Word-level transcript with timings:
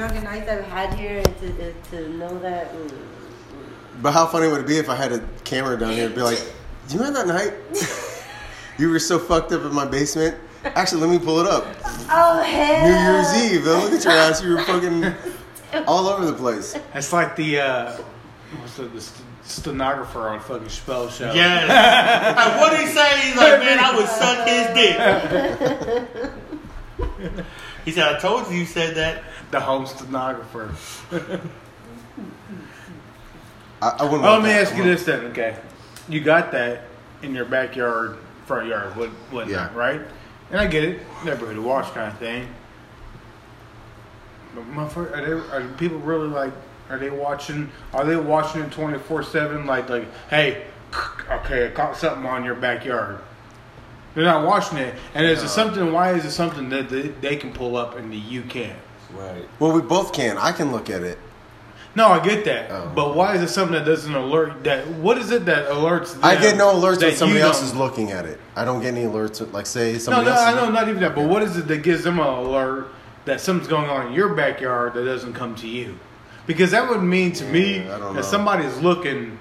drunken 0.00 0.24
nights 0.24 0.48
I've 0.48 0.64
had 0.64 0.94
here 0.94 1.18
and 1.18 1.38
to, 1.40 1.74
to 1.90 2.08
know 2.16 2.38
that. 2.38 2.72
Mm, 2.72 2.90
But 4.00 4.12
how 4.12 4.26
funny 4.26 4.48
would 4.48 4.62
it 4.62 4.66
be 4.66 4.78
if 4.78 4.88
I 4.88 4.94
had 4.96 5.12
a 5.12 5.20
camera 5.44 5.78
down 5.78 5.92
here 5.92 6.06
and 6.06 6.14
be 6.14 6.22
like, 6.22 6.38
"Do 6.88 6.94
you 6.94 7.00
remember 7.04 7.26
that 7.26 7.34
night? 7.34 7.52
you 8.78 8.88
were 8.88 8.98
so 8.98 9.18
fucked 9.18 9.52
up 9.52 9.60
in 9.62 9.74
my 9.74 9.84
basement. 9.84 10.38
Actually, 10.64 11.02
let 11.02 11.10
me 11.10 11.18
pull 11.18 11.38
it 11.40 11.46
up. 11.46 11.66
oh 12.10 12.42
hell! 12.42 12.88
New 12.88 12.94
Year's 13.12 13.52
Eve. 13.52 13.64
Though, 13.64 13.80
look 13.80 13.92
at 13.92 14.02
your 14.04 14.14
ass. 14.14 14.42
You 14.42 14.54
were 14.54 14.62
fucking 14.64 15.84
all 15.86 16.06
over 16.08 16.24
the 16.24 16.32
place. 16.32 16.74
It's 16.94 17.12
like 17.12 17.36
the 17.36 17.60
uh, 17.60 17.96
what's 18.58 18.76
the, 18.78 18.84
the 18.84 19.02
st- 19.02 19.26
stenographer 19.42 20.28
on 20.30 20.40
fucking 20.40 20.68
Chappelle 20.68 21.10
Show. 21.10 21.30
Yes. 21.34 21.68
Like, 22.40 22.58
what 22.58 22.70
did 22.70 22.80
he 22.80 22.86
say? 22.94 23.20
He's 23.26 23.36
like, 23.36 23.58
man, 23.60 23.78
I 23.78 23.94
would 23.96 24.08
suck 24.08 24.48
his 24.48 24.66
dick. 24.78 24.96
he 27.84 27.90
said, 27.92 28.14
I 28.14 28.18
told 28.18 28.50
you 28.50 28.56
you 28.60 28.64
said 28.64 28.94
that. 28.96 29.24
The 29.50 29.60
home 29.60 29.86
stenographer. 29.86 30.74
I, 33.82 33.88
I 33.88 34.02
wouldn't. 34.04 34.24
Oh, 34.24 34.32
let 34.34 34.42
me 34.42 34.48
that. 34.50 34.66
ask 34.66 34.76
you 34.76 34.84
this 34.84 35.04
then. 35.04 35.26
Okay, 35.26 35.56
you 36.08 36.20
got 36.20 36.52
that 36.52 36.82
in 37.22 37.34
your 37.34 37.44
backyard, 37.44 38.18
front 38.46 38.68
yard, 38.68 38.94
what, 38.96 39.08
whatnot, 39.30 39.48
Yeah. 39.50 39.74
right? 39.78 40.00
And 40.50 40.60
I 40.60 40.66
get 40.66 40.84
it, 40.84 41.00
neighborhood 41.24 41.58
watch 41.58 41.92
kind 41.94 42.10
of 42.12 42.18
thing. 42.18 42.46
But 44.54 44.64
motherfucker, 44.64 45.16
are, 45.16 45.24
they, 45.24 45.56
are 45.66 45.68
people 45.76 45.98
really 45.98 46.26
like? 46.28 46.52
Are 46.88 46.98
they 46.98 47.10
watching? 47.10 47.70
Are 47.92 48.04
they 48.04 48.16
watching 48.16 48.62
it 48.62 48.72
twenty 48.72 48.98
four 48.98 49.22
seven? 49.22 49.64
Like, 49.66 49.88
like, 49.88 50.08
hey, 50.28 50.64
okay, 51.30 51.68
I 51.68 51.70
caught 51.70 51.96
something 51.96 52.26
on 52.26 52.44
your 52.44 52.56
backyard. 52.56 53.20
They're 54.14 54.24
not 54.24 54.44
watching 54.44 54.78
it, 54.78 54.96
and 55.14 55.24
is 55.24 55.40
it 55.44 55.48
something? 55.50 55.92
Why 55.92 56.12
is 56.14 56.24
it 56.24 56.32
something 56.32 56.68
that 56.70 56.88
they, 56.88 57.02
they 57.02 57.36
can 57.36 57.52
pull 57.52 57.76
up 57.76 57.96
and 57.96 58.12
the 58.12 58.16
you 58.16 58.42
can't? 58.42 58.76
Right. 59.14 59.48
Well, 59.58 59.72
we 59.72 59.80
both 59.82 60.12
can. 60.12 60.38
I 60.38 60.52
can 60.52 60.72
look 60.72 60.88
at 60.90 61.02
it. 61.02 61.18
No, 61.96 62.06
I 62.08 62.20
get 62.20 62.44
that, 62.44 62.70
Oh. 62.70 62.92
but 62.94 63.16
why 63.16 63.34
is 63.34 63.42
it 63.42 63.48
something 63.48 63.74
that 63.74 63.84
doesn't 63.84 64.14
alert? 64.14 64.62
That 64.62 64.86
what 64.86 65.18
is 65.18 65.32
it 65.32 65.44
that 65.46 65.68
alerts? 65.70 66.12
Them 66.12 66.20
I 66.24 66.36
get 66.36 66.56
no 66.56 66.72
alerts 66.72 67.00
that 67.00 67.06
when 67.08 67.16
somebody 67.16 67.40
else 67.40 67.62
is 67.62 67.74
looking 67.74 68.12
at 68.12 68.26
it. 68.26 68.38
I 68.54 68.64
don't 68.64 68.80
get 68.80 68.94
any 68.94 69.04
alerts. 69.04 69.40
When, 69.40 69.50
like, 69.50 69.66
say 69.66 69.94
No, 69.94 69.98
somebody 69.98 70.26
no, 70.26 70.32
else. 70.32 70.40
I 70.40 70.54
know, 70.54 70.70
not 70.70 70.88
even 70.88 71.00
that. 71.02 71.16
But 71.16 71.24
what 71.28 71.42
is 71.42 71.56
it 71.56 71.66
that 71.66 71.78
gives 71.82 72.04
them 72.04 72.20
an 72.20 72.26
alert 72.26 72.88
that 73.24 73.40
something's 73.40 73.66
going 73.68 73.90
on 73.90 74.06
in 74.06 74.12
your 74.12 74.34
backyard 74.34 74.94
that 74.94 75.04
doesn't 75.04 75.32
come 75.32 75.56
to 75.56 75.66
you? 75.66 75.98
Because 76.46 76.70
that 76.70 76.88
would 76.88 77.02
mean 77.02 77.32
to 77.32 77.44
me 77.46 77.78
Yeah, 77.78 77.96
I 77.96 77.98
don't 77.98 78.14
that 78.14 78.20
know. 78.20 78.22
somebody's 78.22 78.78
looking 78.78 79.36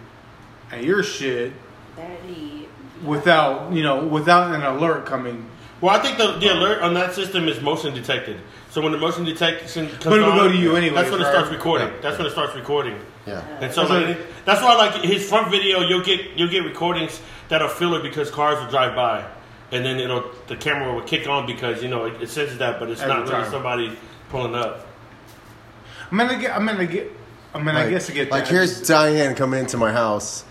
at 0.71 0.83
your 0.83 1.03
shit 1.03 1.53
Daddy. 1.95 2.67
without, 3.05 3.71
you 3.73 3.83
know, 3.83 4.05
without 4.07 4.55
an 4.55 4.63
alert 4.63 5.05
coming. 5.05 5.45
Well, 5.81 5.95
I 5.95 5.99
think 6.01 6.17
the, 6.17 6.33
the 6.39 6.47
alert 6.51 6.81
on 6.81 6.95
that 6.95 7.13
system 7.13 7.47
is 7.47 7.61
motion 7.61 7.93
detected. 7.93 8.39
So 8.69 8.81
when 8.81 8.91
the 8.91 8.97
motion 8.99 9.25
detection 9.25 9.87
comes 9.89 10.03
But 10.05 10.19
it 10.19 10.21
will 10.21 10.31
on, 10.31 10.37
go 10.37 10.47
to 10.51 10.57
you 10.57 10.75
anyways, 10.75 10.95
That's 10.95 11.11
when 11.11 11.21
it 11.21 11.23
right? 11.23 11.33
starts 11.33 11.51
recording. 11.51 11.87
Yeah. 11.87 12.01
That's 12.01 12.17
when 12.17 12.27
it 12.27 12.31
starts 12.31 12.55
recording. 12.55 12.99
Yeah. 13.25 13.41
And 13.61 13.73
so 13.73 13.87
That's 13.87 14.19
like, 14.19 14.45
that's 14.45 14.61
why 14.61 14.75
like 14.75 15.03
his 15.03 15.27
front 15.27 15.49
video, 15.51 15.81
you'll 15.81 16.03
get 16.03 16.31
you'll 16.37 16.49
get 16.49 16.63
recordings 16.63 17.19
that 17.49 17.61
are 17.61 17.69
filler 17.69 18.01
because 18.01 18.29
cars 18.31 18.59
will 18.59 18.69
drive 18.69 18.95
by, 18.95 19.25
and 19.71 19.83
then 19.85 19.99
it'll 19.99 20.31
the 20.47 20.55
camera 20.55 20.93
will 20.93 21.01
kick 21.01 21.27
on 21.27 21.45
because 21.45 21.81
you 21.83 21.89
know 21.89 22.05
it, 22.05 22.21
it 22.21 22.29
senses 22.29 22.57
that, 22.59 22.79
but 22.79 22.89
it's 22.89 23.01
Every 23.01 23.13
not 23.13 23.27
really 23.29 23.49
somebody 23.49 23.97
pulling 24.29 24.55
up. 24.55 24.87
I'm 26.11 26.17
gonna 26.17 26.39
get. 26.39 26.55
I'm 26.55 26.65
gonna 26.65 26.85
get. 26.87 27.11
I 27.53 27.57
mean, 27.59 27.75
I 27.75 27.89
guess 27.89 28.09
I 28.09 28.13
get 28.13 28.31
Like 28.31 28.45
that. 28.45 28.51
here's 28.51 28.87
Diane 28.87 29.35
coming 29.35 29.59
into 29.59 29.77
my 29.77 29.91
house 29.91 30.45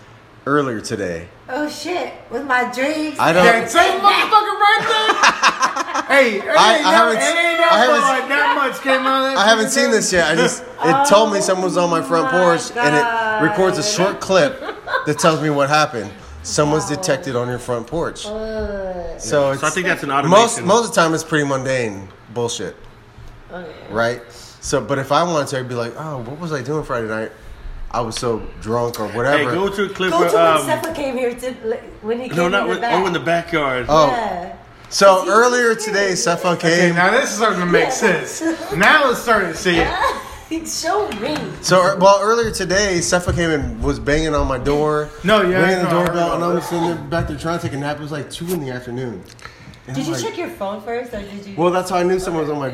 earlier 0.49 0.81
today. 0.81 1.27
Oh 1.47 1.69
shit! 1.69 2.11
With 2.31 2.45
my 2.45 2.63
drinks. 2.73 3.19
I 3.19 3.31
don't. 3.33 3.45
that 3.45 3.69
same 3.69 3.99
motherfucker 4.01 4.55
right 4.65 4.83
there. 6.09 6.17
hey, 6.17 6.37
it 6.37 6.43
ain't, 6.43 6.57
I 6.57 6.73
haven't- 6.91 7.17
I 7.17 7.77
haven't- 7.77 8.29
that 8.29 8.55
much 8.57 8.81
came 8.81 9.01
out. 9.05 9.37
I 9.37 9.45
haven't 9.47 9.69
seen 9.69 9.91
this 9.91 10.11
yet. 10.11 10.31
I 10.31 10.35
just 10.35 10.63
it 10.83 11.07
told 11.07 11.31
me 11.31 11.39
someone 11.41 11.65
was 11.65 11.77
on 11.77 11.89
my 11.89 12.01
front 12.01 12.25
my 12.25 12.31
porch 12.31 12.71
and 12.75 12.95
it 12.95 13.47
records 13.49 13.77
a 13.77 13.83
short 13.83 14.19
clip 14.19 14.59
that 15.05 15.19
tells 15.19 15.41
me 15.41 15.49
what 15.51 15.69
happened. 15.69 16.11
Someone's 16.41 16.87
detected 16.87 17.35
on 17.35 17.47
your 17.47 17.59
front 17.59 17.85
porch. 17.85 18.25
Uh, 18.25 19.19
So 19.19 19.51
it's 19.51 19.61
So 19.61 19.67
I 19.67 19.69
think 19.69 19.85
that's 19.87 20.03
an 20.03 20.09
most 20.09 20.25
automation. 20.25 20.65
most 20.65 20.89
of 20.89 20.95
the 20.95 21.01
time 21.01 21.13
it's 21.13 21.23
pretty 21.23 21.45
mundane 21.47 22.07
bullshit, 22.33 22.75
okay. 23.51 23.71
right? 23.91 24.21
So, 24.61 24.81
but 24.81 24.97
if 24.99 25.11
I 25.11 25.23
wanted 25.23 25.47
to, 25.49 25.59
I'd 25.59 25.69
be 25.69 25.75
like, 25.75 25.93
oh, 25.97 26.19
what 26.19 26.39
was 26.39 26.51
I 26.53 26.61
doing 26.61 26.83
Friday 26.83 27.07
night? 27.07 27.31
I 27.91 28.01
was 28.01 28.15
so 28.15 28.39
drunk 28.61 28.99
or 28.99 29.07
Hey, 29.09 29.17
whatever. 29.17 29.51
go 29.51 29.69
to 29.69 29.85
a 29.85 29.89
clip 29.89 30.11
Go 30.11 30.19
where 30.19 30.29
to 30.29 30.35
when 30.35 30.45
um, 30.45 30.61
Stefan 30.63 30.93
came 30.93 31.17
here 31.17 31.33
to 31.33 31.55
like, 31.65 31.83
when 32.01 32.19
he 32.21 32.29
came 32.29 32.37
no, 32.37 32.45
in 32.45 32.51
the 32.51 32.65
with, 32.67 32.81
back. 32.81 32.93
oh 33.03 33.07
in 33.07 33.13
the 33.13 33.19
backyard. 33.19 33.85
oh, 33.89 34.07
Yeah. 34.07 34.55
so 34.89 35.25
earlier 35.27 35.69
serious? 35.79 35.85
today, 35.85 36.15
Stefan 36.15 36.57
Okay, 36.57 36.77
came. 36.87 36.95
now 36.95 37.09
this 37.11 37.31
is 37.31 37.37
starting 37.37 37.59
to 37.61 37.65
make 37.65 37.91
sense. 37.91 38.41
Now 38.75 39.09
it's 39.09 39.19
starting 39.21 39.51
to 39.51 39.57
see 39.57 39.77
it. 39.79 39.87
Show 40.67 41.07
me. 41.19 41.37
So, 41.61 41.79
er, 41.79 41.95
well, 41.97 42.19
earlier 42.21 42.49
today, 42.51 43.01
Stefan 43.01 43.35
came 43.35 43.51
and 43.51 43.83
was 43.83 43.99
banging 43.99 44.33
on 44.33 44.47
my 44.47 44.57
door. 44.57 45.09
No, 45.23 45.41
yeah, 45.43 45.59
ringing 45.61 45.85
the 45.85 45.91
no, 45.91 45.97
I 45.97 46.01
heard 46.01 46.05
doorbell, 46.07 46.33
and 46.33 46.43
I 46.43 46.47
was 46.47 46.55
this. 46.61 46.69
sitting 46.69 46.85
there 46.87 46.95
back 46.95 47.27
there 47.27 47.37
trying 47.37 47.59
to 47.59 47.67
take 47.67 47.73
a 47.75 47.79
nap. 47.79 47.97
It 47.97 48.01
was 48.01 48.11
like 48.11 48.31
two 48.31 48.47
in 48.51 48.59
the 48.59 48.71
afternoon. 48.71 49.23
And 49.85 49.95
Did 49.95 50.05
I'm 50.05 50.07
you 50.07 50.13
like- 50.13 50.23
check 50.23 50.37
your 50.39 50.49
phone 50.49 50.81
first, 50.81 51.13
or 51.13 51.21
did 51.21 51.45
you? 51.45 51.55
Well, 51.55 51.69
that's 51.69 51.91
how 51.91 51.97
I 51.97 52.03
knew 52.03 52.17
someone 52.19 52.41
was 52.41 52.49
on 52.51 52.57
my 52.59 52.73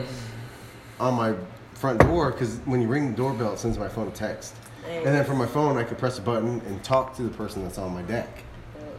on 1.01 1.13
my 1.15 1.33
front 1.73 1.99
door 1.99 2.31
because 2.31 2.57
when 2.63 2.81
you 2.81 2.87
ring 2.87 3.11
the 3.11 3.17
doorbell, 3.17 3.53
it 3.53 3.59
sends 3.59 3.77
my 3.77 3.89
phone 3.89 4.07
a 4.07 4.11
text, 4.11 4.55
and 4.87 5.05
then 5.05 5.25
from 5.25 5.37
my 5.37 5.45
phone, 5.45 5.77
I 5.77 5.83
could 5.83 5.97
press 5.97 6.17
a 6.17 6.21
button 6.21 6.61
and 6.67 6.83
talk 6.83 7.15
to 7.17 7.23
the 7.23 7.29
person 7.29 7.63
that's 7.63 7.77
on 7.77 7.93
my 7.93 8.01
deck, 8.03 8.43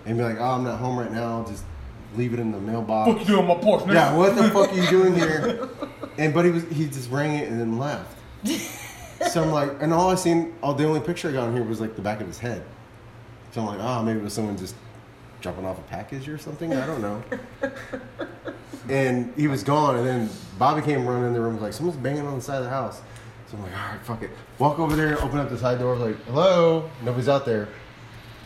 and 0.05 0.17
be 0.17 0.25
like, 0.25 0.39
"Oh, 0.39 0.53
I'm 0.53 0.65
not 0.65 0.79
home 0.79 0.99
right 0.99 1.13
now. 1.13 1.45
Just 1.49 1.65
leave 2.17 2.33
it 2.33 2.41
in 2.41 2.53
the 2.53 2.61
mailbox." 2.61 3.09
What 3.09 3.21
you 3.21 3.27
doing 3.27 3.49
on 3.49 3.59
my 3.59 3.63
porch 3.63 3.87
now? 3.87 3.93
Yeah, 3.93 4.17
what 4.17 4.37
the 4.37 4.51
fuck 4.51 4.73
are 4.73 4.75
you 4.75 4.89
doing 4.89 5.15
here? 5.15 5.69
And 6.19 6.33
but 6.33 6.45
he 6.45 6.51
was 6.51 6.65
he 6.65 6.87
just 6.87 7.11
rang 7.11 7.35
it 7.37 7.49
and 7.49 7.61
then 7.61 7.79
left. 7.79 8.17
So 9.31 9.43
I'm 9.43 9.51
like, 9.51 9.81
and 9.81 9.93
all 9.93 10.11
I 10.11 10.15
seen, 10.15 10.55
all 10.63 10.75
the 10.75 10.85
only 10.85 11.01
picture 11.01 11.29
I 11.29 11.33
got 11.33 11.49
on 11.49 11.55
here 11.55 11.63
was 11.63 11.81
like 11.81 11.97
the 11.97 12.03
back 12.03 12.21
of 12.21 12.27
his 12.27 12.39
head. 12.39 12.63
So 13.53 13.63
I'm 13.63 13.67
like, 13.67 13.81
oh, 13.81 14.03
maybe 14.03 14.21
it 14.21 14.23
was 14.23 14.35
someone 14.35 14.57
just 14.57 14.75
dropping 15.41 15.65
off 15.65 15.79
a 15.79 15.83
package 15.83 16.29
or 16.29 16.39
something. 16.39 16.75
I 16.75 16.87
don't 16.87 17.01
know. 17.01 17.23
and 18.89 19.33
he 19.37 19.49
was 19.49 19.63
gone, 19.63 19.97
and 19.97 20.07
then 20.07 20.31
Bobby 20.59 20.83
came 20.83 21.07
running 21.07 21.29
in 21.29 21.33
the 21.33 21.41
room 21.41 21.55
was 21.55 21.63
like, 21.63 21.73
someone's 21.73 21.99
banging 21.99 22.27
on 22.27 22.37
the 22.37 22.41
side 22.41 22.59
of 22.59 22.65
the 22.65 22.71
house. 22.71 23.01
So 23.51 23.57
I'm 23.57 23.63
like, 23.63 23.73
all 23.73 23.93
right, 23.93 24.01
fuck 24.03 24.23
it. 24.23 24.31
Walk 24.59 24.79
over 24.79 24.97
there, 24.97 25.23
open 25.23 25.39
up 25.39 25.49
the 25.51 25.59
side 25.59 25.79
door, 25.79 25.97
like, 25.97 26.21
hello, 26.25 26.91
nobody's 27.03 27.29
out 27.29 27.45
there. 27.45 27.69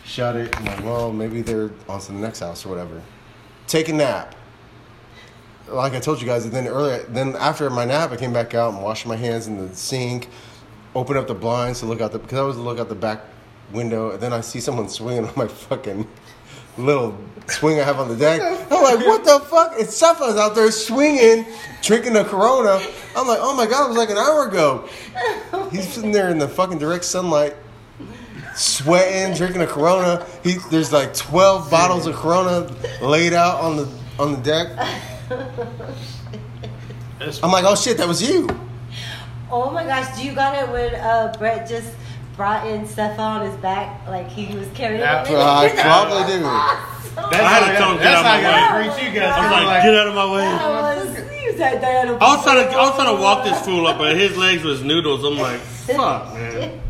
Shut 0.04 0.36
it. 0.36 0.56
I'm 0.58 0.64
like, 0.66 0.84
well, 0.84 1.12
maybe 1.12 1.42
they're 1.42 1.70
on 1.88 2.00
to 2.00 2.12
the 2.12 2.18
next 2.18 2.40
house 2.40 2.66
or 2.66 2.68
whatever. 2.68 3.00
Take 3.66 3.88
a 3.88 3.92
nap 3.92 4.34
like 5.72 5.94
I 5.94 6.00
told 6.00 6.20
you 6.20 6.26
guys, 6.26 6.44
and 6.44 6.52
then 6.52 6.66
earlier, 6.66 7.02
then 7.04 7.36
after 7.36 7.68
my 7.70 7.84
nap, 7.84 8.10
I 8.10 8.16
came 8.16 8.32
back 8.32 8.54
out 8.54 8.74
and 8.74 8.82
washed 8.82 9.06
my 9.06 9.16
hands 9.16 9.46
in 9.46 9.56
the 9.56 9.74
sink, 9.74 10.28
opened 10.94 11.18
up 11.18 11.26
the 11.26 11.34
blinds 11.34 11.80
to 11.80 11.86
look 11.86 12.00
out 12.00 12.12
the 12.12 12.18
because 12.18 12.38
I 12.38 12.42
always 12.42 12.56
look 12.56 12.78
out 12.78 12.88
the 12.88 12.94
back 12.94 13.20
window, 13.72 14.10
and 14.10 14.20
then 14.20 14.32
I 14.32 14.40
see 14.40 14.60
someone 14.60 14.88
swinging 14.88 15.26
on 15.26 15.32
my 15.36 15.46
fucking 15.46 16.06
little 16.78 17.18
swing 17.48 17.80
I 17.80 17.84
have 17.84 17.98
on 17.98 18.08
the 18.08 18.16
deck. 18.16 18.40
I'm 18.40 18.82
like, 18.82 19.04
what 19.06 19.24
the 19.24 19.40
fuck? 19.40 19.72
It's 19.76 19.96
Stefan's 19.96 20.36
out 20.36 20.54
there 20.54 20.70
swinging, 20.70 21.46
drinking 21.82 22.16
a 22.16 22.24
Corona. 22.24 22.80
I'm 23.16 23.26
like, 23.26 23.40
oh 23.40 23.54
my 23.54 23.66
god, 23.66 23.86
it 23.86 23.88
was 23.88 23.98
like 23.98 24.10
an 24.10 24.18
hour 24.18 24.48
ago. 24.48 24.88
He's 25.70 25.92
sitting 25.92 26.12
there 26.12 26.30
in 26.30 26.38
the 26.38 26.48
fucking 26.48 26.78
direct 26.78 27.04
sunlight. 27.04 27.56
Sweating, 28.54 29.34
drinking 29.36 29.62
a 29.62 29.66
Corona. 29.66 30.26
He, 30.42 30.58
there's 30.70 30.92
like 30.92 31.14
twelve 31.14 31.70
bottles 31.70 32.06
of 32.06 32.16
Corona 32.16 32.70
laid 33.00 33.32
out 33.32 33.60
on 33.60 33.76
the 33.76 33.88
on 34.18 34.32
the 34.32 34.38
deck. 34.38 34.68
I'm 37.42 37.50
like, 37.52 37.64
oh 37.64 37.74
shit, 37.74 37.96
that 37.98 38.08
was 38.08 38.22
you. 38.28 38.48
Oh 39.50 39.70
my 39.70 39.84
gosh, 39.84 40.16
do 40.16 40.24
you 40.24 40.32
got 40.32 40.56
it 40.56 40.70
when 40.70 40.94
uh, 40.94 41.32
Brett 41.38 41.68
just 41.68 41.92
brought 42.40 42.66
in 42.66 42.86
Stefan 42.86 43.42
on 43.42 43.46
his 43.50 43.54
back, 43.60 44.08
like 44.08 44.26
he 44.30 44.56
was 44.56 44.66
carrying 44.72 45.00
Yeah. 45.02 45.26
him? 45.26 45.36
I 45.36 45.68
probably 45.76 46.24
do. 46.32 46.40
That's 46.40 47.34
I 47.34 47.36
had 47.36 47.62
how 47.62 47.72
to 47.72 47.76
tell 47.76 47.90
him, 47.90 47.96
get 47.98 48.04
that's 48.04 48.16
out 48.16 48.24
how 48.24 48.32
I 48.32 48.36
my 48.36 48.42
gotta 48.42 48.88
way. 48.88 48.96
greet 48.96 49.08
you 49.12 49.20
guys. 49.20 49.32
I 49.36 49.40
was 49.44 49.58
I'm 49.60 49.66
like, 49.66 49.82
get 49.82 49.94
out 49.94 50.08
of 50.08 50.14
my 50.14 50.32
way. 50.34 50.46
I 50.46 51.04
was, 51.04 51.16
he 51.38 51.50
was 51.50 51.60
at 51.60 51.82
Diana. 51.82 52.12
I 52.16 52.34
was 52.36 52.42
trying 52.42 52.66
to, 52.66 52.74
I 52.74 52.80
was 52.80 52.94
trying 52.94 53.14
to 53.14 53.20
walk 53.22 53.44
this 53.44 53.60
fool 53.60 53.86
up, 53.86 53.98
but 53.98 54.16
his 54.16 54.38
legs 54.38 54.62
was 54.64 54.82
noodles. 54.82 55.22
I'm 55.22 55.36
like, 55.36 55.60
fuck, 55.60 56.32
man. 56.34 56.80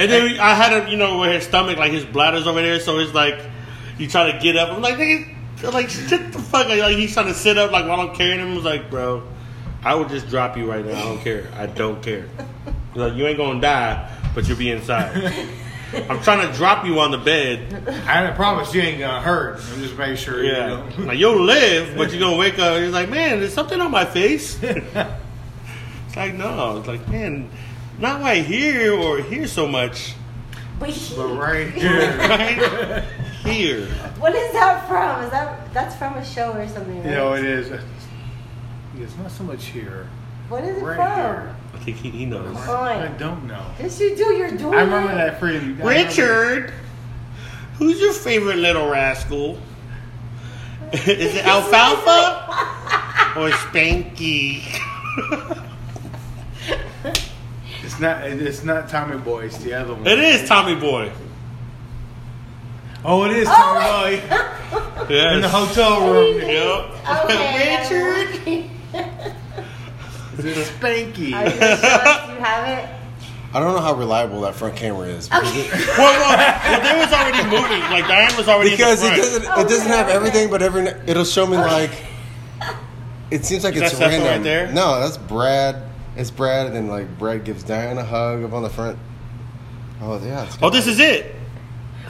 And 0.00 0.10
then 0.10 0.40
I 0.40 0.54
had 0.54 0.72
him, 0.82 0.88
you 0.88 0.96
know, 0.96 1.18
where 1.18 1.32
his 1.32 1.44
stomach, 1.44 1.78
like 1.78 1.92
his 1.92 2.04
bladder's 2.04 2.48
over 2.48 2.60
there, 2.60 2.80
so 2.80 2.98
it's 2.98 3.14
like 3.14 3.38
you 3.96 4.08
try 4.08 4.32
to 4.32 4.38
get 4.40 4.56
up. 4.56 4.70
I'm 4.72 4.82
like, 4.82 4.96
nigga, 4.96 5.36
I'm 5.62 5.72
like 5.72 5.88
shit 5.88 6.32
the 6.32 6.38
fuck. 6.40 6.66
Like 6.66 6.96
he's 6.96 7.14
trying 7.14 7.28
to 7.28 7.34
sit 7.34 7.56
up, 7.58 7.70
like 7.70 7.86
while 7.86 8.00
I'm 8.00 8.16
carrying 8.16 8.40
him. 8.40 8.50
I 8.50 8.54
was 8.56 8.64
like, 8.64 8.90
bro, 8.90 9.22
I 9.84 9.94
would 9.94 10.08
just 10.08 10.28
drop 10.28 10.56
you 10.56 10.68
right 10.68 10.84
now. 10.84 10.98
I 10.98 11.02
don't 11.04 11.20
care. 11.20 11.46
I 11.54 11.66
don't 11.66 12.02
care. 12.02 12.26
He's 12.92 13.02
like 13.02 13.14
you 13.14 13.26
ain't 13.26 13.36
gonna 13.38 13.60
die, 13.60 14.10
but 14.34 14.46
you'll 14.48 14.58
be 14.58 14.70
inside. 14.70 15.32
I'm 16.08 16.20
trying 16.22 16.48
to 16.48 16.56
drop 16.56 16.86
you 16.86 17.00
on 17.00 17.10
the 17.10 17.18
bed. 17.18 17.88
I 18.06 18.30
promise 18.30 18.72
you 18.74 18.80
ain't 18.80 19.00
gonna 19.00 19.20
hurt. 19.20 19.56
I'm 19.72 19.80
just 19.82 19.96
making 19.98 20.16
sure. 20.16 20.42
You 20.44 20.52
Yeah, 20.52 20.66
know. 20.66 20.88
like 21.04 21.18
you'll 21.18 21.40
live, 21.42 21.96
but 21.96 22.10
you're 22.12 22.20
gonna 22.20 22.36
wake 22.36 22.58
up. 22.60 22.80
He's 22.80 22.92
like, 22.92 23.08
man, 23.08 23.40
there's 23.40 23.52
something 23.54 23.80
on 23.80 23.90
my 23.90 24.04
face. 24.04 24.60
it's 24.62 26.16
like 26.16 26.34
no. 26.34 26.78
It's 26.78 26.86
like 26.88 27.08
man, 27.08 27.50
not 27.98 28.20
right 28.20 28.44
here 28.44 28.92
or 28.94 29.18
here 29.20 29.46
so 29.48 29.66
much. 29.66 30.14
But 30.78 30.90
he- 30.90 31.16
But 31.16 31.36
right 31.36 31.70
here, 31.74 32.16
Right 32.18 33.04
here. 33.44 33.86
what 34.18 34.34
is 34.34 34.52
that 34.52 34.86
from? 34.88 35.24
Is 35.24 35.30
that 35.30 35.74
that's 35.74 35.96
from 35.96 36.14
a 36.14 36.24
show 36.24 36.52
or 36.52 36.66
something? 36.68 36.96
you 36.96 37.02
Right? 37.02 37.10
know 37.10 37.34
it 37.34 37.44
is. 37.44 37.70
It's 38.98 39.16
not 39.16 39.30
so 39.30 39.42
much 39.44 39.66
here. 39.66 40.08
What 40.50 40.64
is 40.64 40.76
it 40.76 40.82
Right 40.84 40.96
from? 40.96 41.06
here. 41.16 41.56
I 41.72 41.78
think 41.78 41.96
he, 41.96 42.10
he 42.10 42.26
knows. 42.26 42.54
I 42.56 43.06
don't 43.18 43.46
know. 43.46 43.64
Yes, 43.78 43.98
you 44.00 44.14
do. 44.14 44.34
You're 44.34 44.50
doing 44.50 44.74
I 44.74 44.82
remember 44.82 45.12
it. 45.12 45.14
that 45.14 45.40
freaking. 45.40 45.54
I 45.54 45.58
remember- 45.60 45.84
Richard, 45.86 46.72
who's 47.78 47.98
your 48.00 48.12
favorite 48.12 48.56
little 48.58 48.90
rascal? 48.90 49.58
Is 50.92 51.34
it 51.36 51.46
Alfalfa 51.46 53.38
or 53.40 53.50
Spanky? 53.50 54.62
It's 57.82 57.98
not. 57.98 58.24
It's 58.24 58.62
not 58.62 58.88
Tommy 58.88 59.16
Boy. 59.18 59.44
It's 59.46 59.58
the 59.58 59.74
other 59.74 59.94
one. 59.94 60.06
It 60.06 60.18
is 60.18 60.48
Tommy 60.48 60.74
Boy. 60.78 61.10
Oh, 63.04 63.24
it 63.24 63.32
is 63.32 63.48
oh, 63.50 63.52
Tommy 63.52 64.16
Boy 64.18 65.06
Yes. 65.14 65.34
in 65.36 65.40
the 65.42 65.48
hotel 65.48 66.12
room. 66.12 66.36
Yep. 66.38 67.24
Okay. 67.24 67.78
Richard. 67.82 68.70
It's 70.44 70.70
Spanky. 70.70 71.32
Are 71.34 71.44
you 71.46 71.58
gonna 71.60 71.76
show 71.76 71.88
us? 71.88 72.28
You 72.28 72.34
have 72.44 72.78
it. 72.78 72.90
I 73.52 73.58
don't 73.58 73.74
know 73.74 73.80
how 73.80 73.94
reliable 73.94 74.42
that 74.42 74.54
front 74.54 74.76
camera 74.76 75.08
is 75.08 75.28
because, 75.28 75.56
it, 75.56 75.70
Well, 75.98 75.98
well, 75.98 76.36
well, 76.38 76.80
there 76.82 76.96
was 76.98 77.12
already 77.12 77.42
moving. 77.50 77.80
Like 77.90 78.06
Diane 78.06 78.36
was 78.36 78.46
already 78.48 78.70
because 78.70 79.02
in 79.02 79.12
it 79.12 79.16
doesn't 79.16 79.42
front. 79.42 79.60
it 79.60 79.68
doesn't 79.68 79.86
Okay, 79.88 79.96
have 79.96 80.06
okay. 80.06 80.16
everything, 80.16 80.50
but 80.50 80.62
every 80.62 80.86
it'll 81.06 81.24
show 81.24 81.46
me 81.46 81.56
like 81.56 81.90
it 83.30 83.44
seems 83.44 83.64
like 83.64 83.74
Is 83.76 83.82
it's 83.82 83.98
that 83.98 84.08
random. 84.08 84.28
right 84.28 84.42
there? 84.42 84.72
No, 84.72 85.00
that's 85.00 85.16
Brad. 85.16 85.82
It's 86.16 86.30
Brad, 86.30 86.66
and 86.66 86.76
then 86.76 86.88
like 86.88 87.18
Brad 87.18 87.44
gives 87.44 87.62
Diane 87.62 87.98
a 87.98 88.04
hug 88.04 88.42
up 88.44 88.52
on 88.52 88.62
the 88.62 88.70
front. 88.70 88.98
Oh 90.02 90.18
yeah, 90.24 90.48
Oh, 90.62 90.70
this 90.70 90.86
is 90.86 90.98
it. 91.00 91.34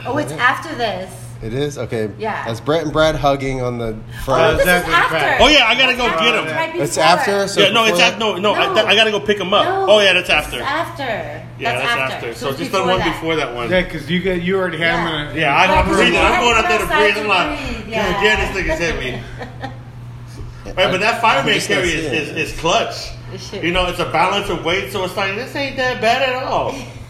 Oh, 0.05 0.17
it's 0.17 0.31
after 0.33 0.73
this. 0.75 1.11
It 1.41 1.53
is 1.53 1.77
okay. 1.77 2.09
Yeah. 2.19 2.45
that's 2.45 2.59
Brett 2.59 2.83
and 2.83 2.93
Brad 2.93 3.15
hugging 3.15 3.61
on 3.61 3.77
the 3.77 3.95
Oh, 3.97 4.23
front. 4.23 4.57
this 4.57 4.65
is 4.67 4.69
after. 4.93 5.43
Oh, 5.43 5.47
yeah, 5.47 5.65
I 5.65 5.75
gotta 5.75 5.93
go 5.95 6.03
That's 6.07 6.21
get 6.21 6.35
after. 6.35 6.49
him. 6.49 6.55
Right 6.55 6.75
It's 6.75 6.97
after. 6.97 7.47
So 7.47 7.61
yeah, 7.61 7.69
no, 7.71 7.85
it's 7.85 7.99
after. 7.99 8.19
No, 8.19 8.35
no, 8.37 8.53
No. 8.53 8.85
I, 8.85 8.89
I 8.89 8.95
gotta 8.95 9.11
go 9.11 9.19
pick 9.19 9.39
him 9.39 9.53
up. 9.53 9.65
No, 9.65 9.85
oh 9.89 9.99
yeah, 9.99 10.13
that's 10.13 10.29
after. 10.29 10.57
is 10.57 10.61
after. 10.61 11.03
Yeah, 11.03 11.47
that's, 11.59 12.13
after. 12.13 12.33
So 12.35 12.49
it's 12.49 12.59
just 12.59 12.71
the 12.71 12.77
before 12.79 12.91
one 12.91 12.99
that. 12.99 13.13
before 13.13 13.35
that 13.37 13.55
one. 13.55 13.69
Yeah, 13.69 13.81
because 13.81 14.09
you 14.09 14.21
got 14.21 14.41
you 14.41 14.57
already 14.57 14.77
had 14.77 14.85
Yeah. 14.85 15.21
him 15.25 15.29
in 15.31 15.37
a. 15.37 15.39
Yeah, 15.39 15.55
I, 15.55 15.65
I'm 15.65 15.87
Right, 15.87 15.95
breathing. 15.95 16.17
I'm 16.19 16.41
going 16.41 16.57
out 16.57 16.67
there 16.69 16.77
to 16.77 16.83
outside 16.83 16.99
breathe. 17.01 17.15
to 17.15 17.21
I'm 17.21 17.27
like, 17.27 17.59
breathe, 17.59 17.77
God 17.85 17.89
yeah. 17.89 18.23
damn, 18.23 18.53
this 18.55 18.63
nigga's 18.65 18.79
hit 18.79 18.99
me. 18.99 19.21
Right, 20.63 20.89
but 20.89 21.01
that 21.01 21.19
fireman 21.21 21.59
carry 21.59 21.89
seeing 21.89 21.99
is, 21.99 22.05
it. 22.29 22.37
is, 22.37 22.51
is 22.53 22.59
clutch. 22.59 23.09
You 23.51 23.71
know, 23.71 23.87
it's 23.87 23.99
a 23.99 24.09
balance 24.09 24.49
of 24.49 24.63
weight, 24.63 24.91
so 24.91 25.03
it's 25.03 25.17
like 25.17 25.35
this 25.35 25.53
ain't 25.55 25.75
that 25.77 25.99
bad 25.99 26.21
at 26.29 26.43
all. 26.43 26.73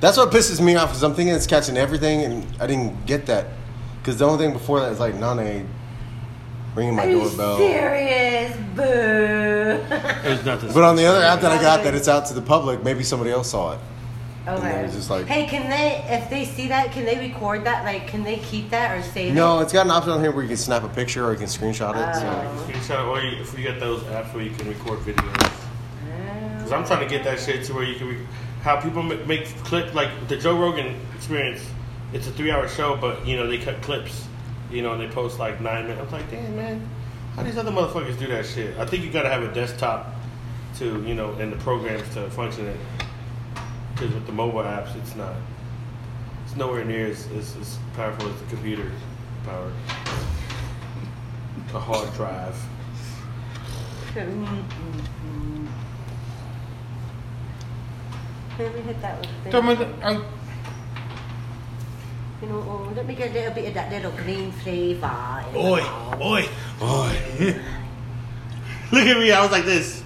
That's 0.00 0.16
what 0.16 0.30
pisses 0.30 0.60
me 0.64 0.76
off 0.76 0.90
because 0.90 1.02
I'm 1.02 1.14
thinking 1.14 1.34
it's 1.34 1.46
catching 1.46 1.76
everything, 1.76 2.22
and 2.22 2.46
I 2.60 2.66
didn't 2.66 3.04
get 3.06 3.26
that. 3.26 3.46
Because 4.00 4.18
the 4.18 4.24
only 4.26 4.44
thing 4.44 4.52
before 4.52 4.80
that 4.80 4.92
is 4.92 5.00
like 5.00 5.14
Nane 5.14 5.68
ringing 6.74 6.94
my 6.94 7.06
Are 7.06 7.10
you 7.10 7.20
doorbell. 7.20 7.58
serious? 7.58 8.56
Boo. 8.76 8.82
There's 8.84 10.44
nothing. 10.44 10.72
But 10.72 10.84
on 10.84 10.96
the 10.96 11.04
other 11.04 11.22
app 11.22 11.40
that 11.40 11.50
I 11.50 11.60
got 11.60 11.82
that 11.84 11.94
it's 11.94 12.08
out 12.08 12.26
to 12.26 12.34
the 12.34 12.42
public, 12.42 12.82
maybe 12.84 13.02
somebody 13.02 13.30
else 13.32 13.50
saw 13.50 13.72
it. 13.72 13.80
Okay. 14.46 14.82
was 14.84 14.94
just 14.94 15.10
like- 15.10 15.26
hey, 15.26 15.46
can 15.46 15.68
they, 15.68 16.02
if 16.08 16.30
they 16.30 16.46
see 16.46 16.68
that, 16.68 16.90
can 16.92 17.04
they 17.04 17.18
record 17.18 17.64
that? 17.64 17.84
Like, 17.84 18.06
can 18.06 18.22
they 18.24 18.36
keep 18.38 18.70
that 18.70 18.96
or 18.96 19.02
save 19.02 19.32
it? 19.32 19.34
No, 19.34 19.58
it? 19.58 19.64
it's 19.64 19.72
got 19.74 19.84
an 19.84 19.90
option 19.92 20.12
on 20.12 20.20
here 20.20 20.30
where 20.32 20.42
you 20.42 20.48
can 20.48 20.56
snap 20.56 20.84
a 20.84 20.88
picture 20.88 21.26
or 21.26 21.32
you 21.32 21.38
can 21.38 21.48
screenshot 21.48 21.90
it. 21.96 22.14
so. 22.14 22.26
Oh. 22.26 22.66
Screenshot, 22.66 23.08
or 23.08 23.20
you, 23.20 23.42
if 23.42 23.58
you 23.58 23.62
get 23.62 23.78
those 23.78 24.00
apps 24.04 24.32
where 24.32 24.42
you 24.44 24.50
can 24.52 24.68
record 24.68 25.00
videos. 25.00 25.50
Oh. 25.50 26.54
Because 26.56 26.72
I'm 26.72 26.86
trying 26.86 27.06
to 27.06 27.14
get 27.14 27.24
that 27.24 27.38
shit 27.40 27.64
to 27.66 27.74
where 27.74 27.84
you 27.84 27.96
can 27.96 28.08
re- 28.08 28.17
how 28.62 28.80
people 28.80 29.02
make, 29.02 29.26
make 29.26 29.46
clip 29.64 29.94
like 29.94 30.28
the 30.28 30.36
Joe 30.36 30.58
Rogan 30.58 30.96
Experience. 31.16 31.64
It's 32.12 32.26
a 32.26 32.32
three-hour 32.32 32.68
show, 32.68 32.96
but 32.96 33.26
you 33.26 33.36
know 33.36 33.46
they 33.46 33.58
cut 33.58 33.80
clips, 33.82 34.26
you 34.70 34.82
know, 34.82 34.92
and 34.92 35.00
they 35.00 35.08
post 35.08 35.38
like 35.38 35.60
nine 35.60 35.86
minutes. 35.86 36.12
I'm 36.12 36.20
like, 36.20 36.30
damn 36.30 36.56
man, 36.56 36.88
how 37.36 37.42
these 37.42 37.58
other 37.58 37.70
motherfuckers 37.70 38.18
do 38.18 38.26
that 38.28 38.46
shit? 38.46 38.76
I 38.78 38.86
think 38.86 39.04
you 39.04 39.10
gotta 39.10 39.28
have 39.28 39.42
a 39.42 39.52
desktop 39.52 40.14
to 40.76 41.02
you 41.04 41.14
know 41.14 41.32
and 41.34 41.52
the 41.52 41.56
programs 41.56 42.08
to 42.14 42.28
function 42.30 42.66
it. 42.66 42.76
Because 43.92 44.14
with 44.14 44.26
the 44.26 44.32
mobile 44.32 44.60
apps, 44.60 44.94
it's 44.96 45.16
not. 45.16 45.34
It's 46.44 46.56
nowhere 46.56 46.84
near 46.84 47.06
as, 47.08 47.26
as, 47.32 47.56
as 47.56 47.78
powerful 47.94 48.28
as 48.28 48.40
the 48.40 48.46
computer 48.46 48.90
power. 49.44 49.72
A 51.74 51.78
hard 51.78 52.12
drive. 52.14 52.56
Let 58.58 58.74
me 58.74 58.80
hit 58.80 59.00
that 59.02 59.20
with 59.20 59.50
Tell 59.52 59.62
me 59.62 59.74
the, 59.74 59.84
the- 59.84 60.06
I- 60.06 60.24
you 62.40 62.46
know, 62.48 62.62
oh, 62.68 62.92
let 62.94 63.04
me 63.06 63.14
get 63.16 63.30
a 63.30 63.32
little 63.34 63.52
bit 63.52 63.66
of 63.68 63.74
that 63.74 63.90
little 63.90 64.12
green 64.12 64.52
flavor. 64.52 65.44
in 65.50 65.56
Oi, 65.56 65.80
my 65.80 66.10
mouth. 66.16 66.20
oi. 66.22 66.48
Look 68.92 69.06
at 69.06 69.18
me, 69.18 69.32
I 69.32 69.42
was 69.42 69.50
like 69.50 69.64
this. 69.64 70.02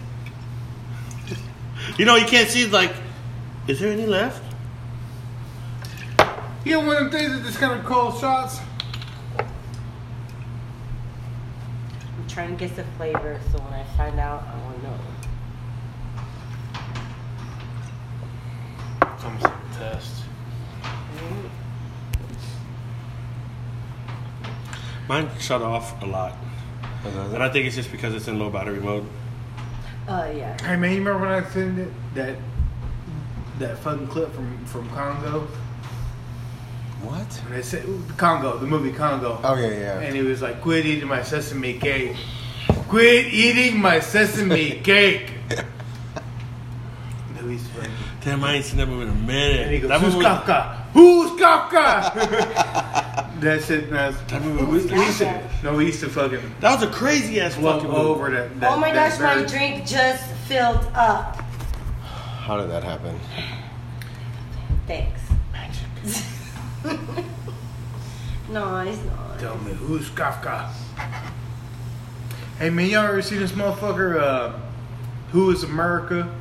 You 1.99 2.07
know, 2.07 2.17
you 2.17 2.25
can't 2.27 2.49
see, 2.49 2.67
like, 2.69 2.93
is 3.69 3.81
there 3.81 3.93
any 3.93 4.07
left? 4.07 4.43
You 6.65 6.73
know 6.81 6.87
one 6.87 6.97
of 6.97 7.11
them 7.11 7.21
things 7.21 7.33
that 7.33 7.45
just 7.45 7.59
kind 7.59 7.79
of 7.79 7.85
cold 7.85 8.19
shots? 8.19 8.61
I'm 9.39 9.47
trying 12.29 12.57
to 12.57 12.57
get 12.57 12.75
the 12.77 12.85
flavor 12.97 13.39
so 13.51 13.59
when 13.59 13.75
I 13.75 13.85
find 13.97 14.19
out, 14.19 14.43
I 14.43 14.55
will 14.73 14.79
know. 14.83 14.99
It's 19.15 19.25
almost 19.25 19.45
like 19.45 19.53
a 19.53 19.79
test. 19.79 20.23
Mine 25.09 25.29
shut 25.41 25.63
off 25.63 26.01
a 26.03 26.07
lot. 26.07 26.33
Uh-huh. 27.05 27.35
And 27.35 27.43
I 27.43 27.49
think 27.49 27.67
it's 27.67 27.77
just 27.77 27.91
because 27.91 28.15
it's 28.15 28.29
in 28.29 28.39
low 28.39 28.51
battery 28.51 28.81
mode. 28.81 29.07
Oh, 30.09 30.31
yeah. 30.31 30.61
Hey 30.63 30.77
man, 30.77 30.93
you 30.93 30.99
remember 30.99 31.27
when 31.27 31.31
I 31.31 31.49
sent 31.51 31.79
it 31.79 31.89
that 32.15 32.37
that 33.59 33.79
fucking 33.79 34.09
clip 34.09 34.33
from 34.33 34.65
from 34.67 34.89
Congo? 34.91 35.47
What? 37.03 37.27
When 37.45 37.55
they 37.55 37.63
said 37.63 37.85
Congo, 38.17 38.59
the 38.59 38.67
movie 38.67 38.93
Congo. 38.93 39.41
Oh 39.43 39.55
yeah, 39.57 39.69
yeah. 39.69 40.01
And 40.01 40.15
he 40.15 40.23
was 40.23 40.43
like, 40.43 40.61
"Quit 40.61 40.87
eating 40.87 41.09
my 41.09 41.23
sesame 41.23 41.75
cake. 41.75 42.17
Quit 42.89 43.27
eating 43.27 43.81
my 43.81 44.01
sesame 44.01 44.81
cake." 44.81 45.33
Louis 47.41 47.59
funny. 47.59 47.89
Damn, 48.25 48.45
I 48.45 48.55
ain't 48.55 48.65
seen 48.65 48.79
that 48.79 48.87
movie 48.87 49.03
in 49.03 49.09
a 49.09 49.15
minute. 49.15 49.61
And 49.63 49.73
he 49.73 49.81
goes, 49.81 49.89
that 49.89 50.01
"Who's 50.01 50.15
movie, 50.15 50.27
Kafka? 50.27 50.77
Who's 50.93 51.31
Kafka?" 51.41 53.01
That's 53.41 53.69
it. 53.71 53.91
That's, 53.91 54.19
That 54.31 54.43
movie 54.43 54.65
we, 54.65 54.79
we 54.87 55.05
used 55.05 55.19
to, 55.19 55.51
no, 55.63 55.75
we 55.75 55.87
used 55.87 56.01
to 56.01 56.09
fucking 56.09 56.41
that 56.61 56.81
was 56.81 56.89
a 56.89 56.93
crazy 56.93 57.41
ass 57.41 57.55
fucking 57.57 57.91
over 57.91 58.31
that. 58.31 58.59
that 58.61 58.73
oh 58.73 58.77
my 58.77 58.93
that 58.93 59.11
gosh, 59.11 59.21
my 59.21 59.35
bird. 59.35 59.49
drink 59.49 59.87
just 59.87 60.25
filled 60.47 60.87
up. 60.95 61.37
How 62.01 62.57
did 62.59 62.71
that 62.71 62.83
happen? 62.85 63.19
Thanks. 64.87 65.21
no, 68.51 68.79
it's 68.81 69.03
not. 69.05 69.39
Tell 69.39 69.59
me 69.59 69.73
who's 69.73 70.09
Kafka? 70.11 70.71
Hey 72.59 72.71
man, 72.71 72.89
y'all 72.89 73.05
ever 73.07 73.23
seen 73.23 73.39
this 73.41 73.53
motherfucker? 73.53 74.21
Uh, 74.21 74.53
Who 75.33 75.51
is 75.51 75.63
America? 75.65 76.33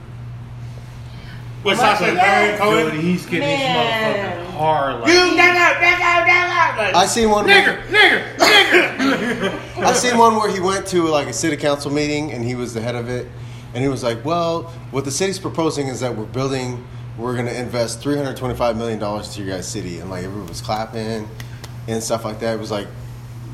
What's 1.64 1.80
Michael, 1.80 1.98
Sacha 2.08 2.14
yes. 2.16 2.60
Baron 2.60 2.92
Dude, 2.96 3.04
he's 3.04 3.26
getting 3.26 3.42
Man. 3.42 4.41
This 4.52 4.60
hard. 4.60 5.02
Like, 5.02 5.08
You 5.14 5.20
nigga, 5.20 5.74
nigga, 5.76 6.26
nigga! 6.26 6.94
I 6.94 7.06
seen 7.06 7.30
one. 7.30 7.46
nigger, 7.48 7.82
nigger, 7.88 8.36
nigger. 8.38 9.78
I 9.84 9.94
seen 9.94 10.18
one 10.18 10.36
where 10.36 10.52
he 10.52 10.60
went 10.60 10.88
to 10.88 11.04
like 11.08 11.28
a 11.28 11.34
city 11.34 11.58
council 11.58 11.92
meeting 11.92 12.32
and 12.32 12.44
he 12.44 12.56
was 12.56 12.74
the 12.74 12.82
head 12.82 12.96
of 12.96 13.10
it, 13.10 13.28
and 13.74 13.84
he 13.84 13.90
was 13.90 14.04
like, 14.04 14.24
"Well, 14.26 14.64
what 14.92 15.06
the 15.06 15.12
city's 15.12 15.40
proposing 15.40 15.88
is 15.88 16.00
that 16.02 16.16
we're 16.16 16.26
building, 16.26 16.86
we're 17.18 17.34
going 17.34 17.46
to 17.48 17.58
invest 17.58 18.02
325 18.02 18.78
million 18.78 19.00
dollars 19.00 19.34
to 19.36 19.42
your 19.44 19.56
guys' 19.56 19.68
city," 19.68 20.00
and 20.00 20.10
like 20.10 20.24
everyone 20.24 20.48
was 20.48 20.62
clapping 20.62 21.28
and 21.88 22.04
stuff 22.04 22.24
like 22.26 22.40
that. 22.40 22.56
It 22.56 22.60
was 22.60 22.72
like 22.72 22.88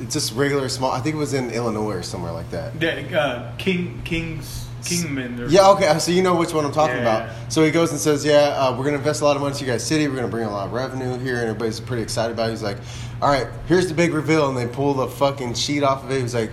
it's 0.01 0.13
just 0.13 0.33
regular 0.35 0.69
small. 0.69 0.91
I 0.91 0.99
think 0.99 1.15
it 1.15 1.19
was 1.19 1.33
in 1.33 1.49
Illinois 1.51 1.93
or 1.95 2.03
somewhere 2.03 2.31
like 2.31 2.49
that. 2.51 2.73
Yeah, 2.81 3.17
uh, 3.19 3.55
King, 3.57 4.01
King's, 4.03 4.66
Kingman. 4.87 5.39
Or 5.39 5.47
Yeah, 5.47 5.69
okay, 5.71 5.97
so 5.99 6.11
you 6.11 6.21
know 6.21 6.35
which 6.35 6.53
one 6.53 6.65
I'm 6.65 6.71
talking 6.71 6.97
Yeah. 6.97 7.01
about. 7.25 7.29
So 7.49 7.63
he 7.63 7.71
goes 7.71 7.91
and 7.91 7.99
says, 7.99 8.23
"Yeah, 8.25 8.55
uh, 8.57 8.75
we're 8.77 8.85
gonna 8.85 8.97
invest 8.97 9.21
a 9.21 9.25
lot 9.25 9.35
of 9.35 9.41
money 9.41 9.55
to 9.55 9.65
you 9.65 9.71
guys' 9.71 9.83
city. 9.85 10.07
We're 10.07 10.15
gonna 10.15 10.27
bring 10.27 10.45
a 10.45 10.51
lot 10.51 10.67
of 10.67 10.73
revenue 10.73 11.17
here, 11.19 11.35
and 11.35 11.43
everybody's 11.49 11.79
pretty 11.79 12.03
excited 12.03 12.33
about 12.33 12.47
it." 12.47 12.51
He's 12.51 12.63
like, 12.63 12.77
"All 13.21 13.29
right, 13.29 13.47
here's 13.67 13.87
the 13.87 13.93
big 13.93 14.13
reveal," 14.13 14.47
and 14.49 14.57
they 14.57 14.65
pull 14.67 14.93
the 14.93 15.07
fucking 15.07 15.53
sheet 15.55 15.83
off 15.83 16.03
of 16.03 16.11
it. 16.11 16.21
He's 16.21 16.35
like, 16.35 16.51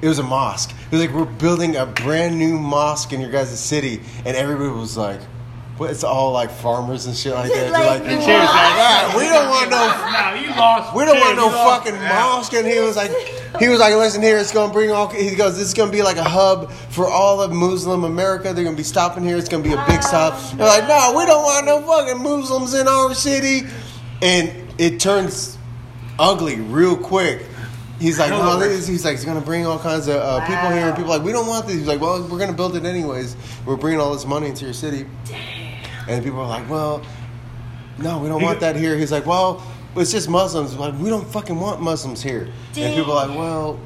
"It 0.00 0.08
was 0.08 0.18
a 0.18 0.22
mosque." 0.22 0.70
He 0.90 0.96
was 0.96 1.06
like, 1.06 1.14
"We're 1.14 1.24
building 1.24 1.76
a 1.76 1.86
brand 1.86 2.38
new 2.38 2.58
mosque 2.58 3.12
in 3.12 3.20
your 3.20 3.30
guys' 3.30 3.58
city," 3.58 4.00
and 4.24 4.36
everybody 4.36 4.70
was 4.70 4.96
like. 4.96 5.20
What, 5.78 5.90
it's 5.90 6.04
all 6.04 6.32
like 6.32 6.50
farmers 6.50 7.06
and 7.06 7.16
shit 7.16 7.32
like 7.34 7.50
that. 7.50 7.72
Like, 7.72 8.02
like, 8.02 8.04
cheers, 8.04 8.26
"Ah, 8.28 9.14
we 9.16 9.24
don't 9.24 9.48
want 9.48 9.70
no 9.70 9.78
Nah, 9.78 10.34
you 10.34 10.50
lost. 10.50 10.94
we 10.94 11.04
don't 11.06 11.18
want 11.18 11.36
no 11.36 11.48
fucking 11.48 11.94
mosque. 11.98 12.52
And 12.52 12.66
he 12.68 12.78
was 12.78 12.94
like, 12.94 13.10
he 13.58 13.68
was 13.68 13.80
like, 13.80 13.94
listen 13.94 14.22
here, 14.22 14.38
it's 14.38 14.52
gonna 14.52 14.72
bring 14.72 14.90
all. 14.90 15.08
He 15.08 15.34
goes, 15.34 15.56
this 15.56 15.68
is 15.68 15.74
gonna 15.74 15.92
be 15.92 16.02
like 16.02 16.16
a 16.16 16.24
hub 16.24 16.70
for 16.70 17.08
all 17.08 17.40
of 17.42 17.52
Muslim 17.52 18.04
America. 18.04 18.52
They're 18.52 18.64
gonna 18.64 18.76
be 18.76 18.82
stopping 18.82 19.24
here. 19.24 19.36
It's 19.36 19.48
gonna 19.48 19.62
be 19.62 19.72
a 19.72 19.84
big 19.86 20.02
stop. 20.02 20.40
They're 20.56 20.66
like, 20.66 20.88
no, 20.88 21.14
we 21.16 21.26
don't 21.26 21.42
want 21.42 21.66
no 21.66 21.82
fucking 21.82 22.22
Muslims 22.22 22.74
in 22.74 22.88
our 22.88 23.14
city. 23.14 23.66
And 24.22 24.52
it 24.78 25.00
turns 25.00 25.58
ugly 26.18 26.56
real 26.60 26.96
quick. 26.96 27.46
He's 27.98 28.18
like, 28.18 28.30
no, 28.30 28.54
of 28.54 28.60
this, 28.60 28.86
he's 28.86 29.04
like, 29.04 29.16
he's 29.16 29.24
gonna 29.24 29.40
bring 29.40 29.64
all 29.66 29.78
kinds 29.78 30.08
of 30.08 30.16
uh, 30.16 30.40
people 30.46 30.70
here, 30.70 30.88
and 30.88 30.96
people 30.96 31.12
are 31.12 31.18
like, 31.18 31.24
we 31.24 31.30
don't 31.30 31.46
want 31.46 31.66
this. 31.66 31.76
He's 31.76 31.86
like, 31.86 32.00
well, 32.00 32.26
we're 32.28 32.38
gonna 32.38 32.52
build 32.52 32.74
it 32.74 32.84
anyways. 32.84 33.36
We're 33.64 33.76
bringing 33.76 34.00
all 34.00 34.12
this 34.12 34.26
money 34.26 34.48
into 34.48 34.64
your 34.64 34.74
city. 34.74 35.06
Damn. 35.24 35.84
And 36.08 36.24
people 36.24 36.40
are 36.40 36.48
like, 36.48 36.68
well, 36.68 37.04
no, 37.98 38.18
we 38.18 38.28
don't 38.28 38.40
He 38.40 38.46
want 38.46 38.60
that 38.60 38.74
here. 38.74 38.96
He's 38.96 39.12
like, 39.12 39.26
well, 39.26 39.62
it's 39.96 40.12
just 40.12 40.28
Muslims. 40.28 40.74
Like, 40.76 40.98
we 40.98 41.08
don't 41.10 41.26
fucking 41.26 41.58
want 41.58 41.80
Muslims 41.80 42.22
here. 42.22 42.48
And 42.76 42.94
people 42.94 43.12
are 43.12 43.26
like, 43.26 43.36
well, 43.38 43.78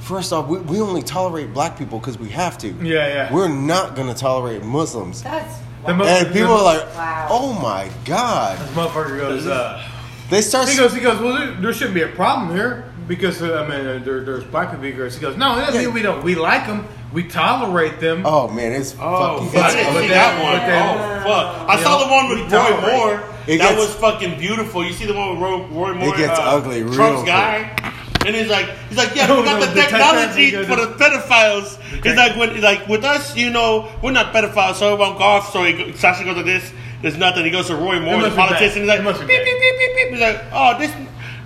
first 0.00 0.32
off, 0.32 0.48
we, 0.48 0.58
we 0.60 0.80
only 0.80 1.02
tolerate 1.02 1.52
black 1.52 1.78
people 1.78 1.98
because 1.98 2.18
we 2.18 2.28
have 2.30 2.58
to. 2.58 2.68
Yeah, 2.68 3.06
yeah. 3.08 3.32
We're 3.32 3.48
not 3.48 3.94
gonna 3.96 4.14
tolerate 4.14 4.62
Muslims. 4.62 5.22
That's 5.22 5.58
The 5.86 5.94
mo- 5.94 6.04
And 6.04 6.32
people 6.32 6.52
are 6.52 6.64
like, 6.64 6.82
Wow. 6.96 7.28
oh 7.30 7.52
my 7.60 7.90
god. 8.04 8.58
This 8.58 8.70
motherfucker 8.76 9.18
goes, 9.18 9.46
uh, 9.46 9.82
They 10.30 10.40
start. 10.42 10.68
he 10.68 10.76
goes, 10.76 10.92
he 10.94 11.00
goes, 11.00 11.20
well, 11.20 11.34
there, 11.38 11.54
there 11.60 11.72
shouldn't 11.72 11.94
be 11.94 12.02
a 12.02 12.08
problem 12.08 12.54
here 12.54 12.92
because 13.08 13.40
uh, 13.42 13.62
I 13.64 13.68
mean, 13.68 13.86
uh, 13.86 14.04
there, 14.04 14.22
there's 14.22 14.44
black 14.44 14.70
people 14.70 14.84
here. 14.84 15.08
He 15.08 15.20
goes, 15.20 15.36
no, 15.36 15.54
that 15.56 15.66
doesn't 15.66 15.84
mean 15.84 15.94
we 15.94 16.02
don't. 16.02 16.22
We 16.24 16.34
like 16.34 16.66
them. 16.66 16.86
We 17.12 17.22
tolerate 17.24 18.00
them. 18.00 18.22
Oh 18.26 18.48
man, 18.48 18.72
it's 18.72 18.94
Oh, 19.00 19.36
fucking. 19.38 19.48
fuck. 19.50 19.62
I 19.64 19.68
it's- 19.68 19.74
didn't 19.74 19.94
but 19.94 20.00
see 20.02 20.08
that 20.08 20.42
one. 20.42 20.58
but 20.58 20.66
then- 20.66 20.98
oh, 20.98 21.22
fuck. 21.24 21.68
I 21.70 21.82
saw 21.82 21.98
know, 21.98 22.04
the 22.04 22.12
one 22.12 22.28
with 22.28 22.52
Roy. 22.52 22.80
Moore. 22.96 23.22
It 23.46 23.58
that 23.58 23.70
gets- 23.70 23.76
was 23.78 23.94
fucking 23.94 24.38
beautiful. 24.38 24.84
You 24.84 24.92
see 24.92 25.06
the 25.06 25.14
one 25.14 25.30
with 25.30 25.38
Roy, 25.40 25.56
Roy 25.66 25.94
Moore? 25.94 26.14
It 26.14 26.18
gets 26.18 26.38
uh, 26.38 26.42
ugly 26.42 26.82
real 26.82 26.92
Trump's 26.94 27.22
quick. 27.22 27.26
guy. 27.32 27.92
And 28.26 28.34
he's 28.34 28.48
like, 28.48 28.68
he's 28.88 28.98
like, 28.98 29.14
yeah, 29.14 29.28
we 29.38 29.44
got 29.44 29.60
no, 29.60 29.66
the 29.66 29.72
the 29.72 29.80
technology 29.82 30.50
for 30.50 30.74
the 30.74 30.88
pedophiles. 30.98 31.80
He's 32.02 32.16
like, 32.16 32.34
when, 32.36 32.50
he's 32.54 32.64
like, 32.64 32.88
with 32.88 33.04
us, 33.04 33.36
you 33.36 33.50
know, 33.50 33.88
we're 34.02 34.10
not 34.10 34.34
pedophiles, 34.34 34.74
so 34.74 34.92
it 34.92 34.98
won't 34.98 35.16
go. 35.16 35.40
So 35.52 35.62
he, 35.62 35.72
go- 35.74 35.92
Sacha 35.92 36.24
goes 36.24 36.34
like 36.36 36.44
this. 36.44 36.72
There's 37.02 37.16
nothing. 37.16 37.44
He 37.44 37.52
goes 37.52 37.68
to 37.68 37.76
Roy 37.76 38.00
Moore, 38.00 38.14
the 38.20 38.22
must 38.22 38.30
be 38.32 38.36
bad. 38.36 38.48
politician. 38.48 38.82
He's 38.82 38.88
like, 38.88 39.02
beep, 39.04 39.28
beep, 39.28 39.44
beep, 39.44 39.60
beep, 39.78 39.94
beep. 39.96 40.08
He's 40.10 40.20
like, 40.20 40.42
oh, 40.52 40.76
this, 40.78 40.92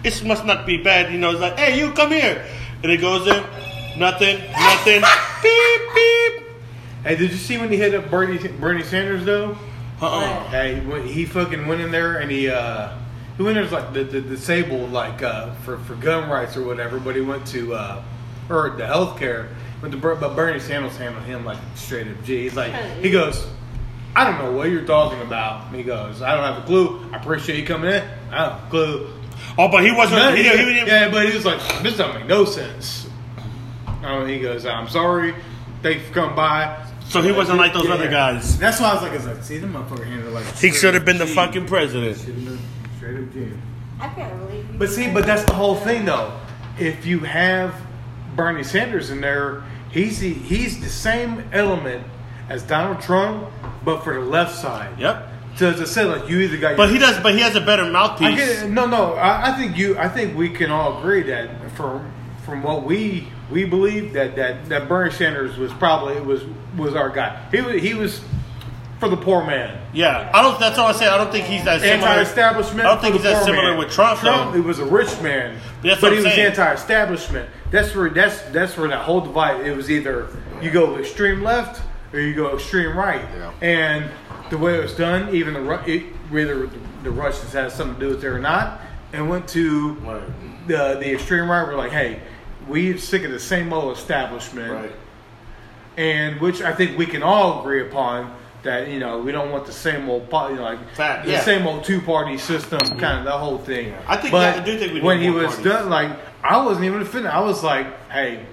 this 0.03 0.23
must 0.25 0.47
not 0.47 0.65
be 0.65 0.79
bad. 0.83 1.13
You 1.13 1.19
know, 1.19 1.33
he's 1.33 1.41
like, 1.41 1.59
hey, 1.59 1.79
you 1.79 1.93
come 1.93 2.13
here. 2.13 2.47
And 2.83 2.91
he 2.91 2.97
goes 2.97 3.27
in, 3.27 3.45
nothing, 4.01 4.39
nothing, 4.51 5.03
beep, 5.43 5.81
beep. 5.95 6.43
Hey, 7.05 7.17
did 7.17 7.31
you 7.31 7.37
see 7.37 7.57
when 7.59 7.71
he 7.71 7.77
hit 7.77 7.95
up 7.95 8.11
Bernie 8.11 8.39
Bernie 8.49 8.83
Sanders 8.83 9.25
though? 9.25 9.57
Uh-uh. 10.03 10.45
Hey, 10.49 10.81
when 10.81 11.07
he 11.07 11.25
fucking 11.27 11.67
went 11.67 11.81
in 11.81 11.91
there 11.93 12.19
and 12.19 12.31
he 12.31 12.49
uh 12.51 12.97
he 13.37 13.43
went 13.43 13.57
in 13.57 13.65
there 13.69 13.81
like 13.81 13.93
the, 13.93 14.03
the 14.05 14.21
disabled 14.21 14.91
like 14.93 15.23
uh 15.23 15.53
for 15.57 15.79
for 15.79 15.95
gun 15.95 16.29
rights 16.29 16.57
or 16.57 16.65
whatever, 16.65 16.99
but 16.99 17.15
he 17.15 17.21
went 17.23 17.47
to 17.49 17.75
uh 17.75 18.03
or 18.49 18.71
the 18.71 18.85
healthcare. 18.85 19.49
Went 19.83 19.93
to 19.93 19.99
but 19.99 20.35
Bernie 20.37 20.61
Sanders 20.61 20.97
handled 20.97 21.25
him 21.25 21.45
like 21.45 21.59
straight 21.75 22.07
up 22.09 22.23
G. 22.25 22.43
He's 22.43 22.57
like 22.57 22.73
he 23.01 23.11
goes, 23.11 23.47
I 24.17 24.25
don't 24.25 24.39
know 24.45 24.53
what 24.53 24.69
you're 24.71 24.85
talking 24.85 25.21
about. 25.23 25.69
And 25.69 25.77
he 25.77 25.83
goes, 25.83 26.21
I 26.21 26.35
don't 26.35 26.45
have 26.45 26.63
a 26.63 26.67
clue. 26.67 27.01
I 27.13 27.17
appreciate 27.19 27.59
you 27.61 27.67
coming 27.67 27.91
in. 27.93 28.03
I 28.31 28.39
don't 28.45 28.53
have 28.59 28.67
a 28.67 28.71
clue. 28.71 29.11
Oh, 29.57 29.69
but 29.69 29.83
he 29.85 29.91
wasn't. 29.91 30.21
No, 30.21 30.35
he, 30.35 30.43
he- 30.43 30.49
he, 30.81 30.87
yeah, 30.87 31.11
but 31.11 31.27
he 31.27 31.35
was 31.35 31.47
like, 31.47 31.61
this 31.83 31.97
doesn't 31.97 32.15
make 32.15 32.27
no 32.27 32.45
sense. 32.45 33.00
Oh, 34.05 34.25
he 34.25 34.39
goes, 34.41 34.65
I'm 34.67 34.89
sorry. 34.89 35.35
Thanks 35.83 36.07
for 36.09 36.15
coming 36.15 36.37
by. 36.37 36.87
So 37.09 37.21
he 37.23 37.33
wasn't 37.33 37.59
like 37.59 37.73
those 37.75 37.87
Yeah. 37.87 37.95
other 37.95 38.09
guys. 38.09 38.59
That's 38.59 38.81
why 38.81 38.91
I 38.91 38.95
was 38.95 39.03
like, 39.03 39.13
it's 39.13 39.27
like, 39.27 39.43
see, 39.43 39.59
the 39.59 39.67
motherfucker 39.67 40.07
handled 40.07 40.35
like. 40.35 40.45
He 40.57 40.71
should 40.71 40.95
have 40.95 41.05
been 41.05 41.19
the 41.19 41.27
fucking 41.27 41.67
president. 41.67 42.17
Should 42.19 42.35
have 42.35 42.45
been 42.45 42.59
straight 42.97 43.17
up 43.19 43.33
G. 43.33 43.49
I 44.01 44.09
can't 44.09 44.39
believe 44.47 44.71
you. 44.73 44.79
But 44.79 44.91
see, 44.91 45.11
but 45.13 45.27
that's 45.27 45.45
the 45.45 45.55
whole 45.55 45.75
thing, 45.77 46.05
though. 46.05 46.33
If 46.79 47.05
you 47.05 47.19
have 47.21 47.75
Bernie 48.37 48.63
Sanders 48.63 49.11
in 49.11 49.21
there, 49.21 49.65
he's 49.91 50.21
the, 50.21 50.33
he's 50.33 50.81
the 50.81 50.89
same 50.89 51.45
element 51.53 52.07
as 52.49 52.63
Donald 52.63 53.01
Trump, 53.01 53.49
but 53.85 54.03
for 54.05 54.15
the 54.15 54.21
left 54.21 54.55
side. 54.57 54.99
Yep. 54.99 55.29
So 55.57 55.69
as 55.69 55.81
I 55.81 55.85
said, 55.85 56.07
like 56.07 56.29
you 56.31 56.39
either 56.41 56.57
got. 56.57 56.77
But 56.77 56.91
he 56.91 56.99
does. 56.99 57.19
But 57.21 57.35
he 57.35 57.41
has 57.41 57.57
a 57.57 57.61
better 57.61 57.83
I 57.83 57.91
mouthpiece. 57.91 58.37
get 58.37 58.49
it. 58.65 58.71
No, 58.71 58.87
no. 58.87 59.15
I, 59.15 59.51
I 59.53 59.59
think 59.59 59.77
you. 59.77 59.99
I 59.99 60.09
think 60.09 60.37
we 60.37 60.49
can 60.49 60.71
all 60.71 60.99
agree 61.01 61.23
that 61.25 61.73
from 61.73 62.11
from 62.47 62.63
what 62.63 62.85
we 62.85 63.29
we 63.51 63.65
believe 63.65 64.13
that 64.15 64.37
that 64.37 64.69
that 64.69 64.89
Bernie 64.89 65.11
Sanders 65.13 65.57
was 65.57 65.73
probably 65.75 66.21
was 66.21 66.43
was 66.77 66.95
our 66.95 67.11
guy. 67.11 67.47
He 67.51 67.61
was 67.61 67.83
he 67.83 67.95
was 67.95 68.21
for 68.99 69.09
the 69.09 69.17
poor 69.17 69.45
man. 69.45 69.79
Yeah, 69.93 70.31
I 70.35 70.43
don't. 70.43 70.59
That's 70.61 70.79
all 70.79 70.87
I 70.89 70.93
say. 70.93 71.09
I 71.09 71.17
don't 71.17 71.33
think 71.33 71.47
he's 71.47 71.67
as 71.67 71.81
similar. 71.83 72.09
Anti-establishment. 72.09 72.81
I 72.87 72.91
don't 72.93 73.01
think 73.01 73.15
he's 73.15 73.23
the 73.23 73.31
that 73.31 73.45
similar 73.45 73.71
man. 73.71 73.79
with 73.79 73.91
Trump, 73.91 74.21
Trump, 74.21 74.53
though. 74.53 74.61
he 74.61 74.67
was 74.67 74.79
a 74.79 74.85
rich 74.85 75.09
man, 75.23 75.59
That's 75.83 76.01
but 76.01 76.09
what 76.09 76.13
he 76.13 76.19
I'm 76.19 76.25
was 76.25 76.35
saying. 76.35 76.47
anti-establishment. 76.49 77.49
That's 77.71 77.95
where 77.95 78.11
that's 78.11 78.43
that's 78.51 78.77
where 78.77 78.89
that 78.89 79.05
whole 79.05 79.21
divide. 79.23 79.67
It 79.67 79.77
was 79.77 79.91
either 79.91 80.29
you 80.61 80.71
go 80.71 80.97
extreme 80.99 81.43
left 81.43 81.83
or 82.13 82.21
you 82.21 82.35
go 82.35 82.55
extreme 82.55 82.97
right, 82.97 83.23
Yeah. 83.37 83.53
and 83.63 84.11
the 84.51 84.59
way 84.59 84.77
it 84.77 84.83
was 84.83 84.95
done, 84.95 85.35
even 85.35 85.55
the 85.55 85.61
Ru- 85.61 85.85
it, 85.87 86.03
whether 86.31 86.69
the 87.03 87.11
Russians 87.11 87.53
had 87.53 87.73
something 87.73 87.99
to 88.01 88.01
do 88.01 88.15
with 88.15 88.25
it 88.25 88.29
or 88.29 88.39
not, 88.39 88.81
and 89.13 89.31
went 89.31 89.49
to 89.49 89.93
Right. 89.95 90.23
the 90.69 90.97
the 91.01 91.13
extreme 91.15 91.51
right. 91.51 91.67
We're 91.67 91.77
like, 91.77 91.93
hey, 91.93 92.21
we 92.71 92.97
sick 92.97 93.25
of 93.25 93.31
the 93.33 93.39
same 93.41 93.73
old 93.73 93.97
establishment 93.97 94.73
Right. 94.73 94.93
and 95.97 96.41
which 96.41 96.63
I 96.63 96.73
think 96.73 96.97
we 96.97 97.07
can 97.07 97.23
all 97.23 97.61
agree 97.61 97.83
upon 97.83 98.35
that 98.63 98.89
you 98.89 98.99
know 99.01 99.19
we 99.19 99.33
don't 99.33 99.51
want 99.51 99.67
the 99.67 99.73
same 99.73 100.09
old 100.09 100.29
po- 100.31 100.49
you 100.49 100.57
know, 100.57 100.63
like 100.63 100.95
Fact, 100.95 101.27
the 101.27 101.33
yeah. 101.33 101.41
same 101.41 101.67
old 101.67 101.85
two 101.85 102.01
party 102.01 102.39
system 102.39 102.79
kind 102.99 103.19
of 103.19 103.25
the 103.25 103.33
whole 103.33 103.59
thing. 103.59 103.95
I 104.07 104.17
think- 104.17 104.33
but 104.33 104.59
I 104.59 104.65
do 104.65 104.79
think 104.79 104.95
we 104.95 105.01
when 105.01 105.21
he 105.21 105.31
was 105.31 105.47
parties. 105.47 105.65
done, 105.65 105.91
like 105.91 106.11
I 106.43 106.65
wasn't 106.65 106.87
even 106.87 107.03
offended. 107.03 107.31
I 107.31 107.41
was 107.41 107.63
like, 107.63 107.87
hey, 108.11 108.47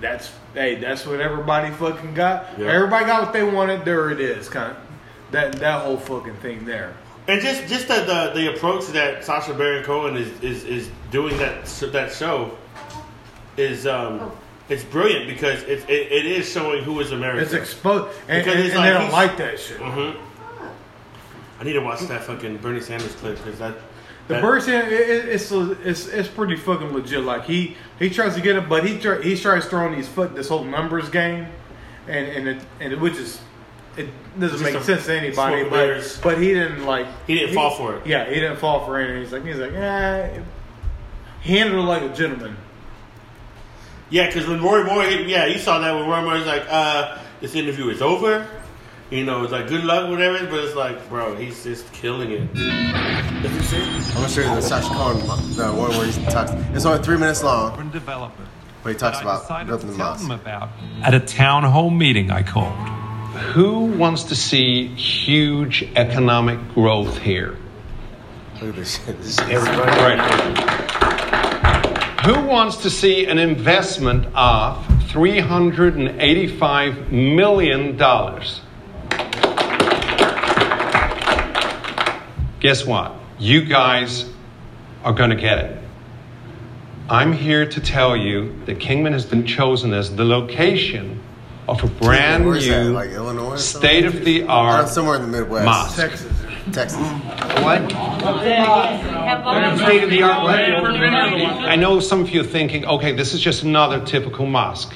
that's 0.00 0.30
hey, 0.54 0.76
that's 0.76 1.06
what 1.06 1.20
everybody 1.20 1.70
fucking 1.74 2.14
got. 2.14 2.46
Yeah. 2.58 2.66
Everybody 2.68 3.06
got 3.06 3.22
what 3.22 3.32
they 3.32 3.42
wanted. 3.44 3.84
There 3.84 4.10
it 4.10 4.20
is, 4.20 4.48
kind 4.48 4.72
of 4.72 4.76
that 5.30 5.52
that 5.60 5.82
whole 5.82 5.96
fucking 5.98 6.36
thing 6.36 6.64
there. 6.64 6.94
And 7.28 7.42
just 7.42 7.66
just 7.68 7.88
the, 7.88 8.00
the 8.04 8.32
the 8.40 8.54
approach 8.54 8.86
that 8.88 9.22
Sacha 9.24 9.52
Baron 9.52 9.84
Cohen 9.84 10.16
is 10.16 10.28
is, 10.42 10.64
is 10.64 10.90
doing 11.10 11.36
that 11.38 11.66
that 11.92 12.12
show 12.12 12.56
is 13.58 13.86
um 13.86 14.30
it's 14.68 14.84
brilliant 14.84 15.26
because 15.28 15.62
it, 15.62 15.88
it, 15.88 16.12
it 16.12 16.26
is 16.26 16.50
showing 16.50 16.82
who 16.82 17.00
is 17.00 17.10
America. 17.12 17.40
It's 17.42 17.54
exposed, 17.54 18.14
and, 18.28 18.44
Because 18.44 18.56
and, 18.58 18.64
it's 18.66 18.74
and 18.74 18.84
like 18.84 18.92
they 18.92 18.98
don't 18.98 19.12
like 19.12 19.36
that 19.38 19.58
shit. 19.58 19.78
Mhm. 19.78 20.16
I 21.60 21.64
need 21.64 21.72
to 21.72 21.80
watch 21.80 22.00
that 22.02 22.22
fucking 22.22 22.58
Bernie 22.58 22.80
Sanders 22.80 23.14
clip 23.16 23.36
because 23.42 23.58
that 23.58 23.74
The 24.28 24.34
that- 24.34 24.42
Bird 24.42 24.62
Sand, 24.62 24.92
it, 24.92 25.08
it, 25.08 25.28
it's, 25.30 25.50
it's 25.50 26.06
it's 26.06 26.28
pretty 26.28 26.56
fucking 26.56 26.92
legit. 26.92 27.24
Like 27.24 27.44
he 27.46 27.76
he 27.98 28.10
tries 28.10 28.34
to 28.34 28.40
get 28.40 28.56
it, 28.56 28.68
but 28.68 28.86
he 28.86 28.98
try, 28.98 29.20
he 29.22 29.36
tries 29.36 29.64
throwing 29.66 29.94
these 29.94 30.06
foot 30.08 30.34
this 30.34 30.48
whole 30.48 30.64
numbers 30.64 31.08
game, 31.08 31.46
and 32.06 32.26
and 32.28 32.48
it, 32.48 32.62
and 32.80 32.92
it, 32.92 33.00
which 33.00 33.14
is 33.14 33.40
it 33.96 34.08
doesn't 34.38 34.58
Just 34.60 34.72
make 34.74 34.82
sense 34.84 35.06
to 35.06 35.14
anybody. 35.18 35.64
But, 35.64 35.70
mirrors. 35.72 36.20
but 36.20 36.38
he 36.38 36.52
didn't 36.54 36.84
like 36.84 37.06
He 37.26 37.34
didn't 37.34 37.54
fall 37.54 37.70
for 37.74 37.96
it. 37.96 38.06
Yeah, 38.06 38.26
he 38.28 38.34
didn't 38.34 38.58
fall 38.58 38.84
for 38.84 39.00
it. 39.00 39.10
And 39.10 39.18
he's 39.18 39.32
like 39.32 39.44
he's 39.44 39.56
like 39.56 39.72
yeah, 39.72 40.40
he 41.40 41.56
handled 41.56 41.84
it 41.84 41.88
like 41.88 42.02
a 42.02 42.14
gentleman. 42.14 42.56
Yeah, 44.10 44.26
because 44.26 44.46
when 44.48 44.62
Roy 44.62 44.84
Moore, 44.84 45.02
hit, 45.04 45.28
yeah, 45.28 45.46
you 45.46 45.58
saw 45.58 45.78
that 45.80 45.92
when 45.94 46.08
Roy 46.08 46.22
Moore 46.22 46.34
was 46.34 46.46
like, 46.46 46.64
uh, 46.68 47.18
"This 47.40 47.54
interview 47.54 47.88
is 47.90 48.00
over." 48.02 48.46
You 49.10 49.24
know, 49.24 49.42
it's 49.42 49.52
like 49.52 49.68
good 49.68 49.84
luck, 49.84 50.08
whatever. 50.10 50.44
But 50.46 50.64
it's 50.64 50.74
like, 50.76 51.08
bro, 51.08 51.34
he's 51.36 51.62
just 51.64 51.90
killing 51.92 52.30
it. 52.30 52.52
Did 52.54 53.52
you 53.52 53.60
see? 53.60 53.80
I'm 53.82 54.14
gonna 54.14 54.28
show 54.28 54.40
you 54.42 54.54
the 54.54 54.60
Sacha 54.62 54.88
Cohen, 54.88 55.18
the 55.56 55.66
one 55.72 55.90
where 55.90 56.06
he 56.06 56.24
talks. 56.26 56.52
It's 56.74 56.84
only 56.84 57.02
three 57.02 57.16
minutes 57.18 57.42
long, 57.42 57.72
urban 57.72 57.90
development. 57.90 58.48
but 58.82 58.92
he 58.92 58.98
talks 58.98 59.20
about 59.20 59.42
decided 59.42 59.66
building 59.68 59.86
to 59.88 59.92
the 59.92 59.98
tell 59.98 60.10
mosque. 60.14 60.30
about 60.42 60.68
at 61.02 61.14
a 61.14 61.20
town 61.20 61.64
hall 61.64 61.90
meeting 61.90 62.30
I 62.30 62.42
called. 62.42 62.76
Who 63.52 63.84
wants 63.84 64.24
to 64.24 64.34
see 64.34 64.88
huge 64.88 65.82
economic 65.96 66.58
growth 66.74 67.18
here? 67.18 67.56
Look 68.60 68.70
at 68.70 68.76
this 68.76 68.96
shit. 69.06 69.22
This 69.22 69.36
shit 69.36 69.48
is- 69.50 70.97
Who 72.28 72.36
wants 72.42 72.76
to 72.82 72.90
see 72.90 73.24
an 73.24 73.38
investment 73.38 74.26
of 74.34 74.84
$385 75.08 77.10
million? 77.10 77.96
Guess 82.60 82.84
what? 82.84 83.14
You 83.38 83.64
guys 83.64 84.30
are 85.04 85.14
going 85.14 85.30
to 85.30 85.36
get 85.36 85.56
it. 85.56 85.82
I'm 87.08 87.32
here 87.32 87.66
to 87.66 87.80
tell 87.80 88.14
you 88.14 88.60
that 88.66 88.78
Kingman 88.78 89.14
has 89.14 89.24
been 89.24 89.46
chosen 89.46 89.94
as 89.94 90.14
the 90.14 90.26
location 90.26 91.22
of 91.66 91.82
a 91.82 91.86
brand 91.86 92.44
Where's 92.44 92.66
that? 92.66 92.84
new 92.84 92.92
Like 92.92 93.08
Illinois? 93.08 93.56
state 93.56 94.04
of 94.04 94.26
the 94.26 94.42
art 94.42 94.84
oh, 94.84 94.88
somewhere 94.88 95.16
in 95.16 95.22
the 95.22 95.28
Midwest. 95.28 95.64
mosque. 95.64 95.96
Texas. 95.96 96.27
Texas. 96.72 97.00
What? 97.62 97.90
State 99.78 100.04
of 100.04 100.10
the 100.10 100.22
art 100.22 100.42
what? 100.42 100.58
I 100.60 101.76
know 101.76 102.00
some 102.00 102.20
of 102.20 102.30
you 102.30 102.40
are 102.40 102.44
thinking, 102.44 102.84
okay, 102.86 103.12
this 103.12 103.34
is 103.34 103.40
just 103.40 103.62
another 103.62 104.04
typical 104.04 104.46
mosque. 104.46 104.94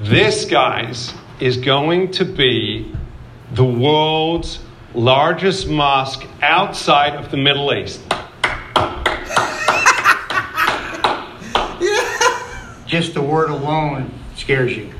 This, 0.00 0.44
guys, 0.44 1.14
is 1.38 1.56
going 1.56 2.10
to 2.12 2.24
be 2.24 2.94
the 3.52 3.64
world's 3.64 4.60
largest 4.94 5.68
mosque 5.68 6.26
outside 6.42 7.14
of 7.14 7.30
the 7.30 7.36
Middle 7.36 7.72
East. 7.72 8.00
Just 12.86 13.14
the 13.14 13.22
word 13.22 13.50
alone 13.50 14.12
scares 14.34 14.76
you. 14.76 14.92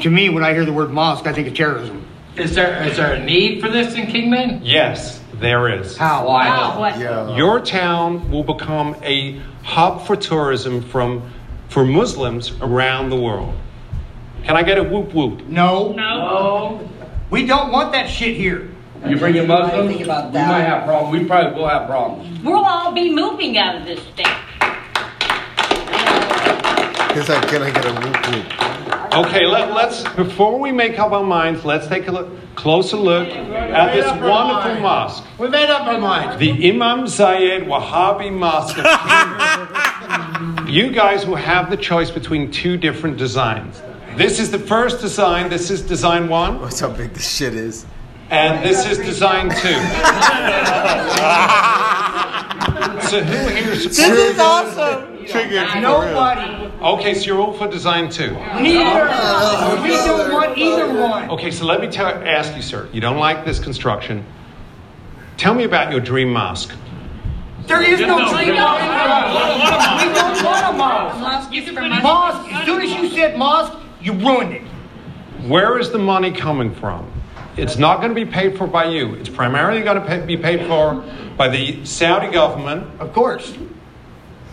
To 0.00 0.10
me, 0.10 0.30
when 0.30 0.42
I 0.42 0.54
hear 0.54 0.64
the 0.64 0.72
word 0.72 0.90
mosque, 0.90 1.26
I 1.26 1.32
think 1.32 1.46
of 1.46 1.54
terrorism. 1.54 2.03
Is 2.36 2.54
there 2.54 2.82
is 2.82 2.96
there 2.96 3.12
a 3.14 3.24
need 3.24 3.60
for 3.60 3.68
this 3.70 3.94
in 3.94 4.06
Kingman? 4.06 4.60
Yes, 4.64 5.20
there 5.34 5.68
is. 5.80 5.96
How? 5.96 6.26
Wow. 6.26 6.80
What? 6.80 6.98
Yeah. 6.98 7.36
Your 7.36 7.60
town 7.60 8.28
will 8.30 8.42
become 8.42 8.96
a 9.02 9.38
hub 9.62 10.04
for 10.06 10.16
tourism 10.16 10.82
from 10.82 11.30
for 11.68 11.84
Muslims 11.84 12.52
around 12.60 13.10
the 13.10 13.16
world. 13.20 13.54
Can 14.42 14.56
I 14.56 14.62
get 14.62 14.78
a 14.78 14.82
whoop 14.82 15.14
whoop? 15.14 15.46
No, 15.46 15.92
No. 15.92 16.88
we 17.30 17.46
don't 17.46 17.70
want 17.70 17.92
that 17.92 18.08
shit 18.08 18.36
here. 18.36 18.68
You 19.06 19.16
bring 19.16 19.34
your 19.36 19.46
Muslims, 19.46 19.88
Think 19.90 20.02
about 20.04 20.32
we 20.32 20.38
might 20.38 20.62
have 20.62 20.84
problems. 20.84 21.20
We 21.20 21.26
probably 21.28 21.58
will 21.60 21.68
have 21.68 21.86
problems. 21.86 22.42
We'll 22.42 22.64
all 22.64 22.90
be 22.92 23.14
moving 23.14 23.58
out 23.58 23.76
of 23.76 23.84
this 23.86 24.00
state. 24.00 24.26
He's 27.14 27.28
like, 27.28 27.46
can 27.48 27.62
I 27.62 27.70
get 27.70 27.84
a 27.84 27.92
whoop 27.92 28.28
whoop? 28.28 28.73
Okay, 29.14 29.46
let, 29.46 29.72
let's 29.72 30.02
before 30.14 30.58
we 30.58 30.72
make 30.72 30.98
up 30.98 31.12
our 31.12 31.22
minds, 31.22 31.64
let's 31.64 31.86
take 31.86 32.08
a 32.08 32.12
look, 32.12 32.28
closer 32.56 32.96
look 32.96 33.28
at 33.28 33.94
this 33.94 34.04
made 34.04 34.10
up 34.12 34.20
our 34.22 34.28
wonderful 34.28 34.70
mind. 34.70 34.82
mosque. 34.82 35.24
We 35.38 35.48
made 35.48 35.70
up 35.70 35.86
our 35.86 36.00
minds. 36.00 36.40
The 36.40 36.50
Imam 36.68 37.04
Zayed 37.04 37.66
Wahhabi 37.66 38.32
Mosque. 38.32 38.76
of 40.60 40.68
you 40.68 40.90
guys 40.90 41.26
will 41.26 41.36
have 41.36 41.70
the 41.70 41.76
choice 41.76 42.10
between 42.10 42.50
two 42.50 42.76
different 42.76 43.16
designs. 43.16 43.80
This 44.16 44.40
is 44.40 44.50
the 44.50 44.58
first 44.58 45.00
design. 45.00 45.48
This 45.48 45.70
is 45.70 45.80
design 45.82 46.28
one, 46.28 46.60
What's 46.60 46.80
how 46.80 46.90
big 46.90 47.14
this 47.14 47.36
shit 47.36 47.54
is? 47.54 47.86
and 48.30 48.64
this 48.64 48.84
is 48.86 48.98
design 48.98 49.48
two. 49.50 49.56
so 53.08 53.22
who 53.22 53.48
here 53.54 53.70
This 53.70 53.98
is 53.98 54.38
awesome. 54.40 55.13
Triggered. 55.26 55.82
Nobody. 55.82 56.70
Okay, 56.82 57.14
so 57.14 57.24
you're 57.26 57.40
all 57.40 57.52
for 57.52 57.68
design 57.68 58.08
two. 58.10 58.30
Neither. 58.30 59.06
We 59.82 59.88
don't 59.88 60.32
want 60.32 60.56
either 60.56 60.92
one. 61.00 61.30
Okay, 61.30 61.50
so 61.50 61.64
let 61.64 61.80
me 61.80 61.88
tell, 61.88 62.06
ask 62.06 62.54
you, 62.56 62.62
sir. 62.62 62.88
You 62.92 63.00
don't 63.00 63.18
like 63.18 63.44
this 63.44 63.58
construction. 63.58 64.24
Tell 65.36 65.54
me 65.54 65.64
about 65.64 65.90
your 65.90 66.00
dream 66.00 66.32
mosque. 66.32 66.74
There 67.66 67.82
is 67.82 68.00
no 68.00 68.28
dream 68.30 68.54
mosque. 68.54 68.82
We 70.04 70.12
don't 70.14 70.44
want 70.44 70.74
a 70.74 70.76
mosque. 70.76 72.02
Mosque. 72.02 72.52
As 72.52 72.66
soon 72.66 72.82
as 72.82 72.90
you 72.90 73.08
said 73.10 73.38
mosque, 73.38 73.78
you 74.00 74.12
ruined 74.12 74.52
it. 74.52 74.62
Where 75.48 75.78
is 75.78 75.90
the 75.90 75.98
money 75.98 76.30
coming 76.30 76.74
from? 76.74 77.10
It's 77.56 77.76
not 77.78 78.00
going 78.00 78.14
to 78.14 78.14
be 78.14 78.30
paid 78.30 78.58
for 78.58 78.66
by 78.66 78.86
you. 78.86 79.14
It's 79.14 79.28
primarily 79.28 79.80
going 79.82 80.00
to 80.00 80.06
pay, 80.06 80.20
be 80.26 80.36
paid 80.36 80.66
for 80.66 81.04
by 81.36 81.48
the 81.48 81.84
Saudi 81.84 82.30
government. 82.32 83.00
Of 83.00 83.12
course. 83.12 83.56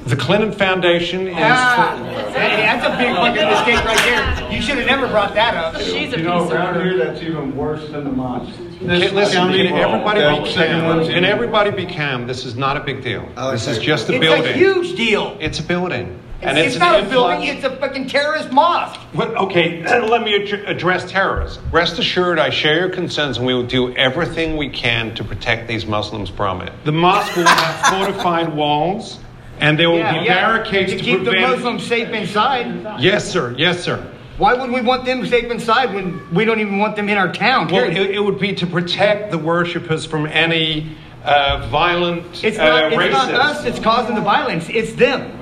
The 0.06 0.16
Clinton 0.16 0.52
Foundation 0.52 1.28
is. 1.28 1.36
Ah, 1.38 1.96
hey, 2.34 2.58
that's 2.58 2.86
a 2.86 2.98
big 2.98 3.16
fucking 3.16 3.48
mistake 3.48 3.86
right 3.86 3.98
there. 4.40 4.52
You 4.52 4.62
should 4.62 4.78
have 4.78 4.88
never 4.88 5.08
brought 5.08 5.36
that 5.36 5.54
up. 5.56 5.80
She's 5.80 6.12
a 6.14 6.18
You 6.18 6.24
know, 6.24 6.40
piece 6.44 6.52
of 6.52 6.58
around 6.58 6.76
work. 6.76 6.84
here, 6.86 6.98
that's 6.98 7.22
even 7.22 7.56
worse 7.56 7.88
than 7.90 8.04
the 8.04 8.12
mosque. 8.12 8.52
Okay, 8.82 9.12
listen, 9.12 9.36
county, 9.38 9.68
can 9.68 9.76
everybody 9.78 10.22
that 10.22 10.44
be 10.44 10.54
calm? 10.54 10.86
one's 10.86 11.08
Can 11.08 11.24
everybody 11.24 11.72
be 11.72 11.86
calm? 11.86 12.26
This 12.26 12.46
is 12.46 12.56
not 12.56 12.78
a 12.78 12.80
big 12.80 13.04
deal. 13.04 13.30
like 13.36 13.52
This 13.54 13.68
is 13.68 13.78
just 13.78 14.10
a 14.10 14.14
It's 14.16 14.20
building. 14.22 14.46
a 14.52 14.54
huge 14.54 14.96
deal. 14.98 15.38
It's 15.40 15.60
a 15.60 15.64
building. 15.64 16.18
It's, 16.42 16.58
it's, 16.58 16.68
it's 16.74 16.80
not 16.80 17.00
a 17.04 17.08
building, 17.08 17.44
it's 17.44 17.64
a 17.64 17.76
fucking 17.78 18.08
terrorist 18.08 18.52
mosque. 18.52 19.00
Well, 19.14 19.36
okay, 19.46 19.84
let 20.10 20.24
me 20.24 20.52
ad- 20.52 20.66
address 20.68 21.10
terrorism. 21.12 21.64
Rest 21.72 22.00
assured, 22.00 22.40
I 22.40 22.50
share 22.50 22.80
your 22.80 22.90
concerns 22.90 23.38
and 23.38 23.46
we 23.46 23.54
will 23.54 23.68
do 23.68 23.96
everything 23.96 24.58
we 24.58 24.68
can 24.70 25.14
to 25.14 25.24
protect 25.24 25.68
these 25.68 25.86
Muslims 25.86 26.32
from 26.32 26.62
it. 26.64 26.74
The 26.84 26.92
mosque 26.92 27.36
will 27.36 27.46
have 27.46 27.86
fortified 27.94 28.56
walls 28.56 29.20
and 29.62 29.80
there 29.80 29.90
will 29.90 29.98
be 29.98 30.28
barricades 30.28 30.92
to 30.92 30.98
to, 30.98 31.04
keep 31.04 31.24
the. 31.24 31.40
Muslims 31.40 31.86
safe 31.86 32.10
inside. 32.10 33.00
Yes, 33.00 33.30
sir. 33.32 33.56
Yes, 33.58 33.82
sir. 33.82 34.12
Why 34.38 34.56
would 34.56 34.72
we 34.72 34.82
want 34.82 35.06
them 35.06 35.26
safe 35.28 35.52
inside 35.52 35.94
when 35.94 36.34
we 36.34 36.46
don't 36.46 36.60
even 36.60 36.80
want 36.80 36.96
them 36.96 37.08
in 37.10 37.18
our 37.18 37.32
town? 37.32 37.68
Well, 37.68 37.86
it, 37.86 37.96
it 37.96 38.20
would 38.20 38.40
be 38.40 38.56
to 38.56 38.68
protect 38.68 39.30
the 39.30 39.38
worshippers 39.38 40.06
from 40.06 40.26
any 40.26 40.98
uh, 41.24 41.68
violent 41.70 42.44
it's 42.44 42.58
uh, 42.58 42.66
not, 42.66 42.92
it's 42.92 43.02
racism. 43.02 43.12
not 43.12 43.34
us 43.34 43.64
that's 43.64 43.80
causing 43.80 44.16
the 44.16 44.22
violence, 44.22 44.68
it's 44.70 44.94
them. 44.94 45.38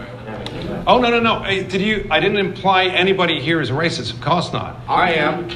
Oh 0.86 1.00
no, 1.00 1.10
no, 1.10 1.20
no! 1.20 1.36
Uh, 1.36 1.64
Did 1.64 1.82
you? 1.82 2.08
I 2.12 2.20
didn't 2.20 2.38
imply 2.38 2.86
anybody 2.86 3.40
here 3.40 3.62
is 3.62 3.70
racist. 3.72 4.14
Of 4.14 4.22
course 4.22 4.52
not. 4.52 4.80
I 4.88 5.14
am. 5.14 5.50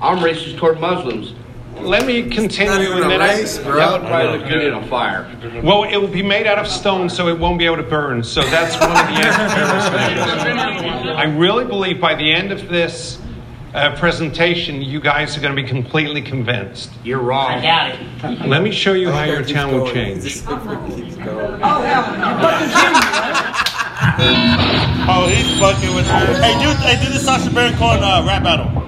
I'm 0.00 0.18
racist 0.18 0.56
toward 0.56 0.80
Muslims. 0.80 1.34
Let 1.80 2.06
me 2.06 2.28
continue. 2.28 2.70
Not 2.72 2.82
even 2.82 2.96
and 2.98 3.04
a 3.06 3.08
then 3.08 3.22
I- 3.22 3.34
race, 3.38 3.56
That 3.58 3.66
bro. 3.66 3.92
would 3.92 4.02
probably 4.08 4.38
look 4.38 4.48
good 4.48 4.64
in 4.64 4.74
a 4.74 4.86
fire. 4.88 5.26
Well, 5.62 5.84
it 5.84 5.96
will 5.96 6.08
be 6.08 6.22
made 6.22 6.46
out 6.46 6.58
of 6.58 6.66
stone, 6.66 7.08
so 7.08 7.28
it 7.28 7.38
won't 7.38 7.58
be 7.58 7.66
able 7.66 7.76
to 7.76 7.82
burn. 7.82 8.22
So 8.22 8.42
that's 8.42 8.74
one 8.80 8.90
of 8.90 8.96
the 8.96 9.00
answers. 9.26 11.16
I 11.16 11.24
really 11.36 11.64
believe 11.64 12.00
by 12.00 12.14
the 12.14 12.32
end 12.32 12.52
of 12.52 12.68
this 12.68 13.18
uh, 13.74 13.94
presentation, 13.96 14.80
you 14.82 15.00
guys 15.00 15.36
are 15.36 15.40
going 15.40 15.54
to 15.54 15.60
be 15.62 15.66
completely 15.68 16.22
convinced. 16.22 16.90
You're 17.04 17.18
wrong. 17.20 17.50
I 17.50 17.54
wrong. 17.54 17.62
doubt 17.62 18.40
it. 18.40 18.46
Let 18.48 18.62
me 18.62 18.70
show 18.72 18.92
you 18.94 19.10
how 19.10 19.24
your 19.24 19.38
Keeps 19.42 19.52
town 19.52 19.72
will 19.72 19.90
change. 19.92 20.22
This 20.24 20.40
keeps. 20.40 21.16
Oh, 25.10 25.26
he's 25.28 25.58
fucking 25.58 25.94
with. 25.94 26.06
Hey, 26.06 26.58
do 26.60 26.68
hey, 26.82 27.02
do 27.04 27.12
the 27.12 27.18
Sacha 27.18 27.50
Baron 27.50 27.74
Cohen 27.76 28.02
uh, 28.02 28.24
rap 28.26 28.42
battle, 28.42 28.86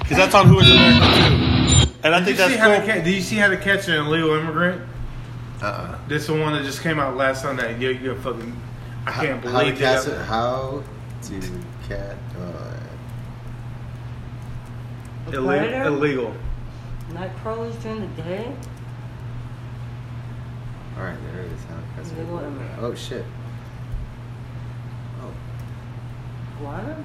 because 0.00 0.16
that's 0.16 0.34
on 0.34 0.46
Who 0.48 0.58
Is 0.60 0.70
America 0.70 1.06
too, 1.28 1.49
and 2.02 2.14
I 2.14 2.18
Did 2.20 2.36
think 2.36 2.38
you, 2.38 2.44
see 2.44 2.50
that's 2.56 2.60
how 2.60 2.68
to 2.68 2.76
cool. 2.78 2.86
ca- 2.86 3.00
did 3.04 3.14
you 3.14 3.20
see 3.20 3.36
how 3.36 3.48
to 3.48 3.56
catch 3.56 3.88
an 3.88 3.94
illegal 3.94 4.34
immigrant? 4.34 4.82
Uh-uh. 5.62 5.98
This 6.08 6.22
is 6.22 6.28
the 6.28 6.34
one 6.40 6.52
that 6.54 6.64
just 6.64 6.80
came 6.82 6.98
out 6.98 7.16
last 7.16 7.42
Sunday. 7.42 7.78
You, 7.78 7.90
you 7.90 8.14
fucking, 8.16 8.56
I 9.06 9.10
can't 9.12 9.44
How 9.44 9.58
to 9.60 9.64
believe 9.64 9.78
catch 9.78 10.06
it. 10.06 10.12
it? 10.12 10.20
How 10.24 10.82
to 11.24 11.40
cat? 11.86 12.16
Uh, 12.38 12.76
Illegal. 15.26 15.46
Predator? 15.46 15.82
illegal. 15.84 16.34
Night 17.12 17.30
crawlers 17.42 17.76
during 17.76 18.00
the 18.00 18.22
day? 18.22 18.52
all 20.96 21.04
right, 21.04 21.16
there 21.32 21.42
it 21.42 21.52
is. 21.52 21.60
How 21.64 21.76
to 21.76 21.82
catch 22.02 22.12
Illegal 22.18 22.38
it. 22.40 22.46
immigrant. 22.46 22.78
Oh 22.80 22.94
shit. 22.94 23.24
Oh, 25.22 25.32
Guana? 26.58 27.04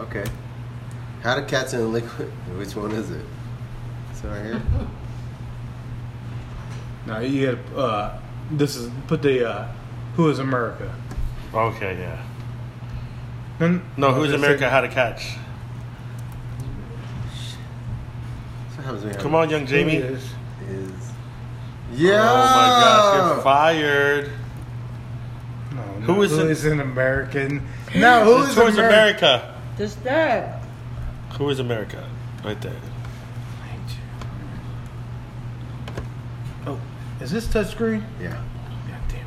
Okay. 0.00 0.24
How 1.22 1.34
to 1.34 1.42
catch 1.42 1.72
an 1.74 1.92
liquid? 1.92 2.28
Which 2.56 2.74
one 2.76 2.92
is 2.92 3.10
it? 3.10 3.24
This 4.12 4.22
one 4.22 4.32
right 4.32 4.44
here. 4.44 4.62
No, 7.06 7.18
you 7.18 7.46
had 7.46 7.58
uh, 7.74 8.18
this 8.50 8.76
is 8.76 8.90
put 9.08 9.22
the 9.22 9.48
uh, 9.50 9.68
Who 10.16 10.28
is 10.28 10.38
America? 10.38 10.94
Okay, 11.52 11.98
yeah. 11.98 12.22
Then- 13.58 13.82
No, 13.96 14.12
Who's 14.12 14.34
America? 14.34 14.66
is- 14.66 14.70
How 14.70 14.82
to 14.82 14.88
catch? 14.88 15.36
So 18.76 18.82
happens 18.82 19.02
when 19.04 19.14
you 19.14 19.18
Come 19.20 19.34
on, 19.34 19.48
young 19.50 19.66
Jamie. 19.66 19.96
Who 19.96 20.14
is- 20.14 20.32
Is 20.68 20.92
yeah. 21.92 22.20
Oh 22.20 22.36
my 22.36 22.66
gosh, 22.84 23.34
you're 23.34 23.42
fired. 23.42 24.30
No, 25.74 25.82
Who 26.06 26.14
no, 26.16 26.22
is 26.22 26.30
who 26.32 26.40
it? 26.40 26.50
is 26.50 26.64
an 26.66 26.80
American? 26.80 27.66
No, 27.96 28.24
who 28.24 28.42
is 28.44 28.54
Who 28.54 28.66
is 28.66 28.76
America? 28.78 29.54
America? 29.80 29.82
Just 29.94 30.04
that. 30.04 30.62
Who 31.38 31.48
is 31.48 31.58
America? 31.58 32.06
Right 32.44 32.60
there. 32.60 32.74
Oh, 36.66 36.78
is 37.20 37.30
this 37.30 37.46
touchscreen? 37.46 38.02
Yeah. 38.20 38.36
God 38.88 39.00
damn 39.08 39.26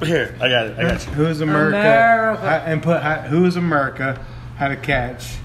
it. 0.00 0.06
Here, 0.06 0.34
I 0.40 0.48
got 0.48 0.66
it. 0.66 0.78
I 0.78 0.82
got 0.82 1.06
you. 1.06 1.12
Who 1.14 1.26
is 1.26 1.40
America? 1.40 1.78
America. 1.78 2.40
How- 2.42 2.56
and 2.66 2.82
put 2.82 3.02
how, 3.02 3.14
who 3.22 3.44
is 3.46 3.56
America? 3.56 4.24
How 4.56 4.68
to 4.68 4.76
catch? 4.76 5.36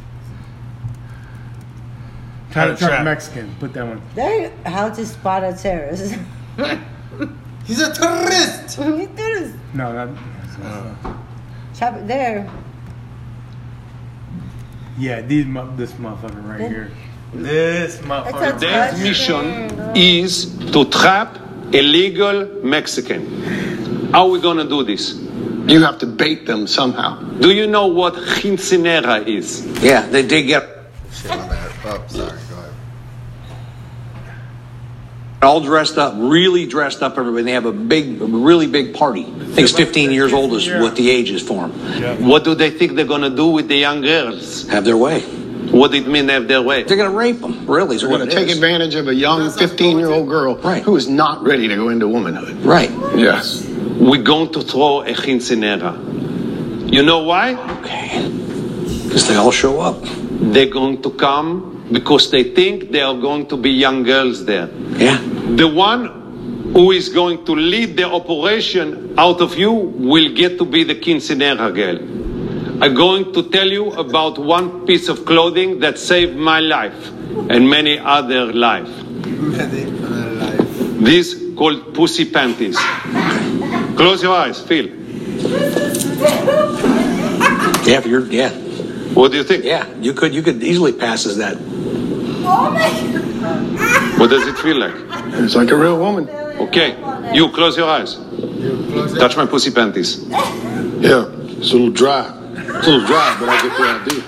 How 2.51 2.61
How 2.61 2.65
to 2.67 2.73
to 2.73 2.77
trap 2.79 2.89
trap. 2.91 3.03
Mexican. 3.05 3.55
Put 3.59 3.73
that 3.73 3.85
one. 3.87 4.01
There, 4.15 4.51
how 4.65 4.89
to 4.89 5.05
spot 5.05 5.43
a 5.43 5.53
terrorist. 5.53 6.15
He's 7.65 7.79
a 7.81 7.93
terrorist. 7.93 8.77
you 8.79 9.07
do 9.07 9.15
this. 9.15 9.53
No, 9.73 9.91
not. 9.93 10.09
Uh, 10.61 10.95
Chop 11.77 11.95
it 11.95 12.07
there. 12.07 12.49
Yeah, 14.97 15.21
these 15.21 15.45
mo- 15.45 15.71
this 15.75 15.91
motherfucker 15.93 16.41
right 16.47 16.69
here. 16.69 16.91
This 17.33 17.97
motherfucker. 17.99 18.59
Their 18.59 18.97
mission 18.97 19.69
screen. 19.69 19.91
is 19.95 20.57
to 20.71 20.85
trap 20.85 21.37
illegal 21.71 22.47
Mexican. 22.63 24.09
How 24.11 24.25
are 24.25 24.31
we 24.31 24.41
going 24.41 24.57
to 24.57 24.67
do 24.67 24.83
this? 24.83 25.13
You 25.67 25.83
have 25.83 25.99
to 25.99 26.07
bait 26.07 26.47
them 26.47 26.65
somehow. 26.65 27.21
Do 27.39 27.51
you 27.51 27.67
know 27.67 27.87
what 27.87 28.15
quinceanera 28.15 29.27
is? 29.27 29.65
Yeah, 29.83 30.07
they 30.07 30.25
did 30.25 30.47
get 30.47 30.63
Shit, 31.11 31.29
my 31.29 31.47
bad. 31.47 31.71
Oh, 31.85 32.03
sorry. 32.07 32.39
Go 35.39 35.47
ahead. 35.47 35.55
all 35.55 35.61
dressed 35.61 35.97
up, 35.97 36.13
really 36.17 36.65
dressed 36.65 37.01
up. 37.03 37.17
Everybody, 37.17 37.43
they 37.43 37.51
have 37.51 37.65
a 37.65 37.71
big, 37.71 38.19
really 38.21 38.67
big 38.67 38.93
party. 38.93 39.25
I 39.25 39.45
think 39.45 39.59
it's 39.59 39.71
15 39.73 40.11
years 40.11 40.33
old 40.33 40.53
is 40.53 40.67
what 40.69 40.95
the 40.95 41.09
age 41.09 41.31
is 41.31 41.41
for 41.41 41.67
them. 41.67 42.27
What 42.27 42.43
do 42.43 42.55
they 42.55 42.69
think 42.69 42.93
they're 42.95 43.05
going 43.05 43.21
to 43.21 43.29
do 43.35 43.47
with 43.47 43.67
the 43.67 43.75
young 43.77 44.01
girls? 44.01 44.67
Have 44.67 44.83
their 44.85 44.97
way. 44.97 45.21
What 45.21 45.91
did 45.91 46.07
it 46.07 46.09
mean 46.09 46.29
have 46.29 46.47
their 46.47 46.61
way? 46.61 46.83
They're 46.83 46.95
going 46.97 47.11
to 47.11 47.17
rape 47.17 47.39
them. 47.41 47.67
Really, 47.67 47.95
is 47.97 48.01
They're 48.01 48.09
going 48.09 48.27
to 48.27 48.33
take 48.33 48.47
is. 48.47 48.55
advantage 48.55 48.95
of 48.95 49.07
a 49.09 49.13
young 49.13 49.51
15 49.51 49.97
year 49.99 50.09
old 50.09 50.29
girl 50.29 50.55
Right. 50.55 50.81
who 50.81 50.95
is 50.95 51.07
not 51.09 51.43
ready 51.43 51.67
to 51.67 51.75
go 51.75 51.89
into 51.89 52.07
womanhood. 52.07 52.63
Right. 52.63 52.89
Yes. 53.15 53.65
We're 53.67 54.23
going 54.23 54.51
to 54.53 54.61
throw 54.61 55.01
a 55.01 55.11
quinceanera. 55.13 56.91
You 56.91 57.03
know 57.03 57.23
why? 57.23 57.55
Okay. 57.79 58.29
Because 59.03 59.27
they 59.27 59.35
all 59.35 59.51
show 59.51 59.81
up. 59.81 59.97
They're 60.03 60.69
going 60.69 61.01
to 61.01 61.09
come 61.11 61.76
because 61.91 62.31
they 62.31 62.43
think 62.43 62.91
there 62.91 63.05
are 63.05 63.17
going 63.19 63.47
to 63.47 63.57
be 63.57 63.71
young 63.71 64.03
girls 64.03 64.45
there. 64.45 64.69
Yeah. 64.97 65.21
The 65.55 65.67
one 65.67 66.71
who 66.73 66.91
is 66.91 67.09
going 67.09 67.45
to 67.45 67.53
lead 67.55 67.97
the 67.97 68.03
operation 68.03 69.13
out 69.17 69.41
of 69.41 69.57
you 69.57 69.71
will 69.71 70.33
get 70.33 70.57
to 70.57 70.65
be 70.65 70.83
the 70.83 70.95
quinceanera 70.95 71.73
girl. 71.73 71.97
I'm 72.83 72.93
going 72.93 73.33
to 73.33 73.49
tell 73.49 73.67
you 73.67 73.91
about 73.93 74.37
one 74.37 74.85
piece 74.85 75.09
of 75.09 75.25
clothing 75.25 75.79
that 75.79 75.97
saved 75.97 76.35
my 76.35 76.59
life 76.59 77.07
and 77.49 77.69
many 77.69 77.97
other 77.97 78.53
lives. 78.53 78.91
Many 79.25 79.83
other 80.03 80.31
life. 80.35 80.69
This 80.99 81.43
called 81.55 81.95
pussy 81.95 82.29
panties. 82.29 82.77
Close 83.95 84.21
your 84.21 84.35
eyes, 84.35 84.61
feel. 84.61 84.87
Yeah, 87.87 88.05
you're 88.05 88.25
yeah. 88.27 88.66
What 89.17 89.31
do 89.31 89.37
you 89.37 89.43
think? 89.43 89.63
Yeah, 89.63 89.87
you 89.99 90.13
could 90.13 90.33
you 90.33 90.43
could 90.43 90.61
easily 90.61 90.93
pass 90.93 91.25
as 91.25 91.37
that. 91.37 91.55
What 94.19 94.29
does 94.29 94.45
it 94.47 94.57
feel 94.59 94.77
like? 94.79 94.93
It's 95.43 95.55
like 95.55 95.71
a 95.71 95.75
real 95.75 95.97
woman. 95.99 96.29
Okay, 96.67 96.89
you 97.33 97.49
close 97.49 97.75
your 97.77 97.89
eyes. 97.89 98.15
Touch 99.17 99.35
my 99.35 99.45
pussy 99.47 99.71
panties. 99.71 100.23
Yeah, 100.29 101.25
it's 101.57 101.71
a 101.71 101.75
little 101.77 101.89
dry. 101.89 102.25
It's 102.53 102.87
a 102.87 102.91
little 102.91 103.07
dry, 103.07 103.35
but 103.39 103.49
I 103.49 103.61
get 103.63 103.73
the 103.77 103.83
idea. 103.97 104.23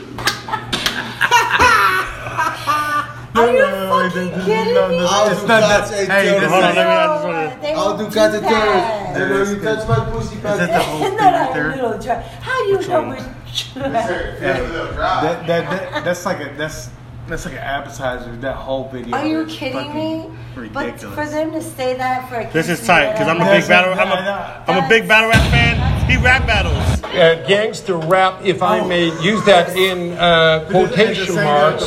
Are 3.36 3.52
you 3.54 3.66
fucking 3.94 4.30
kidding 4.44 4.74
me? 4.74 5.06
I'll 5.08 5.30
do 5.30 5.48
not 5.48 5.62
God's 5.62 5.92
that- 5.92 6.10
hey, 6.10 6.30
toes. 6.30 6.42
this 6.42 6.50
Hold 6.52 6.64
on, 6.64 6.76
let 6.76 6.88
me. 6.88 6.92
I 6.92 7.06
just 7.06 7.26
want 7.26 7.54
to. 7.54 7.62
They 7.62 7.74
I'll 7.74 7.98
do 7.98 8.04
God's 8.10 8.36
eight 8.36 8.42
that. 8.42 8.50
toes. 8.50 9.20
You 9.20 9.26
know, 9.30 9.44
you 9.52 9.56
touch 9.62 9.88
my 9.88 10.00
pussy 10.12 10.36
panties. 10.42 10.62
Is 10.62 10.68
that 10.68 10.74
the 10.74 10.84
whole 10.84 11.10
thing 11.10 11.18
right 11.18 11.54
there? 11.54 11.70
little 11.76 11.98
dry. 12.00 12.22
How 12.42 12.58
do 12.58 12.70
you 12.70 12.74
know 12.88 13.02
we're 13.10 13.16
dry? 13.16 13.36
That, 13.76 15.48
that, 15.48 15.48
that, 15.48 16.04
that's 16.04 16.26
like 16.26 16.40
a 16.40 16.54
that's 16.56 16.90
that's 17.30 17.46
like 17.46 17.54
an 17.54 17.60
appetizer. 17.60 18.36
That 18.38 18.56
whole 18.56 18.90
video. 18.90 19.16
Are 19.16 19.26
you 19.26 19.46
kidding 19.46 19.74
fucking 19.74 20.32
me? 20.56 20.70
But 20.74 21.00
for 21.00 21.26
them 21.26 21.52
to 21.52 21.62
say 21.62 21.96
that 21.96 22.28
for 22.28 22.36
a 22.36 22.52
This 22.52 22.70
is 22.70 22.86
tight 22.86 23.14
because 23.14 23.28
I'm 23.28 23.40
a 23.42 23.46
big 23.46 23.68
battle. 23.68 23.94
I'm 23.94 24.12
a, 24.12 24.64
I'm 24.68 24.84
a 24.84 24.90
big 24.90 25.08
battle 25.08 25.30
rap 25.30 25.52
fan. 25.52 26.10
He 26.10 26.18
rap 26.18 26.46
battles. 26.48 27.04
Uh, 27.04 27.44
gangster 27.48 27.98
rap, 27.98 28.44
if 28.44 28.62
I 28.62 28.86
may 28.86 29.06
use 29.22 29.44
that 29.46 29.76
in 29.76 30.14
uh, 30.18 30.68
quotation 30.70 31.36
marks, 31.36 31.86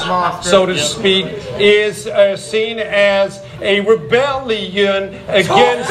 so 0.48 0.66
to 0.66 0.78
speak, 0.78 1.26
is 1.58 2.06
uh, 2.06 2.36
seen 2.36 2.78
as 2.78 3.40
a 3.60 3.80
rebellion 3.80 5.14
against. 5.28 5.90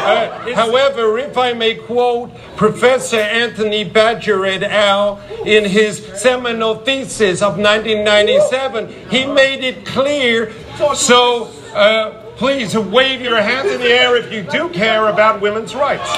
Uh, 0.00 0.54
however, 0.54 1.18
if 1.18 1.36
I 1.36 1.52
may 1.52 1.74
quote 1.74 2.30
Professor 2.56 3.18
Anthony 3.18 3.84
Badger 3.84 4.46
et 4.46 4.62
al. 4.62 5.20
in 5.44 5.64
his 5.64 5.98
seminal 6.20 6.76
thesis 6.76 7.42
of 7.42 7.58
1997, 7.58 9.10
he 9.10 9.26
made 9.26 9.62
it 9.62 9.84
clear. 9.84 10.52
So 10.94 11.50
uh, 11.74 12.30
please 12.36 12.76
wave 12.76 13.20
your 13.20 13.40
hands 13.40 13.70
in 13.70 13.80
the 13.80 13.90
air 13.90 14.16
if 14.16 14.32
you 14.32 14.42
do 14.42 14.70
care 14.70 15.08
about 15.08 15.40
women's 15.40 15.74
rights. 15.74 16.08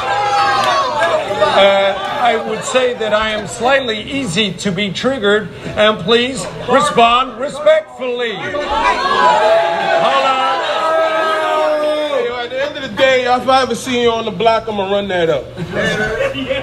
Uh, 1.55 1.95
I 1.99 2.37
would 2.49 2.62
say 2.64 2.95
that 2.95 3.12
I 3.12 3.31
am 3.31 3.49
slightly 3.49 4.01
easy 4.01 4.53
to 4.55 4.71
be 4.71 4.92
triggered, 4.92 5.49
and 5.77 5.99
please 5.99 6.47
respond 6.71 7.40
respectfully. 7.40 8.37
At 10.05 10.82
day, 13.12 13.25
if 13.35 13.48
I 13.48 13.62
ever 13.62 13.75
see 13.75 14.03
you 14.03 14.11
on 14.11 14.25
the 14.25 14.31
block, 14.31 14.68
I'm 14.68 14.77
gonna 14.77 14.92
run 14.92 15.09
that 15.09 15.29
up. 15.29 15.44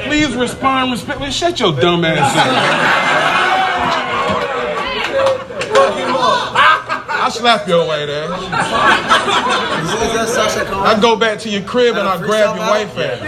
Please 0.05 0.35
respond 0.35 0.91
respectfully. 0.91 1.31
Shut 1.31 1.59
your 1.59 1.73
dumb 1.73 2.05
ass 2.05 2.35
up. 2.35 2.47
I 7.21 7.29
slap 7.31 7.67
your 7.67 7.85
white 7.85 8.09
ass. 8.09 8.31
I 10.71 10.99
go 10.99 11.15
back 11.15 11.37
to 11.39 11.49
your 11.49 11.61
crib 11.63 11.95
and 11.95 12.07
I 12.07 12.17
grab 12.17 12.55
your 12.55 12.65
wife 12.65 12.97
ass. 12.97 13.21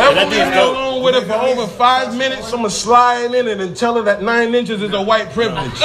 Ever 0.00 0.30
leave 0.30 0.48
me 0.50 0.58
alone 0.58 1.02
with 1.04 1.14
her 1.14 1.24
for 1.24 1.34
over 1.34 1.66
five 1.66 2.16
minutes, 2.16 2.52
I'm 2.52 2.58
gonna 2.58 2.70
slide 2.70 3.34
in 3.34 3.46
it 3.46 3.60
and 3.60 3.76
tell 3.76 3.94
her 3.94 4.02
that 4.02 4.22
nine 4.22 4.54
inches 4.54 4.82
is 4.82 4.92
a 4.92 5.02
white 5.02 5.30
privilege. 5.32 5.80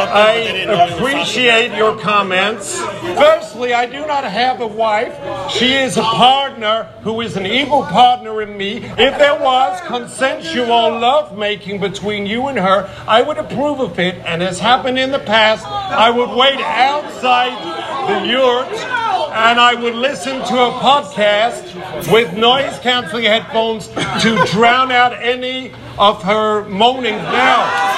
Something, 0.00 0.16
I 0.16 0.34
didn't 0.42 0.68
know 0.68 0.84
it 0.84 0.90
was 0.90 1.00
appreciate 1.00 1.76
your 1.76 1.98
comments. 1.98 2.80
Firstly, 2.80 3.74
I 3.74 3.86
do 3.86 4.06
not 4.06 4.24
have 4.24 4.60
a 4.60 4.66
wife. 4.66 5.14
She 5.50 5.74
is 5.74 5.96
a 5.96 6.02
partner 6.02 6.84
who 7.02 7.20
is 7.20 7.36
an 7.36 7.46
equal 7.46 7.82
partner 7.82 8.42
in 8.42 8.56
me. 8.56 8.78
If 8.78 9.18
there 9.18 9.38
was 9.40 9.80
consensual 9.86 10.66
love 10.98 11.36
making 11.36 11.80
between 11.80 12.26
you 12.26 12.48
and 12.48 12.58
her, 12.58 12.88
I 13.06 13.22
would 13.22 13.38
approve 13.38 13.80
of 13.80 13.98
it. 13.98 14.16
And 14.26 14.42
as 14.42 14.58
happened 14.58 14.98
in 14.98 15.10
the 15.10 15.18
past, 15.18 15.66
I 15.66 16.10
would 16.10 16.30
wait 16.30 16.60
outside 16.60 17.56
the 18.08 18.26
yurt 18.26 18.68
and 19.32 19.60
I 19.60 19.74
would 19.74 19.94
listen 19.94 20.38
to 20.38 20.54
a 20.58 20.72
podcast 20.72 22.12
with 22.12 22.36
noise 22.36 22.78
canceling 22.80 23.24
headphones 23.24 23.88
to 23.88 24.44
drown 24.50 24.90
out 24.90 25.12
any 25.12 25.72
of 25.98 26.22
her 26.24 26.68
moaning 26.68 27.16
now. 27.16 27.90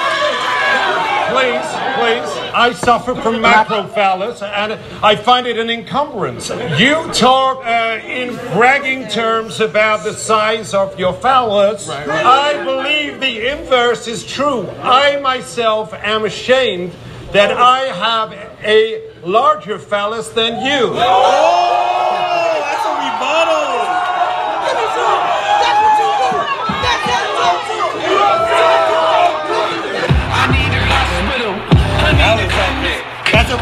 Please, 1.31 1.82
please. 2.03 2.29
I 2.53 2.73
suffer 2.73 3.15
from 3.15 3.35
macrophallus 3.35 4.41
and 4.41 4.73
I 5.03 5.15
find 5.15 5.47
it 5.47 5.57
an 5.57 5.69
encumbrance. 5.69 6.49
You 6.49 7.09
talk 7.13 7.65
uh, 7.65 7.99
in 8.05 8.35
bragging 8.53 9.07
terms 9.07 9.59
about 9.59 10.03
the 10.03 10.13
size 10.13 10.73
of 10.73 10.99
your 10.99 11.13
phallus. 11.13 11.89
I 11.89 12.63
believe 12.63 13.19
the 13.19 13.47
inverse 13.51 14.07
is 14.07 14.25
true. 14.25 14.67
I 14.81 15.19
myself 15.21 15.93
am 15.93 16.25
ashamed 16.25 16.93
that 17.31 17.51
I 17.51 17.79
have 17.85 18.31
a 18.63 19.11
larger 19.23 19.79
phallus 19.79 20.29
than 20.29 20.63
you. 20.65 20.91
Oh, 20.93 22.59
That's 22.61 22.85
a 22.85 22.93
rebuttal. 22.93 23.82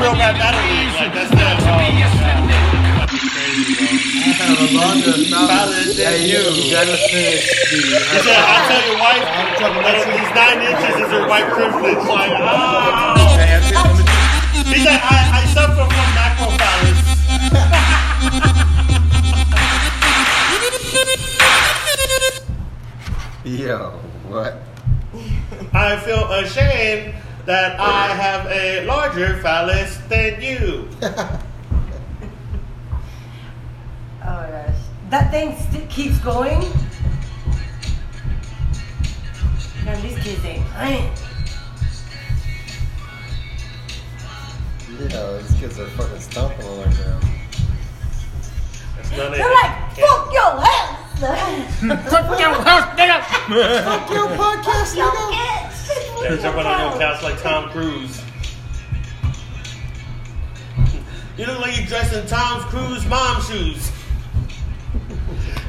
Real 0.01 0.13
rap 0.17 0.35
battle. 0.35 0.59
Like, 0.97 1.13
that's 1.13 1.31
that. 1.31 1.61
Hey, 6.01 6.25
you, 6.25 6.41
you 6.41 6.71
gotta 6.71 6.97
finish 6.97 7.45
He 7.69 7.77
the. 7.77 8.19
said, 8.25 8.41
I 8.41 8.57
tell 8.65 8.81
your 8.89 8.97
wife 8.97 9.21
that 9.61 10.01
these 10.09 10.31
nine 10.33 10.59
inches 10.65 10.95
is 11.05 11.09
her 11.13 11.27
white 11.27 11.45
privilege. 11.53 12.01
Like, 12.07 12.31
ah. 12.41 13.13
He 14.65 14.79
said, 14.81 14.99
I, 15.03 15.30
that 27.51 27.77
I 27.81 28.07
have 28.15 28.45
a 28.49 28.85
larger 28.85 29.35
phallus 29.41 29.97
than 30.07 30.41
you. 30.41 30.87
Oh 34.23 34.27
my 34.27 34.51
gosh. 34.51 34.75
That 35.09 35.31
thing 35.31 35.57
st- 35.57 35.89
keeps 35.89 36.19
going. 36.19 36.61
God, 39.83 40.01
these 40.03 40.17
kids 40.19 40.45
ain't 40.45 40.63
playing. 40.67 41.11
Yo, 45.09 45.41
these 45.41 45.59
kids 45.59 45.79
are 45.79 45.87
fucking 45.87 46.19
stomping 46.19 46.67
on 46.67 46.77
the 46.77 46.95
ground. 46.95 47.25
They're 49.09 49.53
like, 49.55 49.95
fuck 49.97 50.31
your 50.31 50.61
ass! 50.61 51.19
fuck 52.11 52.39
your 52.39 52.55
ass, 52.61 52.85
nigga! 52.95 53.19
Fuck 53.83 54.11
your 54.11 54.27
podcast, 54.37 54.95
nigga! 54.95 55.60
They're 56.21 56.37
jumping 56.37 56.65
on 56.65 56.91
your 56.91 56.99
couch 56.99 57.23
like 57.23 57.41
Tom 57.41 57.69
Cruise. 57.69 58.21
You 61.37 61.45
look 61.47 61.59
like 61.59 61.79
you 61.79 61.85
dressed 61.87 62.13
in 62.13 62.25
Tom 62.27 62.61
Cruise 62.63 63.05
mom 63.07 63.41
shoes. 63.41 63.91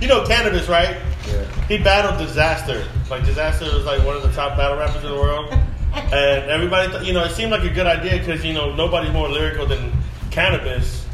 You 0.00 0.08
know 0.08 0.24
Canibus, 0.24 0.68
right? 0.68 0.96
Yeah. 1.26 1.44
He 1.66 1.78
battled 1.78 2.20
Dizaster. 2.20 2.84
Like 3.08 3.22
Dizaster 3.22 3.72
was 3.72 3.84
like 3.84 4.04
one 4.04 4.16
of 4.16 4.22
the 4.22 4.32
top 4.32 4.56
battle 4.56 4.76
rappers 4.76 5.02
in 5.04 5.10
the 5.10 5.16
world, 5.16 5.52
and 5.94 6.50
everybody, 6.50 6.90
th- 6.90 7.04
you 7.04 7.12
know, 7.12 7.24
it 7.24 7.30
seemed 7.30 7.52
like 7.52 7.62
a 7.62 7.70
good 7.72 7.86
idea 7.86 8.18
because 8.18 8.44
you 8.44 8.52
know 8.52 8.74
nobody's 8.74 9.12
more 9.12 9.28
lyrical 9.28 9.66
than 9.66 9.92
Canibus, 10.30 11.04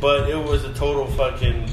but 0.00 0.28
it 0.28 0.36
was 0.36 0.64
a 0.64 0.74
total 0.74 1.06
fucking 1.12 1.70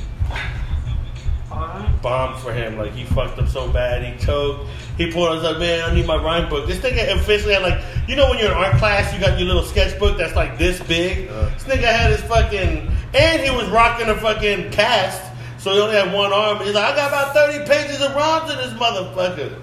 bomb 2.01 2.37
for 2.39 2.51
him. 2.51 2.77
Like 2.77 2.93
he 2.93 3.03
fucked 3.05 3.39
up 3.39 3.47
so 3.47 3.67
bad, 3.71 4.03
he 4.03 4.25
choked. 4.25 4.69
He 4.97 5.11
pulled. 5.11 5.29
I 5.29 5.33
was 5.33 5.43
like, 5.43 5.59
man, 5.59 5.89
I 5.89 5.93
need 5.93 6.05
my 6.05 6.15
rhyme 6.21 6.49
book. 6.49 6.67
This 6.67 6.79
nigga 6.79 7.15
officially 7.15 7.53
had 7.53 7.63
like, 7.63 7.81
you 8.07 8.15
know, 8.15 8.29
when 8.29 8.39
you're 8.39 8.51
in 8.51 8.57
art 8.57 8.77
class, 8.77 9.13
you 9.13 9.19
got 9.19 9.37
your 9.37 9.47
little 9.47 9.63
sketchbook 9.63 10.17
that's 10.17 10.35
like 10.35 10.57
this 10.57 10.81
big. 10.83 11.29
Uh. 11.29 11.49
This 11.49 11.63
nigga 11.63 11.91
had 11.91 12.11
his 12.11 12.21
fucking, 12.21 12.91
and 13.13 13.41
he 13.41 13.51
was 13.51 13.69
rocking 13.69 14.09
a 14.09 14.15
fucking 14.15 14.71
cast. 14.71 15.21
So 15.59 15.73
he 15.73 15.79
only 15.79 15.95
had 15.95 16.11
one 16.11 16.33
arm. 16.33 16.57
He's 16.63 16.73
like, 16.73 16.93
I 16.93 16.95
got 16.95 17.09
about 17.09 17.33
30 17.35 17.65
pages 17.67 18.01
of 18.01 18.15
rhymes 18.15 18.51
in 18.51 18.57
this 18.57 18.73
motherfucker. 18.73 19.59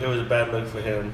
It 0.00 0.06
was 0.06 0.20
a 0.20 0.24
bad 0.24 0.50
look 0.50 0.66
for 0.66 0.80
him. 0.80 1.12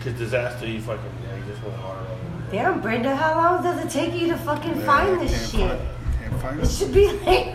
His 0.00 0.14
Dizaster, 0.14 0.66
he 0.66 0.80
fucking, 0.80 1.04
yeah, 1.24 1.36
he 1.36 1.50
just 1.50 1.62
went 1.62 1.76
hard 1.76 1.98
on 1.98 2.06
him. 2.06 2.44
Damn, 2.50 2.80
Brenda, 2.80 3.14
how 3.14 3.36
long 3.36 3.62
does 3.62 3.82
it 3.84 3.88
take 3.88 4.20
you 4.20 4.26
to 4.26 4.36
fucking 4.36 4.76
Yeah, 4.76 4.84
find 4.84 5.20
this 5.20 5.52
can't 5.52 5.80
shit? 5.80 5.88
Can't 6.18 6.42
find 6.42 6.60
It 6.60 6.68
should 6.68 6.92
be 6.92 7.06
like, 7.06 7.54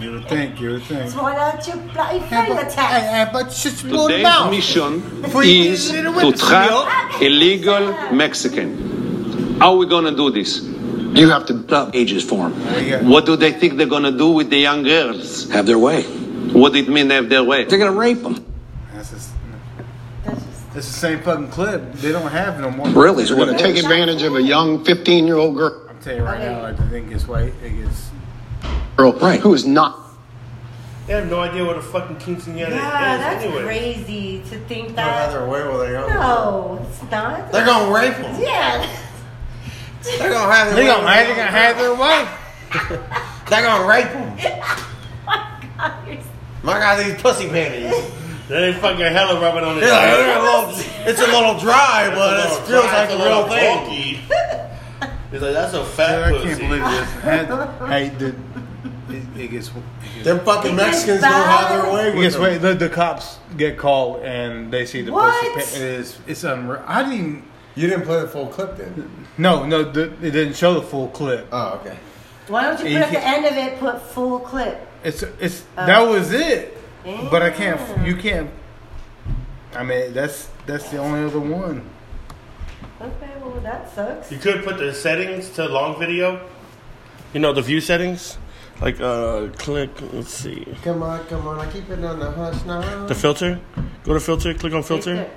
You 0.00 0.12
would 0.12 0.28
think, 0.28 0.60
you 0.60 0.70
would 0.72 0.82
think. 0.82 1.14
why 1.14 1.34
don't 1.36 1.66
you 1.66 1.92
bloody 1.92 2.20
find 2.20 2.58
the 2.58 2.68
text? 2.68 3.32
but 3.32 3.44
just 3.50 3.80
Today's 3.80 4.50
mission 4.50 5.02
is 5.44 5.90
to 5.90 6.32
trap 6.36 7.22
illegal 7.22 8.12
Mexican. 8.12 9.58
How 9.60 9.72
are 9.74 9.76
we 9.76 9.86
going 9.86 10.04
to 10.04 10.16
do 10.16 10.30
this? 10.30 10.62
You 10.62 11.28
have 11.28 11.46
to 11.46 11.64
up 11.76 11.94
ages 11.94 12.24
for 12.24 12.48
them. 12.48 13.08
What 13.08 13.26
do 13.26 13.36
they 13.36 13.52
think 13.52 13.76
they're 13.76 13.86
going 13.86 14.02
to 14.02 14.16
do 14.16 14.30
with 14.30 14.50
the 14.50 14.56
young 14.56 14.82
girls? 14.82 15.48
Have 15.50 15.66
their 15.66 15.78
way. 15.78 16.02
What 16.02 16.72
did 16.72 16.88
it 16.88 16.90
mean 16.90 17.08
they 17.08 17.14
have 17.16 17.28
their 17.28 17.44
way? 17.44 17.64
They're 17.64 17.78
going 17.78 17.92
to 17.92 17.98
rape 17.98 18.22
them. 18.22 18.44
That's 18.92 19.10
just, 19.10 19.30
it's 20.26 20.64
the 20.74 20.82
same 20.82 21.20
fucking 21.20 21.48
clip. 21.50 21.92
They 21.94 22.12
don't 22.12 22.30
have 22.30 22.58
no 22.60 22.70
more. 22.70 22.88
Really? 22.88 23.26
So 23.26 23.36
we're 23.36 23.46
going 23.46 23.58
to 23.58 23.62
take 23.62 23.76
advantage 23.76 24.22
of 24.22 24.34
a 24.34 24.42
young 24.42 24.84
15 24.84 25.26
year 25.26 25.36
old 25.36 25.56
girl, 25.56 25.86
I'm 25.88 26.00
telling 26.00 26.18
you 26.18 26.24
right 26.24 26.40
now, 26.40 26.62
like 26.62 26.76
the 26.78 26.88
thing 26.88 27.10
gets 27.10 27.28
white, 27.28 27.52
it 27.62 27.76
gets. 27.76 28.10
Right. 29.10 29.40
who 29.40 29.54
is 29.54 29.66
not. 29.66 29.98
They 31.06 31.14
have 31.14 31.28
no 31.28 31.40
idea 31.40 31.64
what 31.64 31.76
a 31.76 31.82
fucking 31.82 32.16
quinceanera 32.16 32.70
Yeah, 32.70 33.14
is 33.14 33.20
that's 33.20 33.44
anyway. 33.44 33.62
crazy 33.64 34.38
to 34.50 34.58
think 34.60 34.94
They'll 34.94 35.04
have 35.04 35.32
that. 35.32 35.38
their 35.38 35.48
way 35.48 35.60
they're 35.60 35.92
young. 36.00 36.08
No, 36.10 36.86
it's 36.88 37.10
not. 37.10 37.50
They're 37.50 37.66
gonna 37.66 37.92
rape 37.92 38.14
them. 38.16 38.40
Yeah. 38.40 38.86
They're 40.18 40.30
gonna 40.30 40.52
have 40.52 40.66
their 40.68 40.76
They're 40.84 40.92
gonna, 40.94 41.04
while 41.04 41.26
they 41.26 41.34
gonna 41.34 41.50
have 41.50 41.76
their 41.78 41.94
way. 41.94 42.28
They're 43.50 43.62
gonna 43.62 43.86
rape 43.86 44.08
them. 44.12 44.78
Oh 45.84 46.66
my 46.66 46.78
God, 46.78 47.04
these 47.04 47.20
pussy 47.20 47.48
panties. 47.48 47.92
They 48.46 48.68
ain't 48.68 48.76
fucking 48.76 49.00
hella 49.00 49.40
rubbing 49.40 49.64
on 49.64 49.78
it. 49.78 49.82
Yeah, 49.82 50.16
they're 50.16 50.38
a 50.38 50.42
little, 50.42 50.70
it's 51.08 51.20
a 51.20 51.26
little 51.26 51.58
dry, 51.58 52.08
but 52.14 52.38
it 52.38 52.66
feels 52.68 52.84
like 52.84 53.10
a 53.10 53.16
real 53.16 53.48
thing. 53.48 54.20
He's 55.32 55.40
like, 55.42 55.54
that's 55.54 55.74
a 55.74 55.84
fat 55.84 56.22
I 56.22 56.30
pussy. 56.30 56.48
can't 56.48 56.58
believe 56.60 56.84
this. 56.84 57.10
Hey, 57.88 58.08
the, 58.10 58.36
it, 59.14 59.40
it 59.40 59.48
gets. 59.50 59.68
It 59.68 59.74
gets 60.14 60.24
Them 60.24 60.40
fucking 60.40 60.74
Mexicans 60.76 61.20
gonna 61.20 61.34
have 61.34 61.68
their 61.84 61.92
way 61.92 62.08
It 62.08 62.14
with 62.14 62.22
gets 62.24 62.34
them. 62.34 62.42
way, 62.44 62.58
the, 62.58 62.74
the 62.74 62.88
cops 62.88 63.38
get 63.56 63.78
called 63.78 64.22
and 64.22 64.72
they 64.72 64.86
see 64.86 65.02
the 65.02 65.12
What? 65.12 65.54
pussy. 65.54 65.76
pa- 65.78 65.82
It 65.84 65.90
is. 66.00 66.18
It's 66.26 66.44
unreal. 66.44 66.82
I 66.86 67.02
didn't. 67.08 67.44
You 67.74 67.88
didn't 67.88 68.04
play 68.04 68.20
the 68.20 68.28
full 68.28 68.48
clip 68.48 68.76
then. 68.76 69.26
No, 69.38 69.64
no, 69.64 69.82
the, 69.82 70.04
it 70.22 70.32
didn't 70.32 70.54
show 70.56 70.74
the 70.74 70.82
full 70.82 71.08
clip. 71.08 71.48
Oh, 71.50 71.80
okay. 71.80 71.96
Why 72.48 72.64
don't 72.64 72.78
you 72.80 72.90
You 72.90 72.98
put 72.98 73.06
at 73.08 73.12
the 73.12 73.26
end 73.26 73.46
of 73.46 73.52
it, 73.56 73.78
put 73.80 74.02
full 74.02 74.40
clip? 74.40 74.86
It's 75.04 75.22
it's 75.40 75.64
Oh. 75.78 75.86
that 75.86 76.00
was 76.00 76.32
it. 76.32 76.76
But 77.30 77.42
I 77.42 77.50
can't. 77.50 78.06
You 78.06 78.16
can't. 78.16 78.50
I 79.74 79.82
mean, 79.84 80.12
that's 80.12 80.48
that's 80.66 80.90
the 80.90 80.98
only 80.98 81.24
other 81.24 81.40
one. 81.40 81.88
Okay, 83.00 83.32
well 83.40 83.58
that 83.62 83.92
sucks. 83.94 84.30
You 84.30 84.38
could 84.38 84.62
put 84.64 84.78
the 84.78 84.92
settings 84.94 85.48
to 85.50 85.66
long 85.66 85.98
video. 85.98 86.46
You 87.32 87.40
know 87.40 87.52
the 87.52 87.62
view 87.62 87.80
settings, 87.80 88.36
like 88.82 89.00
uh, 89.00 89.48
click. 89.56 89.90
Let's 90.12 90.34
see 90.34 90.66
Come 90.82 91.02
on, 91.02 91.24
come 91.26 91.46
on. 91.46 91.60
I 91.60 91.70
keep 91.70 91.88
it 91.88 92.04
on 92.04 92.18
the 92.18 92.30
hush 92.30 92.64
now. 92.64 93.06
the 93.06 93.14
filter. 93.14 93.60
Go 94.04 94.14
to 94.14 94.20
filter. 94.20 94.52
Click 94.54 94.74
on 94.74 94.82
filter. 94.82 95.30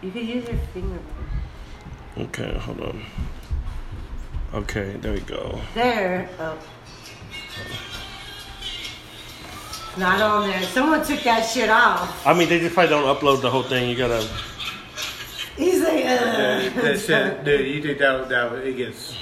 You 0.00 0.10
could 0.10 0.26
use 0.26 0.48
your 0.48 0.58
finger. 0.72 0.98
Okay, 2.18 2.58
hold 2.58 2.80
on. 2.80 3.02
Okay, 4.54 4.96
there 5.00 5.12
we 5.12 5.20
go. 5.20 5.60
There. 5.74 6.28
Oh. 6.38 6.58
Not 9.98 10.20
on 10.20 10.48
there. 10.48 10.62
Someone 10.62 11.04
took 11.04 11.20
that 11.22 11.42
shit 11.42 11.68
off. 11.70 12.26
I 12.26 12.32
mean, 12.34 12.48
they 12.48 12.60
just 12.60 12.74
probably 12.74 12.90
don't 12.90 13.16
upload 13.16 13.42
the 13.42 13.50
whole 13.50 13.62
thing. 13.62 13.90
You 13.90 13.96
gotta. 13.96 14.26
He's 15.56 15.80
like, 15.80 16.04
That, 16.04 16.76
uh. 16.78 16.82
that 16.82 16.98
shit, 16.98 17.44
dude, 17.44 17.66
you 17.74 17.82
think 17.82 17.98
that 17.98 18.28
that 18.28 18.52
it 18.66 18.76
gets. 18.76 19.16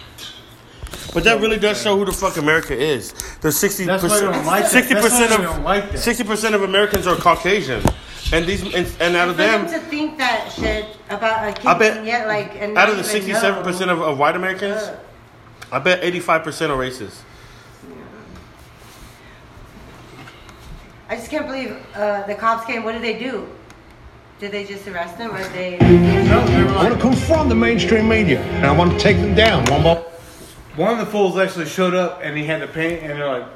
But 1.13 1.25
that 1.25 1.41
really 1.41 1.59
does 1.59 1.83
show 1.83 1.97
who 1.97 2.05
the 2.05 2.13
fuck 2.13 2.37
America 2.37 2.77
is. 2.77 3.13
The 3.41 3.51
sixty 3.51 3.85
That's 3.85 4.03
why 4.03 4.09
they 4.21 4.27
percent, 4.27 4.47
like 4.47 4.67
sixty 4.67 4.95
percent 4.95 5.31
they 5.31 5.63
like 5.63 5.93
of 5.93 5.99
sixty 5.99 6.25
percent 6.25 6.55
of 6.55 6.63
Americans 6.63 7.07
are 7.07 7.17
Caucasian, 7.17 7.83
and 8.33 8.47
these 8.47 8.63
and, 8.63 8.87
and 9.01 9.17
out 9.17 9.29
of 9.29 9.37
them 9.37 9.67
them, 9.67 9.81
to 9.81 9.87
think 9.89 10.19
that 10.19 10.53
shit 10.53 10.87
about 11.09 11.49
a 11.49 11.53
kid 11.53 11.67
I 11.67 11.79
bet 11.79 12.05
yet 12.05 12.29
like 12.29 12.55
and 12.55 12.79
out 12.79 12.89
of 12.89 12.97
the 12.97 13.05
67 13.05 13.65
percent 13.65 13.91
of, 13.91 14.01
of 14.01 14.19
white 14.19 14.37
Americans, 14.37 14.89
I 15.73 15.81
bet 15.81 16.05
eighty-five 16.05 16.45
percent 16.45 16.71
are 16.71 16.79
racist. 16.79 17.23
I 21.09 21.17
just 21.17 21.29
can't 21.29 21.47
believe 21.49 21.77
uh, 21.97 22.25
the 22.29 22.37
cops 22.37 22.65
came. 22.67 22.85
What 22.85 22.93
did 22.93 23.03
they 23.03 23.19
do? 23.19 23.49
Did 24.39 24.53
they 24.53 24.65
just 24.65 24.87
arrest 24.87 25.19
them, 25.19 25.35
or 25.35 25.43
they? 25.49 25.77
I 25.81 26.85
want 26.85 26.95
to 26.95 27.01
confront 27.01 27.49
the 27.49 27.57
mainstream 27.57 28.09
media, 28.09 28.41
and 28.41 28.65
I 28.65 28.71
want 28.71 28.93
to 28.93 28.99
take 28.99 29.17
them 29.17 29.35
down 29.35 29.65
one 29.65 29.83
by 29.83 30.10
One 30.77 30.93
of 30.93 30.99
the 30.99 31.07
fools 31.07 31.37
actually 31.37 31.67
showed 31.67 31.95
up 31.95 32.21
and 32.23 32.37
he 32.37 32.45
had 32.45 32.63
the 32.63 32.69
paint, 32.69 33.03
and 33.03 33.19
they're 33.19 33.29
like, 33.29 33.49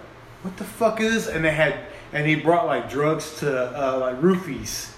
"What 0.43 0.57
the 0.57 0.65
fuck 0.65 1.01
is?" 1.01 1.27
this?" 1.27 1.35
And 1.35 1.45
they 1.45 1.53
had, 1.53 1.79
and 2.13 2.27
he 2.27 2.35
brought 2.35 2.67
like 2.67 2.91
drugs 2.91 3.39
to 3.41 3.49
uh, 3.51 3.99
like 3.99 4.21
roofies 4.21 4.95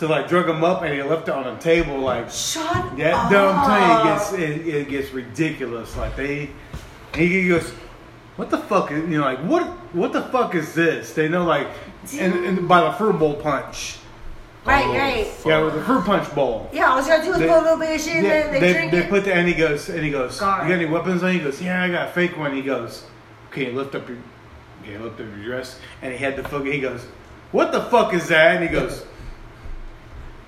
to 0.00 0.08
like 0.08 0.28
drug 0.28 0.46
them 0.46 0.64
up, 0.64 0.82
and 0.82 0.92
he 0.94 1.02
left 1.02 1.28
it 1.28 1.34
on 1.34 1.44
the 1.44 1.60
table. 1.60 1.98
Like, 1.98 2.30
shut 2.30 2.98
yeah, 2.98 3.28
no, 3.30 3.50
I'm 3.50 3.66
telling 3.66 3.90
you, 3.90 4.12
it 4.12 4.14
gets 4.14 4.32
it, 4.32 4.74
it 4.74 4.88
gets 4.88 5.12
ridiculous. 5.12 5.96
Like 5.96 6.16
they, 6.16 6.50
and 7.12 7.22
he 7.22 7.48
goes, 7.48 7.70
"What 8.36 8.50
the 8.50 8.58
fuck 8.58 8.90
is?" 8.90 9.02
You 9.02 9.18
know, 9.18 9.24
like 9.24 9.40
what 9.40 9.64
what 9.94 10.12
the 10.12 10.22
fuck 10.22 10.54
is 10.54 10.74
this? 10.74 11.12
They 11.12 11.28
know 11.28 11.44
like, 11.44 11.68
and, 12.18 12.34
and 12.44 12.66
by 12.66 12.80
the 12.80 13.12
bowl 13.12 13.34
punch. 13.34 13.98
Right, 14.64 14.84
oh, 14.86 14.92
right. 14.94 15.26
Yeah, 15.46 15.64
with 15.64 15.74
the 15.74 15.82
fruit 15.82 16.04
punch 16.04 16.34
bowl. 16.34 16.68
Yeah, 16.72 16.90
all 16.90 17.00
you 17.00 17.06
gotta 17.08 17.24
do 17.24 17.32
is 17.32 17.38
They- 17.38 17.48
put 17.48 17.58
a 17.58 17.62
little 17.62 17.78
bit 17.78 17.94
of 17.96 18.00
shit 18.00 18.16
in 18.16 18.22
there. 18.24 18.50
They, 18.52 18.60
they, 18.60 18.72
drink 18.74 18.92
they 18.92 18.98
it. 18.98 19.08
put 19.10 19.24
the 19.24 19.32
and 19.34 19.48
he 19.48 19.54
goes 19.54 19.88
and 19.88 20.04
he 20.04 20.10
goes. 20.10 20.36
Scar. 20.36 20.62
You 20.64 20.68
got 20.68 20.74
any 20.82 20.84
weapons 20.86 21.22
on? 21.22 21.32
you?" 21.32 21.38
He 21.38 21.44
goes, 21.44 21.62
Yeah, 21.62 21.82
I 21.82 21.88
got 21.88 22.08
a 22.08 22.12
fake 22.12 22.36
one. 22.36 22.54
He 22.54 22.60
goes, 22.62 23.04
Okay, 23.50 23.72
lift 23.72 23.94
up 23.94 24.06
your, 24.08 24.18
okay, 24.82 24.98
lift 24.98 25.14
up 25.18 25.26
your 25.26 25.42
dress. 25.44 25.80
And 26.02 26.12
he 26.12 26.18
had 26.18 26.36
the 26.36 26.42
fuck. 26.46 26.64
He 26.66 26.78
goes, 26.80 27.06
What 27.52 27.72
the 27.72 27.80
fuck 27.84 28.12
is 28.12 28.28
that? 28.28 28.56
And 28.56 28.62
he 28.64 28.70
goes, 28.70 29.06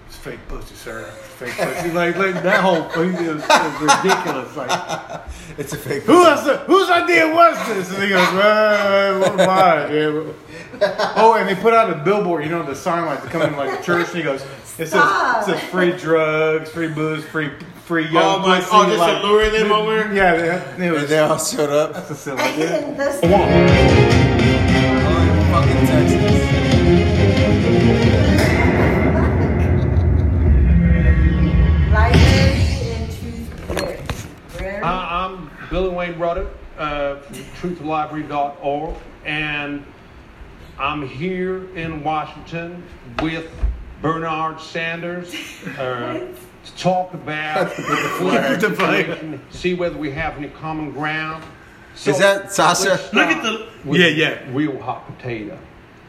It's 0.09 0.17
fake 0.19 0.41
pussy, 0.47 0.75
sir. 0.75 1.05
Fake 1.39 1.55
pussy. 1.57 1.91
like, 1.93 2.17
like 2.17 2.35
that 2.43 2.61
whole 2.61 2.83
thing 2.91 3.15
is, 3.15 3.43
is 3.43 3.81
ridiculous. 3.81 4.55
Like, 4.57 5.21
it's 5.57 5.73
a 5.73 5.79
fake. 5.79 6.03
Who 6.03 6.23
else? 6.27 6.47
Whose 6.67 6.91
idea 6.91 7.35
was 7.35 7.57
this? 7.69 7.91
And 7.95 8.03
he 8.03 8.11
goes, 8.11 8.31
Well, 8.35 9.21
what 9.21 9.37
mine? 9.37 9.95
Yeah. 9.95 10.33
Oh, 10.81 11.35
and 11.39 11.49
they 11.49 11.55
put 11.61 11.75
out 11.75 11.91
a 11.91 11.95
billboard. 11.97 12.45
You 12.45 12.51
know 12.51 12.63
the 12.63 12.75
sign 12.75 13.05
like 13.07 13.23
to 13.23 13.29
come 13.29 13.43
in 13.43 13.57
like 13.57 13.79
a 13.79 13.83
church. 13.83 14.09
And 14.09 14.17
he 14.17 14.23
goes, 14.23 14.43
It 14.79 14.87
says, 14.89 14.95
it 14.95 15.45
says 15.45 15.61
free 15.71 15.93
drugs, 15.97 16.71
free 16.71 16.89
booze, 16.89 17.25
free 17.27 17.51
free 17.85 18.09
young 18.09 18.23
Oh 18.25 18.39
my- 18.41 18.59
pussy. 18.61 18.71
oh, 18.73 18.87
just 18.87 18.99
like, 18.99 19.21
to 19.21 19.27
lure 19.27 19.51
them 19.51 19.73
over? 19.73 20.15
Yeah, 20.15 20.37
they, 20.77 20.87
it 20.89 20.93
was, 20.93 21.09
they 21.09 21.19
all 21.19 21.39
showed 21.39 21.71
up. 21.71 21.93
That's 21.95 22.11
a 22.11 22.15
silly 22.15 22.41
idea. 22.41 22.79
And 22.87 22.99
this- 22.99 23.21
Fucking 25.53 25.87
Texas. 25.87 27.43
Library 31.91 32.61
and 32.93 33.13
truth 33.19 33.79
beer. 34.59 34.83
Uh, 34.83 34.87
I'm 35.11 35.51
Billy 35.71 35.91
Wayne 35.91 36.15
Ruddick 36.15 36.49
uh, 36.79 37.17
from 37.21 37.37
truthbrary.org, 37.77 38.95
and 39.25 39.85
I'm 40.79 41.07
here 41.07 41.69
in 41.77 42.03
Washington 42.03 42.83
with 43.23 43.51
Bernard 44.01 44.61
Sanders 44.61 45.35
uh, 45.79 46.27
to 46.65 46.77
talk 46.77 47.15
about 47.15 47.71
flag. 48.19 48.61
the 48.61 48.71
flag, 48.71 49.41
see 49.51 49.75
whether 49.75 49.97
we 49.97 50.11
have 50.11 50.37
any 50.37 50.49
common 50.49 50.91
ground. 50.91 51.45
Is 52.07 52.19
that 52.19 52.53
Sacha? 52.53 52.99
Look 53.13 53.27
at 53.29 53.43
the- 53.43 53.69
Yeah, 53.85 54.07
yeah. 54.09 54.39
Real 54.51 54.81
hot 54.81 55.07
potato. 55.07 55.59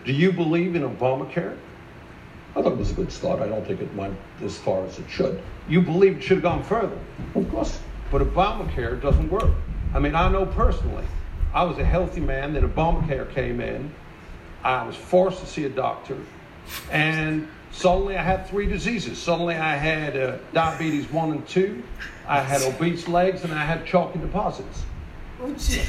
Do 0.06 0.13
you 0.13 0.32
believe 0.32 0.76
in 0.76 0.82
Obamacare? 0.84 1.58
I 2.56 2.62
thought 2.62 2.71
it 2.73 2.78
was 2.78 2.91
a 2.91 2.93
good 2.93 3.12
start. 3.12 3.41
I 3.41 3.47
don't 3.47 3.65
think 3.65 3.82
it 3.82 3.93
went 3.95 4.15
as 4.43 4.58
far 4.58 4.86
as 4.86 4.97
it 4.99 5.10
should. 5.10 5.41
You 5.67 5.82
believe 5.82 6.17
it 6.17 6.23
should 6.23 6.38
have 6.38 6.43
gone 6.43 6.63
further? 6.63 6.97
Of 7.36 7.49
course. 7.49 7.80
But 8.12 8.21
Obamacare 8.21 9.02
doesn't 9.02 9.30
work. 9.30 9.49
I 9.93 9.99
mean, 9.99 10.15
I 10.15 10.30
know 10.30 10.45
personally. 10.45 11.06
I 11.54 11.63
was 11.63 11.78
a 11.80 11.86
healthy 11.86 12.21
man, 12.21 12.54
then 12.54 12.67
Obamacare 12.69 13.32
came 13.34 13.60
in. 13.60 13.93
I 14.63 14.86
was 14.86 14.95
forced 14.95 15.39
to 15.41 15.45
see 15.45 15.65
a 15.65 15.69
doctor. 15.69 16.17
And 16.91 17.47
suddenly 17.71 18.17
I 18.17 18.23
had 18.23 18.47
three 18.47 18.65
diseases. 18.65 19.17
Suddenly 19.17 19.56
I 19.56 19.76
had 19.76 20.15
uh, 20.15 20.38
diabetes 20.54 21.10
1 21.12 21.32
and 21.32 21.47
2, 21.47 21.84
I 22.28 22.39
had 22.39 22.62
obese 22.62 23.08
legs, 23.08 23.43
and 23.43 23.54
I 23.54 23.65
had 23.65 23.86
chalky 23.86 24.19
deposits. 24.19 24.84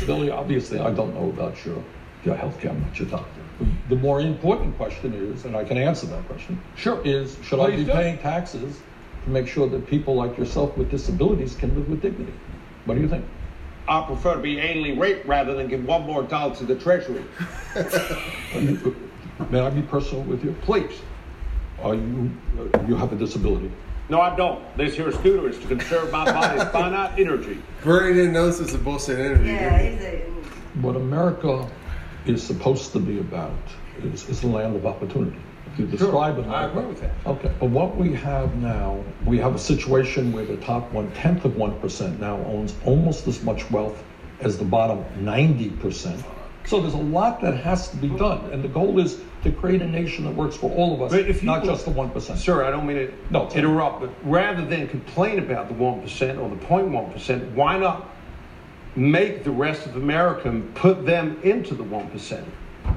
Billy, 0.07 0.31
obviously, 0.31 0.81
I 0.81 0.91
don't 0.91 1.15
know 1.15 1.29
about 1.29 1.65
your, 1.65 1.83
your 2.25 2.35
health 2.35 2.59
care. 2.61 2.73
I'm 2.73 2.81
not 2.81 2.99
your 2.99 3.09
doctor. 3.09 3.41
The, 3.89 3.95
more 3.95 4.21
important 4.21 4.77
question 4.77 5.15
is, 5.15 5.45
and 5.45 5.57
I 5.57 5.63
can 5.63 5.79
answer 5.79 6.07
that 6.09 6.27
question, 6.27 6.61
sure, 6.75 7.01
is 7.05 7.37
should 7.45 7.61
I 7.61 7.71
be 7.71 7.85
do. 7.85 7.93
paying 7.93 8.19
taxes 8.19 8.81
to 9.25 9.31
make 9.31 9.47
sure 9.47 9.69
that 9.69 9.87
people 9.87 10.17
like 10.17 10.37
yourself 10.37 10.77
with 10.77 10.91
disabilities 10.91 11.55
can 11.55 11.73
live 11.77 11.89
with 11.89 12.03
dignity? 12.03 12.33
What 12.85 12.97
do 12.97 13.01
you 13.01 13.09
think? 13.09 13.25
I 13.87 14.03
prefer 14.03 14.35
to 14.35 14.41
be 14.41 14.57
anally 14.57 14.99
raped 14.99 15.27
rather 15.27 15.55
than 15.55 15.69
give 15.69 15.85
one 15.85 16.03
more 16.03 16.23
dollar 16.23 16.55
to 16.57 16.65
the 16.65 16.75
treasury. 16.75 17.25
May 19.51 19.61
I 19.61 19.71
be 19.71 19.83
personal 19.83 20.25
with 20.25 20.45
you? 20.45 20.57
Please. 20.63 21.01
Are 21.83 21.95
you, 21.95 22.31
uh, 22.59 22.83
you 22.87 22.95
have 22.95 23.13
a 23.13 23.17
disability? 23.17 23.71
No, 24.09 24.21
I 24.21 24.35
don't. 24.37 24.63
This 24.77 24.95
here 24.95 25.11
scooter 25.13 25.49
is 25.49 25.59
to 25.59 25.67
conserve 25.67 26.11
my 26.13 26.25
body's 26.25 26.65
finite 26.73 27.19
energy. 27.19 27.61
Bernie 27.83 28.15
didn't 28.15 28.33
know 28.33 28.47
this 28.47 28.61
was 28.61 28.75
a 28.75 28.79
bullshit 28.79 29.19
interview. 29.19 29.53
Yeah, 29.53 29.79
he's 29.79 30.01
a. 30.03 30.21
What 30.81 30.97
America 30.97 31.69
is 32.27 32.43
supposed 32.43 32.93
to 32.93 33.01
be 33.01 33.21
about 33.21 33.53
is, 34.03 34.29
is 34.29 34.43
a 34.45 34.47
land 34.47 34.77
of 34.77 34.87
opportunity. 34.87 35.39
You 35.79 35.87
describe 35.87 36.39
it, 36.39 36.47
I 36.47 36.67
agree 36.67 36.85
with 36.85 37.01
that. 37.01 37.11
Okay, 37.27 37.53
but 37.59 37.71
what 37.71 37.97
we 37.97 38.13
have 38.15 38.55
now, 38.57 39.03
we 39.27 39.39
have 39.39 39.55
a 39.55 39.59
situation 39.59 40.33
where 40.33 40.45
the 40.45 40.57
top 40.59 40.91
one 40.93 41.11
tenth 41.13 41.45
of 41.45 41.57
one 41.57 41.79
percent 41.81 42.21
now 42.21 42.37
owns 42.45 42.75
almost 42.85 43.27
as 43.27 43.43
much 43.43 43.69
wealth 43.71 44.03
as 44.41 44.57
the 44.57 44.65
bottom 44.65 45.05
ninety 45.25 45.71
percent. 45.71 46.23
So 46.67 46.81
there's 46.81 46.95
a 46.95 46.97
lot 46.97 47.41
that 47.43 47.57
has 47.59 47.91
to 47.91 47.97
be 47.97 48.09
done, 48.09 48.51
and 48.53 48.63
the 48.63 48.69
goal 48.69 48.99
is 48.99 49.21
to 49.43 49.53
create 49.53 49.83
a 49.83 49.87
nation 49.87 50.25
that 50.25 50.35
works 50.35 50.57
for 50.57 50.71
all 50.71 50.95
of 50.95 51.03
us, 51.03 51.13
But 51.13 51.29
if 51.29 51.43
not 51.43 51.65
just 51.65 51.85
the 51.85 51.91
one 51.91 52.11
percent. 52.11 52.39
Sir, 52.39 52.65
I 52.65 52.71
don't 52.71 52.87
mean 52.87 52.97
to 52.97 53.13
No, 53.31 53.49
interrupt, 53.51 54.01
but 54.01 54.11
rather 54.25 54.65
than 54.65 54.89
complain 54.89 55.39
about 55.39 55.69
the 55.69 55.75
1% 55.75 56.41
or 56.41 56.49
the 56.49 56.65
0.1%, 56.65 57.53
why 57.53 57.79
not 57.79 58.09
make 58.97 59.45
the 59.45 59.51
rest 59.51 59.87
of 59.87 59.97
America 59.97 60.63
put 60.75 61.05
them 61.05 61.39
into 61.43 61.75
the 61.75 61.85
1%? 61.85 62.45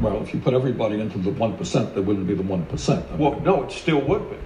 Well, 0.02 0.22
if 0.22 0.34
you 0.34 0.40
put 0.40 0.54
everybody 0.54 1.00
into 1.02 1.18
the 1.18 1.32
one 1.32 1.58
percent, 1.58 1.94
there 1.94 2.04
wouldn't 2.04 2.28
be 2.28 2.36
the 2.36 2.44
one 2.44 2.66
percent. 2.68 3.10
Well, 3.18 3.40
no, 3.42 3.64
it 3.64 3.72
still 3.72 4.02
would 4.02 4.30
be. 4.30 4.38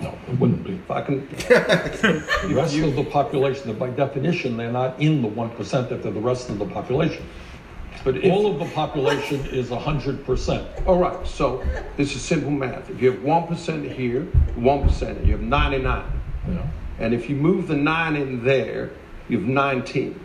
No, 0.00 0.16
it 0.28 0.38
wouldn't 0.38 0.64
be. 0.64 0.74
If 0.74 0.90
I 0.90 1.02
can, 1.02 1.26
The 1.28 2.52
rest 2.54 2.76
of 2.76 2.96
the 2.96 3.04
population, 3.04 3.72
by 3.78 3.90
definition, 3.90 4.56
they're 4.56 4.72
not 4.72 5.00
in 5.00 5.22
the 5.22 5.28
one 5.28 5.50
percent 5.50 5.90
if 5.92 6.02
they're 6.02 6.12
the 6.12 6.20
rest 6.20 6.48
of 6.50 6.58
the 6.58 6.66
population. 6.66 7.24
but 8.04 8.16
if, 8.18 8.30
All 8.32 8.46
of 8.46 8.58
the 8.58 8.66
population 8.74 9.44
is 9.46 9.68
hundred 9.70 10.24
percent. 10.24 10.66
all 10.86 10.98
right, 10.98 11.26
so 11.26 11.62
this 11.96 12.14
is 12.14 12.22
simple 12.22 12.50
math. 12.50 12.88
If 12.90 13.00
you 13.02 13.12
have 13.12 13.20
1% 13.20 13.92
here, 13.92 14.22
1%, 14.58 15.26
you 15.26 15.32
have 15.32 15.40
99. 15.42 16.04
And 16.98 17.12
if 17.12 17.28
you 17.28 17.36
move 17.36 17.68
the 17.68 17.76
9 17.76 18.16
in 18.16 18.42
there, 18.44 18.90
you 19.28 19.38
have 19.38 19.46
19. 19.48 20.18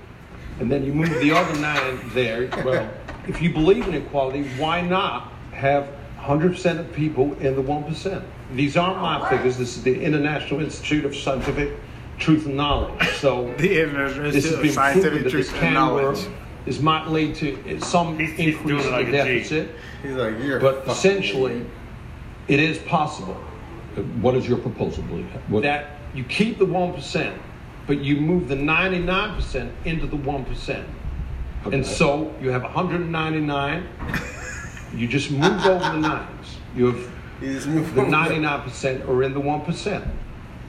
And 0.59 0.71
then 0.71 0.85
you 0.85 0.93
move 0.93 1.09
the 1.21 1.31
other 1.31 1.59
9 1.59 2.11
there. 2.13 2.49
Well, 2.63 2.89
if 3.27 3.41
you 3.41 3.51
believe 3.51 3.87
in 3.87 3.93
equality, 3.93 4.43
why 4.57 4.81
not 4.81 5.31
have 5.53 5.87
100% 6.19 6.79
of 6.79 6.93
people 6.93 7.33
in 7.39 7.55
the 7.55 7.61
1%? 7.63 8.23
These 8.53 8.77
aren't 8.77 9.01
my 9.01 9.29
figures. 9.29 9.57
This 9.57 9.77
is 9.77 9.83
the 9.83 10.01
International 10.03 10.59
Institute 10.59 11.05
of 11.05 11.15
Scientific 11.15 11.73
Truth 12.17 12.45
and 12.45 12.57
Knowledge. 12.57 13.07
So 13.13 13.53
The 13.57 13.81
International 13.81 14.31
this 14.31 14.45
has 14.49 14.59
been 14.59 14.73
proven 14.73 15.01
that 15.13 15.23
this 15.23 15.31
Truth 15.31 15.51
and 15.53 15.59
can 15.59 15.93
work. 15.93 16.15
Knowledge. 16.15 16.27
This 16.65 16.79
might 16.79 17.07
lead 17.07 17.35
to 17.35 17.79
some 17.81 18.19
He's- 18.19 18.31
he's 18.37 18.55
increase 18.55 18.85
in 18.85 18.91
like 18.91 19.07
the 19.07 19.11
deficit. 19.13 19.71
He's 20.03 20.11
like, 20.11 20.35
you're 20.43 20.59
But 20.59 20.77
fucking 20.85 20.91
essentially, 20.91 21.65
it 22.47 22.59
is 22.59 22.77
possible 22.79 23.37
What 24.21 24.35
is 24.35 24.47
your 24.47 24.57
proposal, 24.57 25.03
Lee? 25.11 25.25
What- 25.47 25.63
that 25.63 25.97
you 26.13 26.23
keep 26.23 26.59
the 26.59 26.65
1%, 26.65 27.33
but 27.87 27.99
you 27.99 28.17
move 28.17 28.47
the 28.47 28.55
99% 28.55 29.71
into 29.85 30.05
the 30.05 30.17
1%. 30.17 30.83
Okay. 31.65 31.75
And 31.75 31.85
so 31.85 32.33
you 32.41 32.49
have 32.49 32.63
199. 32.63 33.87
You 34.95 35.07
just 35.07 35.31
move 35.31 35.65
over 35.65 35.79
the 35.79 35.97
nines. 35.97 36.57
You 36.75 36.87
have 36.91 37.11
You 37.41 37.53
just 37.53 37.67
move 37.67 37.93
the 37.95 38.01
99% 38.01 39.07
are 39.07 39.23
in 39.23 39.33
the 39.33 39.39
1%. 39.39 40.07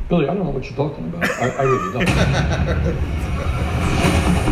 Billy, 0.08 0.28
I 0.28 0.34
don't 0.34 0.44
know 0.44 0.50
what 0.50 0.64
you're 0.64 0.76
talking 0.76 1.08
about. 1.08 1.28
I, 1.30 1.48
I 1.48 1.62
really 1.62 1.92
don't. 2.04 3.02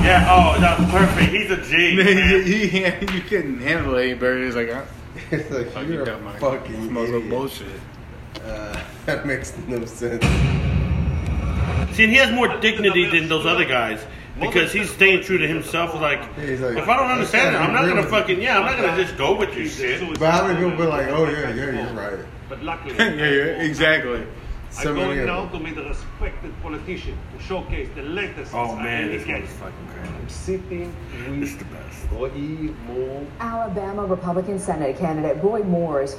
Yeah, 0.01 0.27
oh, 0.31 0.59
that's 0.59 0.91
perfect. 0.91 1.31
He's 1.31 1.51
a 1.51 1.59
G. 1.63 1.91
you, 1.91 1.97
man. 2.03 3.03
you, 3.07 3.15
you 3.17 3.21
couldn't 3.21 3.61
handle 3.61 3.97
it 3.97 4.05
any 4.05 4.15
better. 4.15 4.43
It's 4.47 4.57
like, 4.57 4.71
uh, 4.71 4.85
It's 5.31 5.51
like, 5.51 5.71
fucking 5.73 5.93
you're 5.93 6.07
dumb, 6.07 6.23
a 6.23 6.31
man. 6.31 6.41
fucking 6.41 6.89
Smells 6.89 7.09
idiot. 7.11 7.29
bullshit. 7.31 7.67
Uh, 8.43 8.81
that 9.05 9.27
makes 9.27 9.55
no 9.69 9.85
sense. 9.85 10.25
See, 11.95 12.05
and 12.05 12.13
he 12.13 12.17
has 12.17 12.33
more 12.33 12.49
dignity 12.61 13.11
than 13.11 13.29
those 13.29 13.45
other 13.45 13.67
guys 13.67 14.01
because 14.41 14.73
he's 14.73 14.91
staying 14.91 15.23
true 15.23 15.39
to 15.39 15.47
himself. 15.47 15.95
Like, 15.95 16.23
He's 16.37 16.61
like, 16.61 16.77
if 16.77 16.89
I 16.89 16.97
don't 16.97 17.11
understand 17.11 17.55
it, 17.55 17.59
I'm 17.59 17.73
not 17.73 17.87
gonna 17.87 18.09
fucking 18.09 18.41
yeah, 18.41 18.59
I'm 18.59 18.65
not 18.65 18.77
gonna 18.77 19.03
just 19.03 19.17
go 19.17 19.37
with 19.37 19.55
your 19.57 19.67
shit. 19.67 20.19
But 20.19 20.31
how 20.31 20.47
many 20.47 20.59
people 20.59 20.77
be 20.77 20.85
like, 20.85 21.09
oh 21.09 21.29
yeah, 21.29 21.55
yeah, 21.55 21.87
you're 21.87 21.95
right. 21.95 22.25
But 22.49 22.63
luckily, 22.63 22.95
yeah, 22.99 23.15
yeah, 23.15 23.63
exactly. 23.63 24.27
So 24.71 24.91
I'm 24.91 24.95
going 24.95 25.27
now 25.27 25.47
to 25.47 25.59
meet 25.59 25.77
a 25.79 25.83
respected 25.83 26.53
politician 26.63 27.19
to 27.37 27.43
showcase 27.43 27.89
the 27.97 28.03
latest 28.03 28.55
Oh 28.55 28.77
man, 28.77 29.09
this 29.09 29.27
one's 29.27 29.51
fucking 29.51 29.89
crazy. 29.89 30.29
sitting 30.29 30.95
This 31.41 31.51
is 31.51 31.59
the 31.59 31.65
best. 31.65 32.07
Roy 32.13 32.31
Moore. 32.87 33.27
Alabama 33.41 34.05
Republican 34.07 34.61
Senate 34.61 34.97
candidate 34.97 35.43
Roy 35.43 35.63
Moore 35.65 36.03
is 36.03 36.15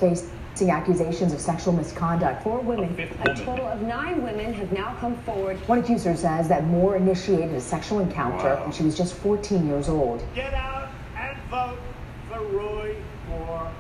facing 0.54 0.72
accusations 0.72 1.34
of 1.34 1.40
sexual 1.40 1.74
misconduct. 1.74 2.44
Four 2.44 2.60
women, 2.60 3.00
a 3.24 3.36
total 3.36 3.68
of 3.68 3.82
nine 3.82 4.22
women, 4.24 4.54
have 4.54 4.72
now 4.72 4.96
come 5.00 5.16
forward. 5.24 5.58
One 5.68 5.80
accuser 5.80 6.16
says 6.16 6.48
that 6.50 6.66
Moore 6.66 6.96
initiated 6.98 7.56
a 7.56 7.62
sexual 7.62 8.00
encounter 8.00 8.56
when 8.58 8.72
she 8.72 8.84
was 8.84 8.98
just 8.98 9.14
14 9.16 9.68
years 9.68 9.90
old. 9.90 10.24
Get 10.36 10.54
out 10.54 10.90
and 11.18 11.38
vote 11.50 11.78
for 12.30 12.42
Roy 12.42 12.96
Moore. 13.30 13.72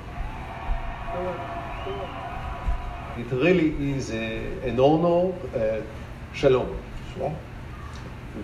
It 3.17 3.31
really 3.31 3.91
is 3.91 4.11
a, 4.11 4.37
an 4.67 4.79
honor. 4.79 5.33
Uh, 5.55 5.81
shalom. 6.33 6.77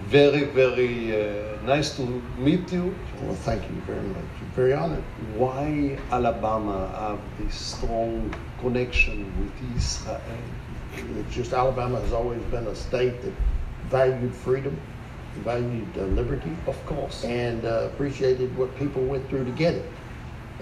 Very, 0.10 0.44
very 0.44 1.16
uh, 1.16 1.62
nice 1.66 1.96
to 1.96 2.02
meet 2.38 2.72
you. 2.74 2.94
Well, 3.22 3.36
thank 3.36 3.63
you 3.63 3.76
very 3.88 4.02
much. 4.02 4.37
Very 4.58 4.74
honored. 4.74 5.04
Why 5.36 6.00
Alabama 6.10 6.89
have 6.98 7.20
this 7.38 7.54
strong 7.54 8.34
connection 8.60 9.17
with 9.39 9.78
Israel? 9.78 10.20
It's 11.20 11.36
just 11.36 11.54
Alabama 11.54 12.02
has 12.02 12.12
always 12.12 12.41
been 12.50 12.65
a 12.65 12.74
state 12.74 13.22
that 13.22 13.34
valued 13.91 14.34
freedom, 14.34 14.76
valued 15.43 15.88
uh, 15.96 16.06
liberty, 16.20 16.50
Of 16.65 16.84
course. 16.88 17.24
and 17.24 17.63
uh, 17.65 17.89
appreciated 17.93 18.50
what 18.58 18.76
people 18.80 19.04
went 19.04 19.30
through 19.30 19.46
to 19.46 19.52
get 19.52 19.76
it. 19.76 19.86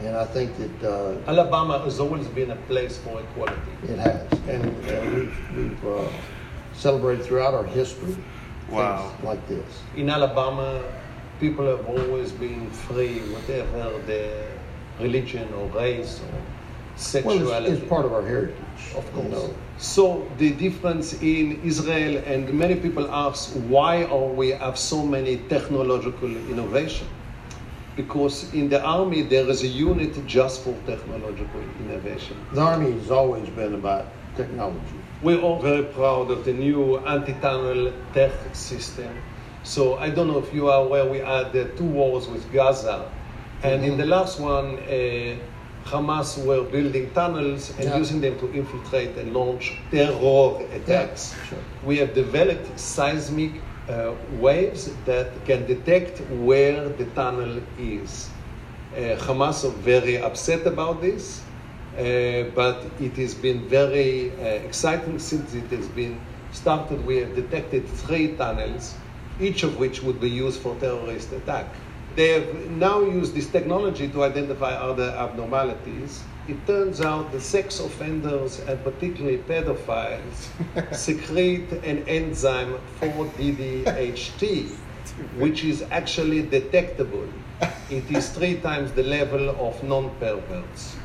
And 0.01 0.17
I 0.17 0.25
think 0.25 0.51
that 0.58 0.84
uh, 0.84 1.15
Alabama 1.31 1.79
has 1.79 2.01
always 2.01 2.27
been 2.27 2.51
a 2.51 2.58
place 2.67 2.97
for 2.97 3.21
equality. 3.21 3.71
it 3.88 3.97
has. 3.97 4.29
And 4.49 4.65
uh, 4.91 5.15
we've, 5.15 5.38
we've 5.55 5.86
uh, 5.88 6.10
celebrated 6.73 7.23
throughout 7.25 7.53
our 7.53 7.63
history 7.63 8.13
Wow. 8.69 9.08
things 9.10 9.23
like 9.23 9.47
this. 9.47 9.84
In 9.95 10.10
Alabama, 10.10 10.84
people 11.39 11.65
have 11.65 11.85
always 11.87 12.31
been 12.31 12.69
free, 12.71 13.19
whatever 13.33 13.97
their 14.05 14.47
religion 14.99 15.51
or 15.53 15.67
race 15.69 16.19
or 16.21 16.31
Well, 16.31 16.43
sexuality. 16.95 17.71
it's, 17.71 17.81
it's 17.81 17.89
part 17.89 18.05
of 18.05 18.13
our 18.13 18.21
heritage. 18.25 18.55
Of 18.95 19.11
course. 19.13 19.27
know. 19.29 19.53
So 19.77 20.27
the 20.37 20.51
difference 20.51 21.13
in 21.21 21.61
Israel 21.63 22.23
and 22.25 22.53
many 22.53 22.75
people 22.75 23.09
ask 23.11 23.51
why 23.67 24.05
are 24.05 24.27
we 24.41 24.51
have 24.51 24.77
so 24.77 25.05
many 25.05 25.37
technological 25.49 26.29
innovation? 26.53 27.07
Because 27.97 28.53
in 28.53 28.69
the 28.69 28.81
army 28.83 29.21
there 29.21 29.47
is 29.49 29.63
a 29.63 29.67
unit 29.67 30.13
just 30.27 30.63
for 30.63 30.73
technological 30.85 31.61
innovation. 31.81 32.37
The 32.53 32.61
Army 32.61 32.91
has 32.91 33.09
always 33.11 33.49
been 33.49 33.73
about 33.73 34.05
technology. 34.35 34.99
We're 35.21 35.39
all 35.41 35.61
very 35.61 35.83
proud 35.83 36.29
of 36.31 36.43
the 36.45 36.53
new 36.53 36.97
anti-tunnel 36.99 37.93
tech 38.13 38.33
system. 38.53 39.11
So 39.65 39.97
I 39.97 40.10
don't 40.12 40.28
know 40.28 40.38
if 40.38 40.54
you 40.54 40.69
are 40.69 40.82
aware, 40.86 41.06
we 41.10 41.17
had 41.17 41.47
uh, 41.56 41.65
two 41.75 41.86
wars 41.99 42.28
with 42.28 42.45
Gaza, 42.54 43.10
and 43.63 43.84
in 43.84 43.97
the 43.97 44.06
last 44.06 44.39
one, 44.39 44.78
uh, 44.78 45.36
Hamas 45.86 46.38
were 46.45 46.63
building 46.63 47.10
tunnels 47.13 47.71
and 47.80 47.86
Yeah. 47.89 47.97
using 47.97 48.21
them 48.21 48.36
to 48.39 48.45
infiltrate 48.54 49.17
and 49.17 49.34
launch 49.34 49.73
terror 49.91 50.62
attacks. 50.78 51.36
sure. 51.49 51.60
We 51.84 51.97
have 51.97 52.13
developed 52.13 52.80
seismic 52.80 53.51
uh, 53.89 54.13
waves 54.39 54.89
that 55.06 55.30
can 55.45 55.65
detect 55.67 56.21
where 56.32 56.89
the 56.89 57.06
tunnel 57.19 57.60
is. 57.80 58.30
Uh, 58.95 59.15
Hamas 59.25 59.63
are 59.65 59.78
very 59.93 60.17
upset 60.17 60.66
about 60.66 61.01
this, 61.01 61.41
uh, 61.41 62.49
but 62.55 62.78
it 62.99 63.16
has 63.18 63.34
been 63.36 63.68
very 63.68 64.32
uh, 64.32 64.68
exciting 64.70 65.18
since 65.20 65.53
it 65.53 65.70
has 65.78 65.88
been 65.89 66.16
started. 66.51 67.05
We 67.05 67.18
have 67.18 67.36
detected 67.36 67.88
three 67.88 68.30
tunnels, 68.41 68.95
each 69.39 69.63
of 69.63 69.77
which 69.77 70.01
would 70.03 70.19
be 70.19 70.29
used 70.29 70.61
for 70.61 70.75
terrorist 70.75 71.31
attack. 71.31 71.67
They 72.15 72.29
have 72.29 72.69
now 72.71 73.01
used 73.01 73.36
this 73.36 73.49
technology 73.49 74.07
to 74.09 74.23
identify 74.23 74.73
other 74.73 75.09
abnormalities. 75.09 76.23
It 76.47 76.65
turns 76.65 77.01
out 77.01 77.31
the 77.33 77.41
sex 77.41 77.79
offenders 77.79 78.59
and 78.59 78.81
particularly 78.83 79.39
pedophiles 79.39 80.47
secrete 80.95 81.69
an 81.83 82.07
enzyme 82.07 82.77
4-DDHT, 83.01 84.69
which 85.38 85.65
is 85.65 85.83
actually 85.91 86.43
detectable. 86.43 87.27
It 87.89 88.09
is 88.09 88.29
three 88.29 88.55
times 88.61 88.93
the 88.93 89.03
level 89.03 89.49
of 89.49 89.83
non-perverts. 89.83 90.95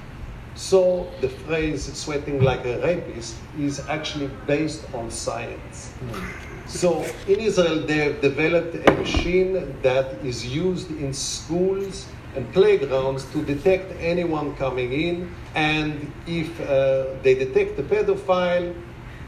So 0.55 1.11
the 1.21 1.29
phrase 1.29 1.93
sweating 1.93 2.43
like 2.43 2.65
a 2.67 2.81
rapist 2.83 3.35
is 3.59 3.81
actually 3.89 4.31
based 4.47 4.85
on 4.95 5.11
science. 5.11 5.91
Hmm. 5.93 6.50
So 6.71 7.05
in 7.27 7.41
Israel, 7.41 7.81
they 7.85 7.97
have 7.97 8.21
developed 8.21 8.77
a 8.89 8.93
machine 8.93 9.77
that 9.83 10.25
is 10.25 10.47
used 10.47 10.89
in 10.93 11.13
schools 11.13 12.07
and 12.37 12.51
playgrounds 12.53 13.25
to 13.33 13.43
detect 13.43 13.93
anyone 14.01 14.55
coming 14.55 14.93
in. 14.93 15.35
And 15.57 16.13
if 16.29 16.49
uh, 16.61 17.07
they 17.23 17.35
detect 17.35 17.77
a 17.81 17.83
pedophile, 17.83 18.73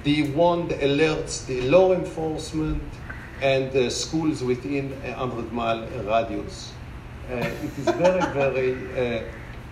the 0.05 0.31
wand 0.31 0.71
alerts 0.71 1.45
the 1.47 1.63
law 1.63 1.93
enforcement 1.93 2.83
and 3.41 3.75
uh, 3.75 3.91
schools 3.91 4.45
within 4.45 4.93
a 5.05 5.11
100 5.11 5.53
mile 5.53 5.85
radius. 6.07 6.73
Uh, 7.29 7.35
it 7.35 7.77
is 7.77 7.85
very, 7.97 8.23
very 8.33 8.73
uh, 9.19 9.23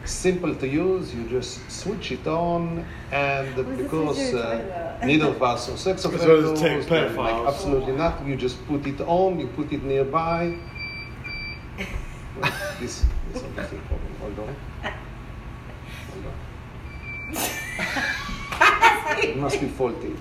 simple 0.04 0.54
to 0.54 0.68
use. 0.68 1.14
You 1.14 1.24
just 1.28 1.70
switch 1.70 2.12
it 2.12 2.26
on, 2.26 2.84
and 3.12 3.54
because 3.76 4.34
uh, 4.34 4.98
neither 5.04 5.26
of 5.26 5.42
us 5.42 5.68
are 5.68 5.76
sex 5.76 6.02
That's 6.02 6.06
what 6.06 6.14
offenders, 6.14 6.62
it's 6.62 7.16
like, 7.16 7.46
absolutely 7.46 7.92
not. 7.92 8.24
You 8.26 8.36
just 8.36 8.64
put 8.66 8.86
it 8.86 9.00
on, 9.00 9.38
you 9.40 9.46
put 9.48 9.72
it 9.72 9.82
nearby. 9.82 10.56
Well, 12.40 12.52
this 12.78 13.04
is 13.34 13.42
obviously 13.42 13.78
a 13.78 13.80
problem. 13.82 14.14
Hold 14.20 14.38
on. 14.38 14.56
Hold 16.12 16.26
on. 16.26 16.32
It 19.24 19.36
must 19.36 19.60
be 19.60 19.66
faulty. 19.66 20.16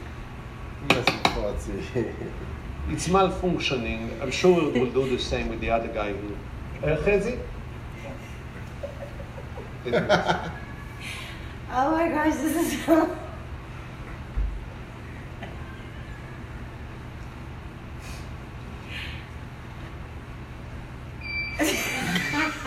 Must 0.89 1.07
be 1.07 1.29
faulty. 1.29 1.83
It's 2.89 3.07
malfunctioning. 3.07 4.21
I'm 4.21 4.31
sure 4.31 4.69
it 4.69 4.79
will 4.79 4.91
do 4.91 5.09
the 5.09 5.19
same 5.21 5.49
with 5.49 5.59
the 5.59 5.69
other 5.69 5.87
guy 5.87 6.13
who. 6.13 6.35
Uh, 6.85 6.97
Chezi? 7.03 7.39
Oh 11.71 11.91
my 11.91 12.09
gosh, 12.09 12.33
this 12.35 12.55
is 12.55 12.83
so. 12.83 13.15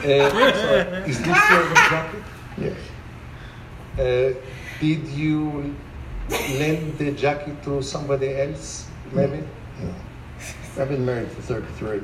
Uh, 0.02 0.04
so, 0.04 1.04
is 1.06 1.18
this 1.18 1.26
your 1.26 1.74
jacket? 1.74 2.22
Yes. 2.58 2.76
Uh, 3.94 4.34
did 4.80 5.06
you 5.08 5.76
lend 6.58 6.98
the 6.98 7.12
jacket 7.12 7.62
to 7.62 7.80
somebody 7.82 8.34
else, 8.34 8.88
maybe? 9.12 9.44
No. 9.80 9.94
I've 10.76 10.88
been 10.88 11.06
married 11.06 11.30
for 11.30 11.42
33. 11.42 12.00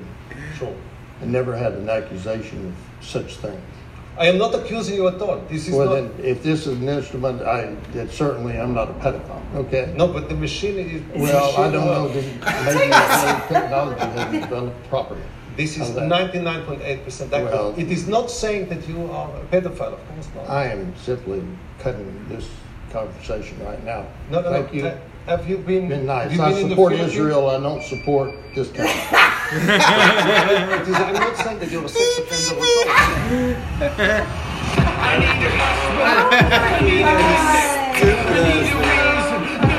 Sure. 0.57 0.77
I 1.21 1.25
never 1.25 1.57
had 1.57 1.73
an 1.73 1.91
accusation 1.91 2.69
of 2.69 3.05
such 3.05 3.39
things. 3.39 3.78
I 4.19 4.27
am 4.27 4.37
not 4.39 4.53
accusing 4.55 4.97
you 4.97 5.07
at 5.09 5.21
all. 5.23 5.39
This 5.49 5.69
is 5.69 5.75
Well, 5.75 5.87
not. 6.03 6.17
then, 6.17 6.27
if 6.27 6.43
this 6.43 6.67
is 6.67 6.77
an 6.79 6.89
instrument, 6.89 7.41
I, 7.43 7.77
certainly 8.11 8.59
I'm 8.59 8.75
not 8.75 8.91
a 8.91 8.95
pedophile, 8.95 9.43
okay? 9.55 9.95
No, 9.97 10.09
but 10.09 10.29
the 10.29 10.35
machine 10.35 10.77
is. 10.79 11.03
Well, 11.23 11.57
I 11.57 11.71
don't 11.71 11.85
know, 11.87 12.09
the- 12.09 12.23
maybe 12.23 12.91
the 12.91 13.45
technology 13.49 14.01
hasn't 14.01 14.43
developed 14.43 14.89
properly. 14.89 15.21
This 15.57 15.73
is 15.73 15.79
How's 15.79 15.95
that? 15.95 16.09
99.8% 16.09 17.33
accurate. 17.33 17.53
Well- 17.53 17.75
it 17.77 17.91
is 17.91 18.09
not 18.09 18.31
saying 18.31 18.69
that 18.71 18.89
you 18.89 19.09
are 19.11 19.31
a 19.37 19.45
pedophile, 19.55 19.93
of 19.95 20.09
course 20.09 20.29
not. 20.35 20.49
I 20.51 20.67
am 20.67 20.93
simply 20.97 21.43
cutting 21.79 22.27
this 22.29 22.47
conversation 22.93 23.57
right 23.65 23.83
now. 23.85 24.05
No, 24.31 24.41
no, 24.41 24.51
Thank 24.51 24.73
no. 24.73 24.79
you. 24.81 24.87
Uh, 24.87 24.97
Have 25.27 25.49
you 25.49 25.59
been? 25.59 25.89
Been 25.89 26.07
nice. 26.07 26.33
you 26.33 26.41
I 26.43 26.49
been 26.51 26.59
in 26.59 26.69
the 26.71 26.75
support 26.75 26.93
Israel. 26.95 27.51
I 27.51 27.61
don't 27.61 27.83
support 27.83 28.31
this 28.55 28.69
kind 28.73 28.89
of 28.89 28.95
It 28.97 29.03
is- 29.03 29.11
I'm 29.51 31.15
not 31.15 31.37
saying 31.39 31.59
that 31.59 31.71
you're 31.71 31.85
a 31.85 31.89
sex 31.89 32.19
offender 32.19 32.53
at 32.53 32.59
all. 32.59 34.29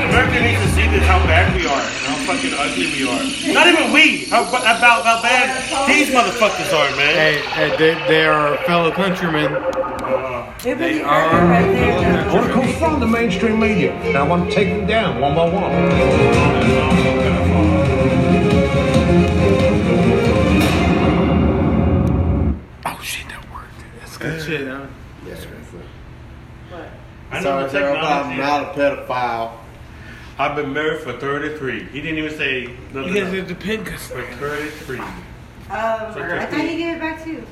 America 0.09 0.41
needs 0.41 0.61
to 0.61 0.69
see 0.69 0.87
this 0.89 1.05
how 1.05 1.19
bad 1.27 1.55
we 1.55 1.67
are 1.67 1.81
how 2.09 2.15
fucking 2.25 2.53
ugly 2.57 2.87
we 2.97 3.07
are. 3.07 3.53
Not 3.53 3.67
even 3.67 3.93
we. 3.93 4.25
How 4.25 4.41
about 4.41 4.65
how 4.65 5.21
bad 5.21 5.87
these 5.87 6.09
motherfuckers 6.09 6.73
are, 6.73 6.89
man. 6.95 7.13
Hey, 7.13 7.41
hey 7.53 7.69
they, 7.77 7.93
they 8.07 8.25
are 8.25 8.57
fellow 8.65 8.91
countrymen. 8.91 9.53
They 10.63 11.03
are. 11.03 11.53
I 11.53 12.33
want 12.33 12.47
to 12.47 12.53
confront 12.53 13.01
the 13.01 13.07
mainstream 13.07 13.59
media, 13.59 13.93
and 13.93 14.17
I 14.17 14.23
want 14.23 14.49
to 14.49 14.55
take 14.55 14.69
them 14.69 14.87
down 14.87 15.21
one 15.21 15.35
by 15.35 15.47
one. 15.47 17.08
That's 24.49 25.45
good 25.45 25.57
shit, 25.71 25.81
huh? 26.71 26.85
I 27.31 27.43
So 27.43 27.57
know 27.59 27.65
if 27.65 27.71
the 27.71 27.79
they're 27.79 27.89
about 27.91 28.29
technology. 28.29 28.37
not 28.41 28.61
a 28.77 28.79
pedophile. 29.05 29.51
I've 30.39 30.55
been 30.55 30.73
married 30.73 31.01
for 31.01 31.13
33. 31.13 31.83
He 31.85 32.01
didn't 32.01 32.17
even 32.17 32.37
say. 32.37 32.73
No, 32.93 33.05
You 33.05 33.13
guys 33.21 33.33
are 33.33 33.41
the 33.43 33.55
pin 33.55 33.85
For 33.85 34.21
33. 34.23 34.99
Um, 34.99 35.05
I 35.69 36.45
thought 36.45 36.59
he 36.61 36.77
gave 36.77 36.95
it 36.95 36.99
back 36.99 37.23
too. 37.23 37.43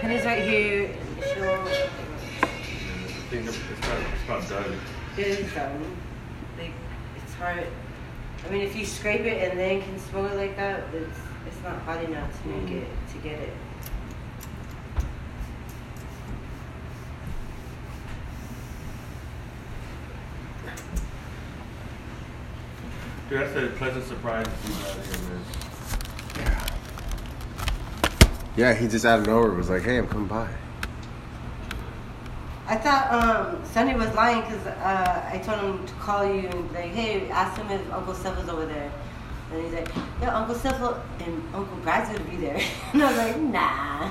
Pen 0.00 0.10
is 0.10 0.24
right 0.24 0.42
here. 0.42 0.94
She'll. 1.34 1.44
I 1.44 1.88
think 3.30 3.46
it's 3.48 3.56
about, 3.78 3.98
it's 4.12 4.24
about 4.24 4.48
done. 4.48 4.78
It 5.16 5.26
is 5.26 5.52
done. 5.52 5.96
Like 6.58 6.72
it's 7.24 7.34
hard. 7.34 7.66
I 8.46 8.50
mean, 8.50 8.60
if 8.62 8.76
you 8.76 8.84
scrape 8.84 9.22
it 9.22 9.50
and 9.50 9.58
then 9.58 9.82
can 9.82 9.98
smoke 9.98 10.30
it 10.30 10.36
like 10.36 10.56
that, 10.56 10.84
it's 10.92 11.18
it's 11.46 11.62
not 11.62 11.80
hot 11.82 12.02
enough 12.04 12.42
to 12.42 12.48
make 12.48 12.70
it 12.70 12.88
to 13.12 13.18
get 13.18 13.38
it. 13.38 13.52
Dude, 23.28 23.40
that's 23.40 23.56
a 23.56 23.66
pleasant 23.78 24.04
surprise 24.04 24.46
to 24.46 24.72
see 24.72 24.90
out 24.90 25.06
here, 25.06 25.28
man. 25.28 25.44
Yeah, 28.56 28.74
he 28.74 28.86
just 28.86 29.04
out 29.04 29.20
of 29.20 29.26
nowhere 29.26 29.50
was 29.50 29.70
like, 29.70 29.82
"Hey, 29.82 29.98
I'm 29.98 30.06
coming 30.06 30.28
by." 30.28 30.48
I 32.66 32.76
thought 32.76 33.12
um, 33.12 33.64
Sonny 33.66 33.94
was 33.94 34.12
lying 34.14 34.40
because 34.40 34.66
uh, 34.66 35.30
I 35.30 35.38
told 35.38 35.60
him 35.60 35.86
to 35.86 35.92
call 35.94 36.24
you 36.24 36.48
and 36.48 36.72
like, 36.72 36.92
hey, 36.92 37.28
ask 37.28 37.60
him 37.60 37.70
if 37.70 37.92
Uncle 37.92 38.14
Steph 38.14 38.38
was 38.38 38.48
over 38.48 38.64
there. 38.64 38.90
And 39.54 39.64
he's 39.64 39.72
like, 39.74 39.88
yeah, 40.20 40.36
Uncle 40.36 40.54
Steph 40.56 40.80
and 40.80 41.54
Uncle 41.54 41.76
Brad's 41.78 42.10
gonna 42.10 42.28
be 42.28 42.36
there. 42.36 42.60
and 42.92 43.02
I 43.02 43.08
was 43.08 43.16
like, 43.16 43.38
nah. 43.38 44.10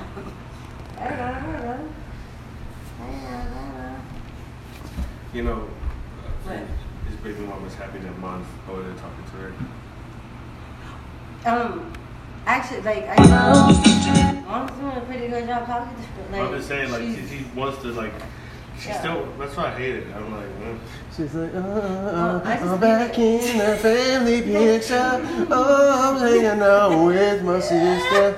I 0.98 1.08
don't 1.08 1.18
know, 1.18 1.24
I 1.24 1.40
don't 1.40 1.52
know. 1.52 1.88
I 2.98 3.06
don't 3.06 3.22
know, 3.22 3.28
I 3.28 3.44
don't 3.44 3.76
know. 3.76 3.96
You 5.34 5.42
know, 5.42 5.68
What? 6.44 6.62
his 7.08 7.16
baby 7.22 7.40
mom 7.40 7.62
was 7.62 7.74
happy 7.74 7.98
that 7.98 8.18
mom's 8.20 8.46
over 8.70 8.82
there 8.82 8.94
talking 8.94 9.24
to 9.24 9.30
her. 9.36 9.52
Um, 11.46 11.92
actually, 12.46 12.80
like, 12.80 13.06
I 13.06 13.16
mom's 14.46 14.70
doing 14.72 14.96
a 14.96 15.00
pretty 15.02 15.28
good 15.28 15.46
job 15.46 15.66
talking 15.66 15.94
to 15.94 16.02
her. 16.02 16.32
Like, 16.32 16.40
I'm 16.40 16.56
just 16.56 16.68
saying, 16.68 16.90
like, 16.90 17.02
she, 17.02 17.26
she 17.26 17.44
wants 17.54 17.82
to, 17.82 17.88
like, 17.88 18.14
she 18.78 18.88
Yeah. 18.88 18.98
still, 19.00 19.28
that's 19.38 19.56
why 19.56 19.66
I 19.66 19.74
hate 19.78 19.94
it. 19.96 20.06
I'm 20.14 20.30
like, 20.32 20.58
man. 20.60 20.80
She's 21.16 21.34
like, 21.34 21.54
uh, 21.54 21.60
Well, 21.62 22.42
I 22.44 22.56
just 22.56 22.66
I'm 22.66 22.80
back 22.80 23.18
in 23.18 23.58
the 23.58 23.76
family 23.76 24.42
picture. 24.42 25.20
Oh, 25.50 26.14
I'm 26.14 26.20
hanging 26.20 26.62
out 26.62 27.04
with 27.06 27.42
my 27.44 27.60
sister. 27.60 28.36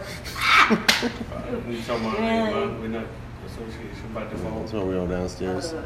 We 1.68 1.80
talking 1.82 2.06
about, 2.06 2.18
Really? 2.18 2.52
uh, 2.52 2.80
we're 2.80 2.88
not 2.88 3.06
association 3.46 4.08
by 4.14 4.24
default. 4.24 4.60
That's 4.62 4.72
why 4.72 4.82
we 4.82 4.96
all 4.98 5.06
downstairs. 5.06 5.74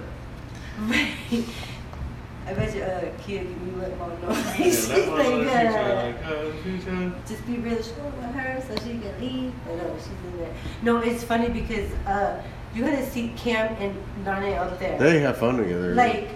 I 2.46 2.54
bet 2.54 2.74
you, 2.74 2.82
uh, 2.82 3.00
kid, 3.22 3.46
you 3.46 3.76
let 3.80 3.96
mom 3.98 4.10
know. 4.22 4.30
Yeah, 4.30 4.52
She's 4.54 4.88
let 4.88 5.08
like, 5.08 5.46
that 5.46 5.66
she's, 5.66 5.74
uh, 5.74 5.78
uh, 5.78 6.04
like, 6.06 6.24
uh, 6.26 6.62
she's, 6.64 6.86
uh, 6.88 7.10
just 7.28 7.46
be 7.46 7.56
really 7.58 7.82
short 7.82 8.16
with 8.16 8.34
her 8.34 8.62
so 8.66 8.74
she 8.82 8.98
can 8.98 9.20
leave. 9.20 9.52
I 9.68 9.74
know 9.76 9.96
she's 9.98 10.32
in 10.32 10.38
there. 10.38 10.54
No, 10.82 10.98
it's 10.98 11.22
funny 11.22 11.48
because 11.50 11.92
uh, 12.06 12.42
you 12.74 12.84
gotta 12.84 13.04
see 13.10 13.32
Cam 13.36 13.74
and 13.80 13.94
Nane 14.24 14.54
up 14.58 14.78
there. 14.78 14.98
They 14.98 15.20
have 15.20 15.38
fun 15.38 15.56
together. 15.56 15.94
Like, 15.94 16.28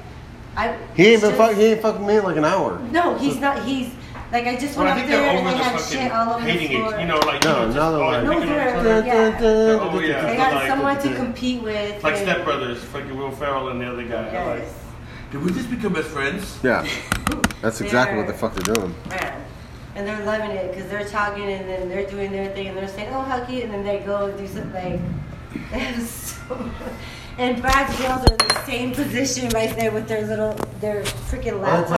I. 0.56 0.76
he 0.94 1.06
ain't 1.12 1.22
been 1.22 1.30
just- 1.30 1.36
fuck. 1.36 1.56
He 1.56 1.64
ain't 1.64 1.82
fucking 1.82 2.06
me 2.06 2.16
in 2.18 2.24
like 2.24 2.36
an 2.36 2.44
hour. 2.44 2.78
No, 2.90 3.16
he's 3.18 3.38
not. 3.40 3.64
He's 3.64 3.92
like 4.32 4.46
I 4.46 4.56
just 4.56 4.76
Well, 4.76 4.86
went 4.86 4.98
I 4.98 5.02
up 5.02 5.08
think 5.08 5.10
there 5.10 5.28
and 5.30 5.38
over 5.38 5.50
they 5.50 5.56
the 5.58 5.62
had 5.64 5.80
fucking 5.80 5.98
shit 5.98 6.12
all 6.12 6.34
over 6.34 6.40
hating 6.44 6.68
the 6.68 6.76
floor. 6.88 6.94
it. 6.94 7.00
You 7.02 7.06
know, 7.06 7.18
like, 7.20 7.44
No, 7.44 7.50
you 7.50 7.56
know, 7.60 7.64
just 7.66 7.76
now 7.76 7.90
they're 7.92 8.02
always 8.02 8.28
like- 8.28 8.38
picking 8.38 8.50
on 8.54 8.74
No, 8.74 8.82
they're- 8.82 9.06
yeah. 9.06 9.78
Oh, 9.80 9.98
yeah. 10.00 10.26
They 10.26 10.36
got 10.36 10.54
Like- 10.54 10.68
someone 10.68 10.98
to 11.02 11.14
compete 11.14 11.62
with. 11.62 12.02
Like 12.02 12.14
and- 12.14 12.22
Step 12.22 12.44
Brothers, 12.44 12.82
fucking 12.84 13.16
Will 13.16 13.30
Ferrell 13.30 13.68
and 13.68 13.80
the 13.80 13.90
other 13.92 14.02
guy. 14.02 14.16
I'm 14.28 14.46
like, 14.48 14.58
Yes. 14.60 14.74
did 15.30 15.44
we 15.44 15.52
just 15.52 15.70
become 15.70 15.92
best 15.92 16.08
friends? 16.08 16.58
Yeah, 16.64 16.84
that's 17.62 17.80
exactly 17.80 18.16
what 18.16 18.26
the 18.26 18.32
They're- 18.32 18.40
fuck 18.40 18.54
they're 18.54 18.74
doing. 18.74 18.94
Man. 19.10 19.32
And 19.96 20.08
they're 20.08 20.24
loving 20.26 20.50
it 20.50 20.72
because 20.74 20.90
they're 20.90 21.04
talking 21.08 21.44
and 21.48 21.68
then 21.68 21.88
they're 21.88 22.06
doing 22.10 22.32
their 22.32 22.48
thing 22.48 22.66
and 22.68 22.76
they're 22.76 22.88
saying, 22.88 23.10
oh, 23.12 23.20
how 23.20 23.44
cute. 23.44 23.62
And 23.62 23.72
then 23.72 23.84
they 23.84 23.98
go 24.00 24.28
do 24.32 24.44
something 24.48 24.72
like, 24.72 24.82
they 24.84 24.90
have 24.90 25.00
so 26.06 26.70
And 27.36 27.60
Brad's 27.60 27.96
girls 27.98 28.24
are 28.30 28.32
in 28.32 28.38
the 28.38 28.64
same 28.64 28.94
position 28.94 29.48
right 29.50 29.74
there 29.74 29.90
with 29.90 30.06
their 30.06 30.24
little, 30.24 30.54
their 30.80 31.02
freaking 31.02 31.60
laptop. 31.60 31.90